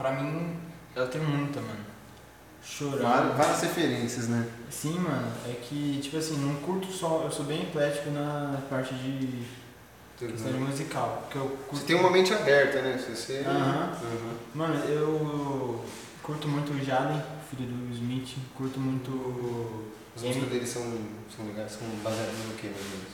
Pra 0.02 0.10
mim, 0.10 0.56
eu 0.96 1.06
tenho 1.06 1.22
muita, 1.22 1.60
mano. 1.60 1.78
Chorar. 2.60 3.28
Várias, 3.36 3.62
referências, 3.62 4.26
né? 4.26 4.48
Sim, 4.68 4.98
mano, 4.98 5.32
é 5.46 5.52
que, 5.52 6.00
tipo 6.02 6.16
assim, 6.16 6.38
não 6.38 6.56
curto 6.56 6.90
só. 6.90 7.22
Eu 7.24 7.30
sou 7.30 7.44
bem 7.44 7.62
eclético 7.62 8.10
na 8.10 8.60
parte 8.68 8.94
de 8.94 9.44
questão 10.18 10.52
de 10.52 10.58
musical. 10.58 11.22
Porque 11.22 11.38
eu 11.38 11.48
curto. 11.48 11.76
Você 11.76 11.84
tem 11.86 11.94
uma 11.94 12.10
mente 12.10 12.34
aberta, 12.34 12.82
né? 12.82 12.98
Se 12.98 13.14
você... 13.14 13.44
Aham. 13.46 13.92
Aham. 13.92 14.34
Mano, 14.56 14.74
eu 14.86 15.84
curto 16.20 16.48
muito 16.48 16.72
o 16.72 16.84
Jaden, 16.84 17.22
filho 17.48 17.68
do 17.68 17.94
Smith. 17.94 18.36
Curto 18.56 18.80
muito. 18.80 19.84
As 20.16 20.22
músicas 20.22 20.48
dele 20.48 20.66
são, 20.66 20.82
são 21.34 21.46
legais, 21.46 21.70
são 21.70 21.86
baseadas 22.02 22.34
no 22.48 22.54
que, 22.54 22.66
ou 22.66 22.72
menos? 22.72 23.12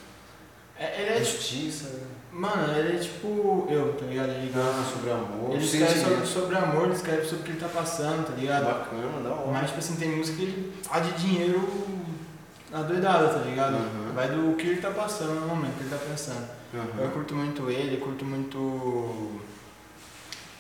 É, 0.79 1.03
ele 1.03 1.11
é. 1.11 1.19
Justiça, 1.23 1.91
né? 1.91 2.07
Mano, 2.33 2.77
ele 2.79 2.97
é 2.97 3.01
tipo 3.01 3.67
eu, 3.71 3.95
tá 3.99 4.05
ligado? 4.07 4.29
Ele 4.31 4.53
Ah, 4.55 4.85
sobre 4.93 5.11
amor. 5.11 5.55
Ele 5.55 5.65
escreve 5.65 5.87
sobre, 5.87 6.01
sentimento. 6.05 6.27
sobre 6.29 6.57
amor, 6.57 6.85
ele 6.85 6.95
escreve 6.95 7.23
sobre 7.27 7.39
o 7.41 7.45
que 7.45 7.51
ele 7.53 7.61
tá 7.61 7.69
passando, 7.69 8.27
tá 8.27 8.35
ligado? 8.35 8.65
Bacana, 8.65 9.21
da 9.23 9.31
hora. 9.35 9.51
Mas, 9.53 9.67
tipo 9.69 9.79
assim, 9.79 9.97
tem 9.97 10.17
música 10.17 10.37
que 10.37 10.43
ele 10.45 10.73
fala 10.83 11.01
de 11.05 11.13
dinheiro 11.13 11.87
adoidado, 12.73 13.33
tá 13.35 13.41
ligado? 13.45 13.75
Uhum. 13.75 14.13
Vai 14.15 14.29
do 14.29 14.55
que 14.57 14.67
ele 14.69 14.81
tá 14.81 14.91
passando 14.91 15.41
no 15.41 15.47
momento, 15.49 15.75
que 15.79 15.83
ele 15.85 15.91
tá 15.91 15.97
pensando. 15.97 16.49
Aham. 16.75 17.03
Eu 17.03 17.11
curto 17.11 17.35
muito 17.35 17.71
ele, 17.71 17.97
eu 17.97 18.01
curto 18.01 18.25
muito 18.25 19.41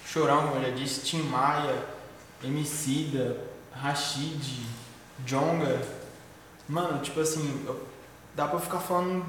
Chorão, 0.06 0.48
como 0.48 0.56
eu 0.64 0.70
já 0.70 0.76
disse, 0.76 1.02
Tim 1.02 1.22
Maia, 1.24 1.76
Emicida, 2.42 3.36
Rashid, 3.72 4.66
Jonga. 5.26 5.80
Mano, 6.68 6.98
tipo 7.02 7.20
assim, 7.20 7.62
eu- 7.66 7.86
dá 8.34 8.46
pra 8.48 8.58
ficar 8.58 8.78
falando 8.78 9.10
Uhum. 9.16 9.24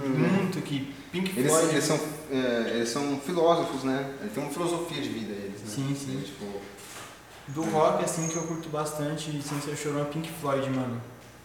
Muito 0.00 0.58
aqui. 0.58 0.94
Pink 1.10 1.38
Eles, 1.38 1.50
Floyd. 1.52 1.68
eles, 1.70 1.84
são, 1.84 2.00
é, 2.30 2.70
eles 2.76 2.88
são 2.88 3.18
filósofos, 3.20 3.84
né? 3.84 4.14
Eles 4.20 4.32
têm 4.32 4.42
uma 4.42 4.52
filosofia 4.52 5.02
de 5.02 5.08
vida, 5.10 5.32
eles, 5.32 5.60
né? 5.60 5.66
Sim, 5.66 5.94
sim. 5.94 6.12
Eles, 6.14 6.26
tipo, 6.28 6.46
Do 7.48 7.62
rock, 7.64 8.04
assim, 8.04 8.28
que 8.28 8.36
eu 8.36 8.44
curto 8.44 8.68
bastante, 8.70 9.42
sem 9.42 9.60
ser 9.60 9.76
chorão, 9.76 10.00
é 10.02 10.04
Pink 10.04 10.30
Floyd, 10.40 10.70
mano. 10.70 11.00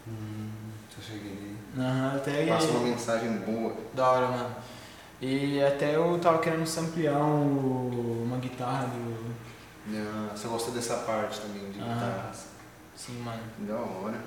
hum, 0.08 0.50
eu 0.98 1.04
cheguei 1.04 1.32
ali. 1.32 1.58
Aham, 1.78 2.16
até 2.16 2.46
Passa 2.48 2.68
uma 2.72 2.80
mensagem 2.88 3.32
boa. 3.40 3.76
Da 3.94 4.10
hora, 4.10 4.28
mano. 4.30 4.56
E 5.22 5.62
até 5.64 5.96
eu 5.96 6.18
tava 6.22 6.40
querendo 6.40 6.66
samplear 6.66 7.18
um- 7.22 8.24
uma 8.26 8.38
guitarra 8.38 8.88
do. 8.88 9.36
Ah, 9.90 10.30
Você 10.36 10.48
gosta 10.48 10.72
dessa 10.72 10.96
parte 10.98 11.40
também, 11.42 11.70
de 11.72 11.80
Aham. 11.80 11.94
guitarras. 11.94 12.46
Sim, 12.96 13.20
mano. 13.20 13.42
Da 13.60 13.76
hora. 13.76 14.20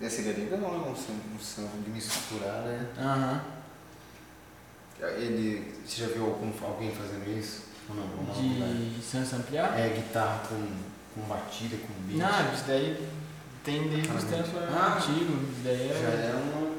É, 0.00 0.08
seria 0.08 0.32
legal, 0.32 0.58
né? 0.60 0.66
Um 0.88 0.92
um 0.92 1.38
sample 1.38 1.80
de 1.84 1.90
misturar, 1.90 2.62
né? 2.62 2.86
Aham. 2.98 3.42
Ele, 5.16 5.74
você 5.84 6.02
já 6.02 6.08
viu 6.08 6.26
algum, 6.26 6.52
alguém 6.64 6.90
fazendo 6.90 7.38
isso? 7.38 7.64
Ou 7.88 7.96
não? 7.96 8.04
Ou 8.04 8.24
não? 8.24 8.34
De 8.34 9.02
sem 9.02 9.24
samplear? 9.24 9.78
É, 9.78 9.88
guitarra 9.88 10.42
com, 10.48 10.66
com 11.14 11.26
batida, 11.26 11.76
com 11.76 11.92
beat. 12.06 12.18
Não, 12.18 12.54
isso 12.54 12.64
daí 12.66 13.08
tem 13.64 13.88
desde 13.88 14.10
os 14.12 14.24
tempos 14.24 14.50
Ah. 14.56 14.96
antigos. 14.98 15.42
Isso 15.50 15.60
daí 15.64 15.88
Já 15.88 15.94
é. 15.94 16.32
é 16.32 16.34
uma... 16.54 16.70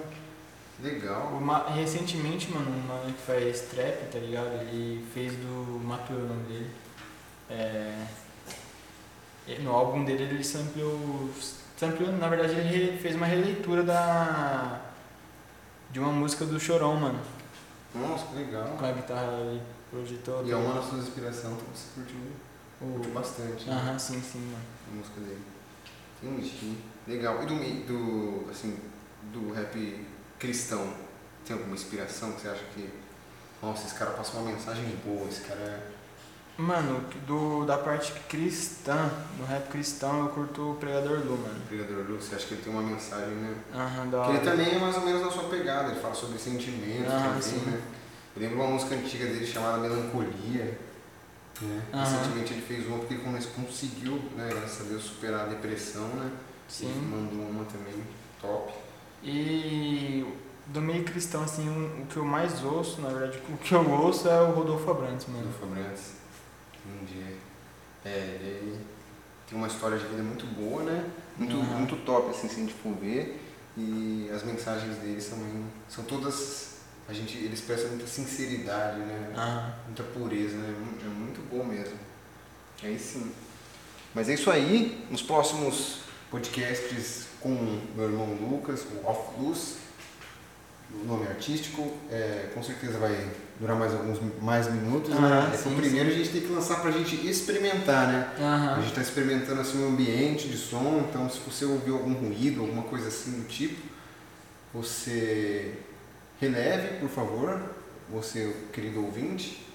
Legal. 0.83 1.27
Uma- 1.37 1.69
recentemente, 1.69 2.49
mano, 2.51 2.71
um 2.71 2.87
mano 2.87 3.13
que 3.13 3.21
faz 3.21 3.61
trap, 3.69 4.11
tá 4.11 4.17
ligado? 4.17 4.51
Ele 4.61 5.05
fez 5.13 5.33
do 5.33 5.79
Matura 5.83 6.23
o 6.23 6.27
nome 6.27 6.43
dele. 6.45 6.71
É, 7.51 8.05
no 9.59 9.71
álbum 9.71 10.03
dele 10.05 10.23
ele 10.23 10.43
sampleou. 10.43 11.29
Sampleou 11.81 12.13
na 12.13 12.29
verdade 12.29 12.53
ele 12.53 12.97
fez 12.99 13.15
uma 13.15 13.25
releitura 13.25 13.81
da. 13.81 14.79
de 15.89 15.99
uma 15.99 16.11
música 16.11 16.45
do 16.45 16.59
Chorão, 16.59 16.95
mano. 16.95 17.19
Nossa, 17.95 18.27
que 18.27 18.35
legal. 18.35 18.67
Com 18.77 18.85
a 18.85 18.91
guitarra 18.91 19.39
ele 19.41 19.61
projetou. 19.89 20.45
E 20.45 20.51
é 20.51 20.55
uma 20.55 20.75
das 20.75 20.85
suas 20.85 21.07
inspirações, 21.07 21.53
então 21.53 21.65
você 21.73 21.87
curtiu, 21.95 22.19
o... 22.79 22.93
curtiu 22.93 23.11
bastante 23.11 23.67
né, 23.67 23.73
Aham, 23.73 23.97
sim, 23.97 24.21
sim, 24.21 24.39
mano. 24.39 24.63
a 24.91 24.95
música 24.95 25.19
dele. 25.21 25.41
Entendi. 26.21 26.77
Legal. 27.07 27.41
E 27.41 27.45
do, 27.47 27.55
do, 27.55 28.51
assim, 28.51 28.77
do 29.33 29.51
rap 29.51 30.05
cristão, 30.37 30.93
tem 31.45 31.55
alguma 31.55 31.73
inspiração 31.73 32.33
que 32.33 32.41
você 32.41 32.47
acha 32.49 32.63
que... 32.75 32.89
Nossa, 33.61 33.87
esse 33.87 33.95
cara 33.95 34.11
passa 34.11 34.37
uma 34.37 34.51
mensagem 34.51 34.85
boa, 35.03 35.27
esse 35.27 35.41
cara 35.41 35.59
é... 35.59 35.90
Mano, 36.61 37.03
do, 37.25 37.65
da 37.65 37.75
parte 37.77 38.11
cristã, 38.29 39.09
do 39.35 39.45
rap 39.45 39.67
cristão, 39.69 40.19
eu 40.19 40.29
curto 40.29 40.71
o 40.71 40.75
Pregador 40.75 41.19
Lu, 41.25 41.35
mano. 41.37 41.57
O 41.57 41.67
Pregador 41.67 42.05
Lu, 42.07 42.21
você 42.21 42.35
acha 42.35 42.45
que 42.45 42.53
ele 42.53 42.61
tem 42.61 42.71
uma 42.71 42.83
mensagem, 42.83 43.33
né? 43.33 43.55
Aham, 43.73 44.09
da 44.09 44.21
Que 44.21 44.29
hora. 44.29 44.31
ele 44.37 44.39
também 44.45 44.75
é 44.75 44.79
mais 44.79 44.95
ou 44.95 45.01
menos 45.01 45.21
na 45.23 45.31
sua 45.31 45.45
pegada, 45.45 45.91
ele 45.91 45.99
fala 45.99 46.13
sobre 46.13 46.37
sentimentos 46.37 47.11
também, 47.11 47.41
sim. 47.41 47.57
né? 47.65 47.81
Eu 48.35 48.41
lembro 48.43 48.57
uma 48.59 48.67
música 48.67 48.93
antiga 48.93 49.25
dele 49.25 49.45
chamada 49.47 49.79
Melancolia. 49.79 50.77
Né? 51.61 51.81
Aham. 51.93 52.03
Recentemente 52.03 52.53
ele 52.53 52.61
fez 52.61 52.85
uma 52.87 52.99
porque 52.99 53.15
ele 53.15 53.23
conseguiu, 53.55 54.21
né, 54.37 54.47
graças 54.51 54.85
a 54.85 54.89
Deus, 54.89 55.03
superar 55.03 55.41
a 55.41 55.49
depressão, 55.49 56.07
né? 56.09 56.31
Ele 56.79 56.93
Sim. 56.93 57.01
mandou 57.09 57.49
uma 57.49 57.65
também 57.65 57.95
top. 58.39 58.71
E 59.23 60.25
do 60.67 60.79
meio 60.79 61.03
cristão, 61.03 61.43
assim, 61.43 61.67
o 62.01 62.05
que 62.05 62.17
eu 62.17 62.23
mais 62.25 62.63
ouço, 62.63 63.01
na 63.01 63.09
verdade, 63.09 63.41
o 63.49 63.57
que 63.57 63.73
eu 63.73 63.89
ouço 63.89 64.29
é 64.29 64.41
o 64.41 64.51
Rodolfo 64.51 64.89
Abrantes, 64.91 65.27
mano. 65.27 65.47
do 65.47 65.53
Fabrantes. 65.59 66.20
Entendi. 66.85 67.35
É, 68.03 68.37
ele 68.41 68.79
tem 69.47 69.57
uma 69.57 69.67
história 69.67 69.97
de 69.97 70.05
vida 70.05 70.23
muito 70.23 70.45
boa, 70.47 70.83
né? 70.83 71.09
Muito, 71.37 71.55
Aham. 71.55 71.77
muito 71.79 71.95
top, 72.05 72.29
assim, 72.29 72.47
se 72.47 72.55
a 72.55 72.59
gente 72.59 72.73
for 72.73 72.93
ver. 72.95 73.39
E 73.77 74.29
as 74.33 74.43
mensagens 74.43 74.97
dele 74.97 75.21
também 75.21 75.65
são 75.87 76.03
todas. 76.03 76.71
A 77.07 77.13
gente, 77.13 77.37
eles 77.37 77.61
prestam 77.61 77.89
muita 77.89 78.07
sinceridade, 78.07 78.99
né? 78.99 79.33
Aham. 79.35 79.73
Muita 79.85 80.03
pureza, 80.03 80.55
né? 80.57 80.73
É 81.03 81.07
muito 81.07 81.41
bom 81.49 81.63
mesmo. 81.63 81.97
Aí 82.83 82.97
sim. 82.97 83.31
Mas 84.13 84.29
é 84.29 84.33
isso 84.33 84.49
aí. 84.51 85.05
Nos 85.09 85.21
próximos 85.21 85.99
podcasts 86.29 87.27
com 87.39 87.49
meu 87.95 88.05
irmão 88.05 88.33
Lucas, 88.35 88.83
o 88.85 89.07
Off 89.07 89.39
Luz, 89.39 89.75
o 91.03 91.05
nome 91.07 91.27
artístico, 91.27 91.91
é, 92.11 92.49
com 92.53 92.61
certeza 92.61 92.97
vai 92.97 93.29
durar 93.59 93.75
mais 93.77 93.93
alguns 93.93 94.19
mais 94.41 94.71
minutos, 94.71 95.09
né? 95.09 95.17
Ah, 95.21 95.51
É 95.53 95.57
que 95.57 95.67
o 95.67 95.71
sim, 95.71 95.75
primeiro 95.77 96.09
sim. 96.09 96.15
a 96.15 96.17
gente 96.17 96.31
tem 96.31 96.41
que 96.41 96.47
lançar 96.53 96.81
pra 96.81 96.91
gente 96.91 97.15
experimentar, 97.27 98.07
né? 98.07 98.33
A 98.39 98.75
gente 98.79 98.89
está 98.89 99.01
experimentando 99.01 99.61
assim, 99.61 99.83
um 99.83 99.89
ambiente 99.89 100.47
de 100.47 100.57
som, 100.57 101.05
então 101.09 101.29
se 101.29 101.39
você 101.39 101.65
ouvir 101.65 101.91
algum 101.91 102.13
ruído, 102.13 102.61
alguma 102.61 102.83
coisa 102.83 103.07
assim 103.07 103.31
do 103.31 103.47
tipo, 103.47 103.79
você 104.73 105.73
releve, 106.39 106.99
por 106.99 107.09
favor, 107.09 107.61
você, 108.09 108.53
querido 108.73 109.03
ouvinte, 109.05 109.65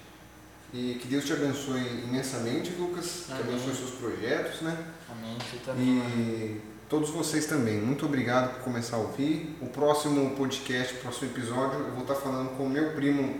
e 0.73 0.97
que 1.01 1.07
Deus 1.07 1.23
te 1.25 1.33
abençoe 1.33 1.81
imensamente, 2.07 2.71
Lucas, 2.77 3.23
que 3.27 3.31
Amém. 3.31 3.43
abençoe 3.55 3.75
seus 3.75 3.91
projetos, 3.91 4.61
né? 4.61 4.77
Amém. 5.09 5.37
Você 5.39 5.57
também. 5.65 5.87
E 5.87 6.61
todos 6.89 7.09
vocês 7.09 7.45
também, 7.45 7.79
muito 7.79 8.05
obrigado 8.05 8.55
por 8.55 8.63
começar 8.63 8.97
a 8.97 8.99
ouvir. 8.99 9.55
O 9.61 9.67
próximo 9.67 10.35
podcast, 10.35 10.95
o 10.95 10.97
próximo 10.99 11.31
episódio, 11.31 11.79
eu 11.79 11.91
vou 11.91 12.01
estar 12.01 12.15
falando 12.15 12.55
com 12.57 12.63
o 12.63 12.69
meu 12.69 12.93
primo 12.93 13.39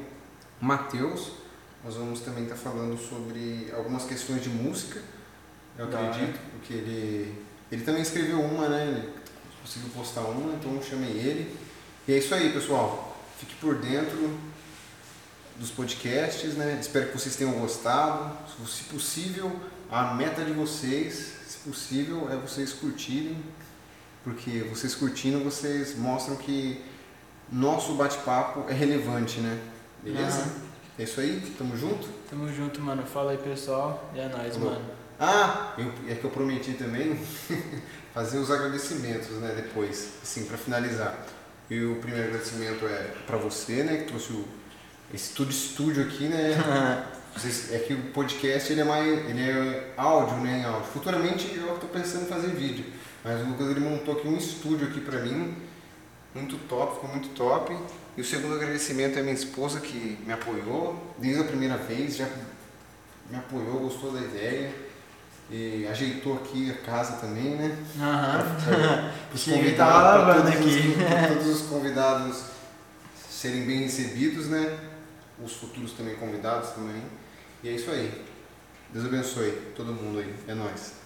Matheus. 0.60 1.32
Nós 1.84 1.95
vamos 1.95 2.20
também 2.22 2.43
estar 2.43 2.56
falando 2.56 2.98
sobre 2.98 3.72
algumas 3.74 4.04
questões 4.04 4.43
de 4.43 4.50
música, 4.50 5.02
eu 5.78 5.86
acredito, 5.86 6.39
porque 6.52 6.74
ele, 6.74 7.45
ele 7.72 7.84
também 7.84 8.02
escreveu 8.02 8.41
uma, 8.41 8.68
né? 8.68 8.88
Ele 8.88 9.14
conseguiu 9.62 9.89
postar 9.89 10.22
uma, 10.22 10.54
então 10.56 10.82
chamei 10.82 11.12
ele. 11.12 11.56
E 12.08 12.14
é 12.14 12.18
isso 12.18 12.34
aí, 12.34 12.52
pessoal. 12.52 13.18
Fique 13.38 13.56
por 13.56 13.76
dentro 13.76 14.38
dos 15.56 15.70
podcasts, 15.70 16.56
né? 16.56 16.78
Espero 16.82 17.08
que 17.08 17.18
vocês 17.18 17.36
tenham 17.36 17.54
gostado. 17.54 18.36
Se 18.68 18.84
possível, 18.86 19.56
a 19.89 20.14
meta 20.16 20.43
de 20.43 20.52
vocês, 20.52 21.37
se 21.58 21.70
possível, 21.70 22.28
é 22.32 22.36
vocês 22.36 22.74
curtirem, 22.74 23.38
porque 24.24 24.64
vocês 24.70 24.93
curtindo, 24.93 25.43
vocês 25.43 25.97
mostram 25.97 26.36
que 26.36 26.84
nosso 27.51 27.93
bate-papo 27.93 28.66
é 28.70 28.74
relevante, 28.74 29.39
né? 29.39 29.60
Beleza? 30.03 30.41
Aham. 30.41 30.68
É 30.99 31.03
isso 31.03 31.20
aí? 31.20 31.55
Tamo 31.58 31.78
junto? 31.78 32.08
Tamo 32.30 32.51
junto, 32.51 32.82
mano. 32.82 33.03
Fala 33.03 33.32
aí, 33.32 33.38
pessoal. 33.38 34.12
E 34.16 34.20
é 34.20 34.28
nóis, 34.28 34.55
Falou. 34.55 34.72
mano. 34.72 34.86
Ah, 35.20 35.74
eu, 35.78 35.91
é 36.08 36.16
que 36.16 36.24
eu 36.24 36.30
prometi 36.30 36.74
também 36.74 37.20
fazer 38.14 38.38
os 38.39 38.51
agradecimentos, 38.51 39.30
né, 39.38 39.53
depois, 39.55 40.14
assim, 40.22 40.45
para 40.45 40.58
finalizar. 40.58 41.26
E 41.70 41.84
o 41.84 41.95
primeiro 41.95 42.28
agradecimento 42.28 42.86
é 42.86 43.14
para 43.26 43.38
você, 43.38 43.84
né, 43.84 43.97
que 43.97 44.05
trouxe 44.05 44.34
o, 44.34 44.45
esse 45.14 45.34
tudo 45.34 45.51
estúdio 45.51 46.03
aqui, 46.03 46.28
né? 46.28 46.55
Vocês- 47.38 47.72
é 47.74 47.80
que 47.80 47.94
o 47.94 48.02
podcast 48.12 48.72
ele 48.72 48.82
é 48.82 48.84
mais, 48.84 49.08
ele 49.30 49.42
é 49.42 49.94
áudio, 49.98 50.38
né, 50.38 50.66
áudio. 50.66 50.88
Futuramente 50.92 51.54
eu 51.56 51.74
estou 51.76 51.90
pensando 51.90 52.24
em 52.24 52.28
fazer 52.28 52.48
vídeo, 52.50 52.86
mas 53.24 53.40
o 53.42 53.46
Lucas 53.46 53.70
ele 53.70 53.80
montou 53.80 54.18
aqui 54.18 54.28
um 54.28 54.38
estúdio 54.38 54.88
aqui 54.88 55.00
para 55.02 55.20
mim, 55.20 55.56
muito 56.34 56.58
top, 56.68 56.96
ficou 56.96 57.10
muito 57.10 57.30
top. 57.30 57.76
E 58.16 58.22
o 58.22 58.26
segundo 58.26 58.56
agradecimento 58.56 59.18
é 59.18 59.20
a 59.20 59.24
minha 59.24 59.36
esposa 59.36 59.80
que 59.80 60.18
me 60.26 60.34
apoiou 60.34 61.14
desde 61.20 61.42
a 61.42 61.46
primeira 61.46 61.78
vez, 61.78 62.16
já 62.18 62.28
me 63.30 63.38
apoiou, 63.38 63.80
gostou 63.82 64.12
da 64.12 64.20
ideia 64.22 64.74
e 65.52 65.88
ajeitou 65.90 66.36
aqui 66.36 66.72
a 66.72 66.86
casa 66.86 67.18
também, 67.18 67.56
né? 67.56 67.78
Aham. 68.00 69.12
Os 69.34 69.44
convidados, 69.44 70.36
todos, 70.36 70.52
aqui. 70.52 70.66
Os, 70.66 71.28
todos 71.28 71.62
os 71.62 71.62
convidados 71.70 72.44
serem 73.30 73.66
bem 73.66 73.84
recebidos, 73.84 74.48
né? 74.48 74.78
Os 75.44 75.54
futuros 75.54 75.92
também 75.92 76.16
convidados 76.16 76.72
também. 76.72 77.04
E 77.64 77.70
é 77.70 77.72
isso 77.72 77.89
aí. 77.89 78.26
Deus 78.91 79.05
abençoe 79.05 79.51
todo 79.76 79.91
mundo 79.93 80.20
aí. 80.20 80.34
É 80.47 80.53
nóis. 80.53 80.97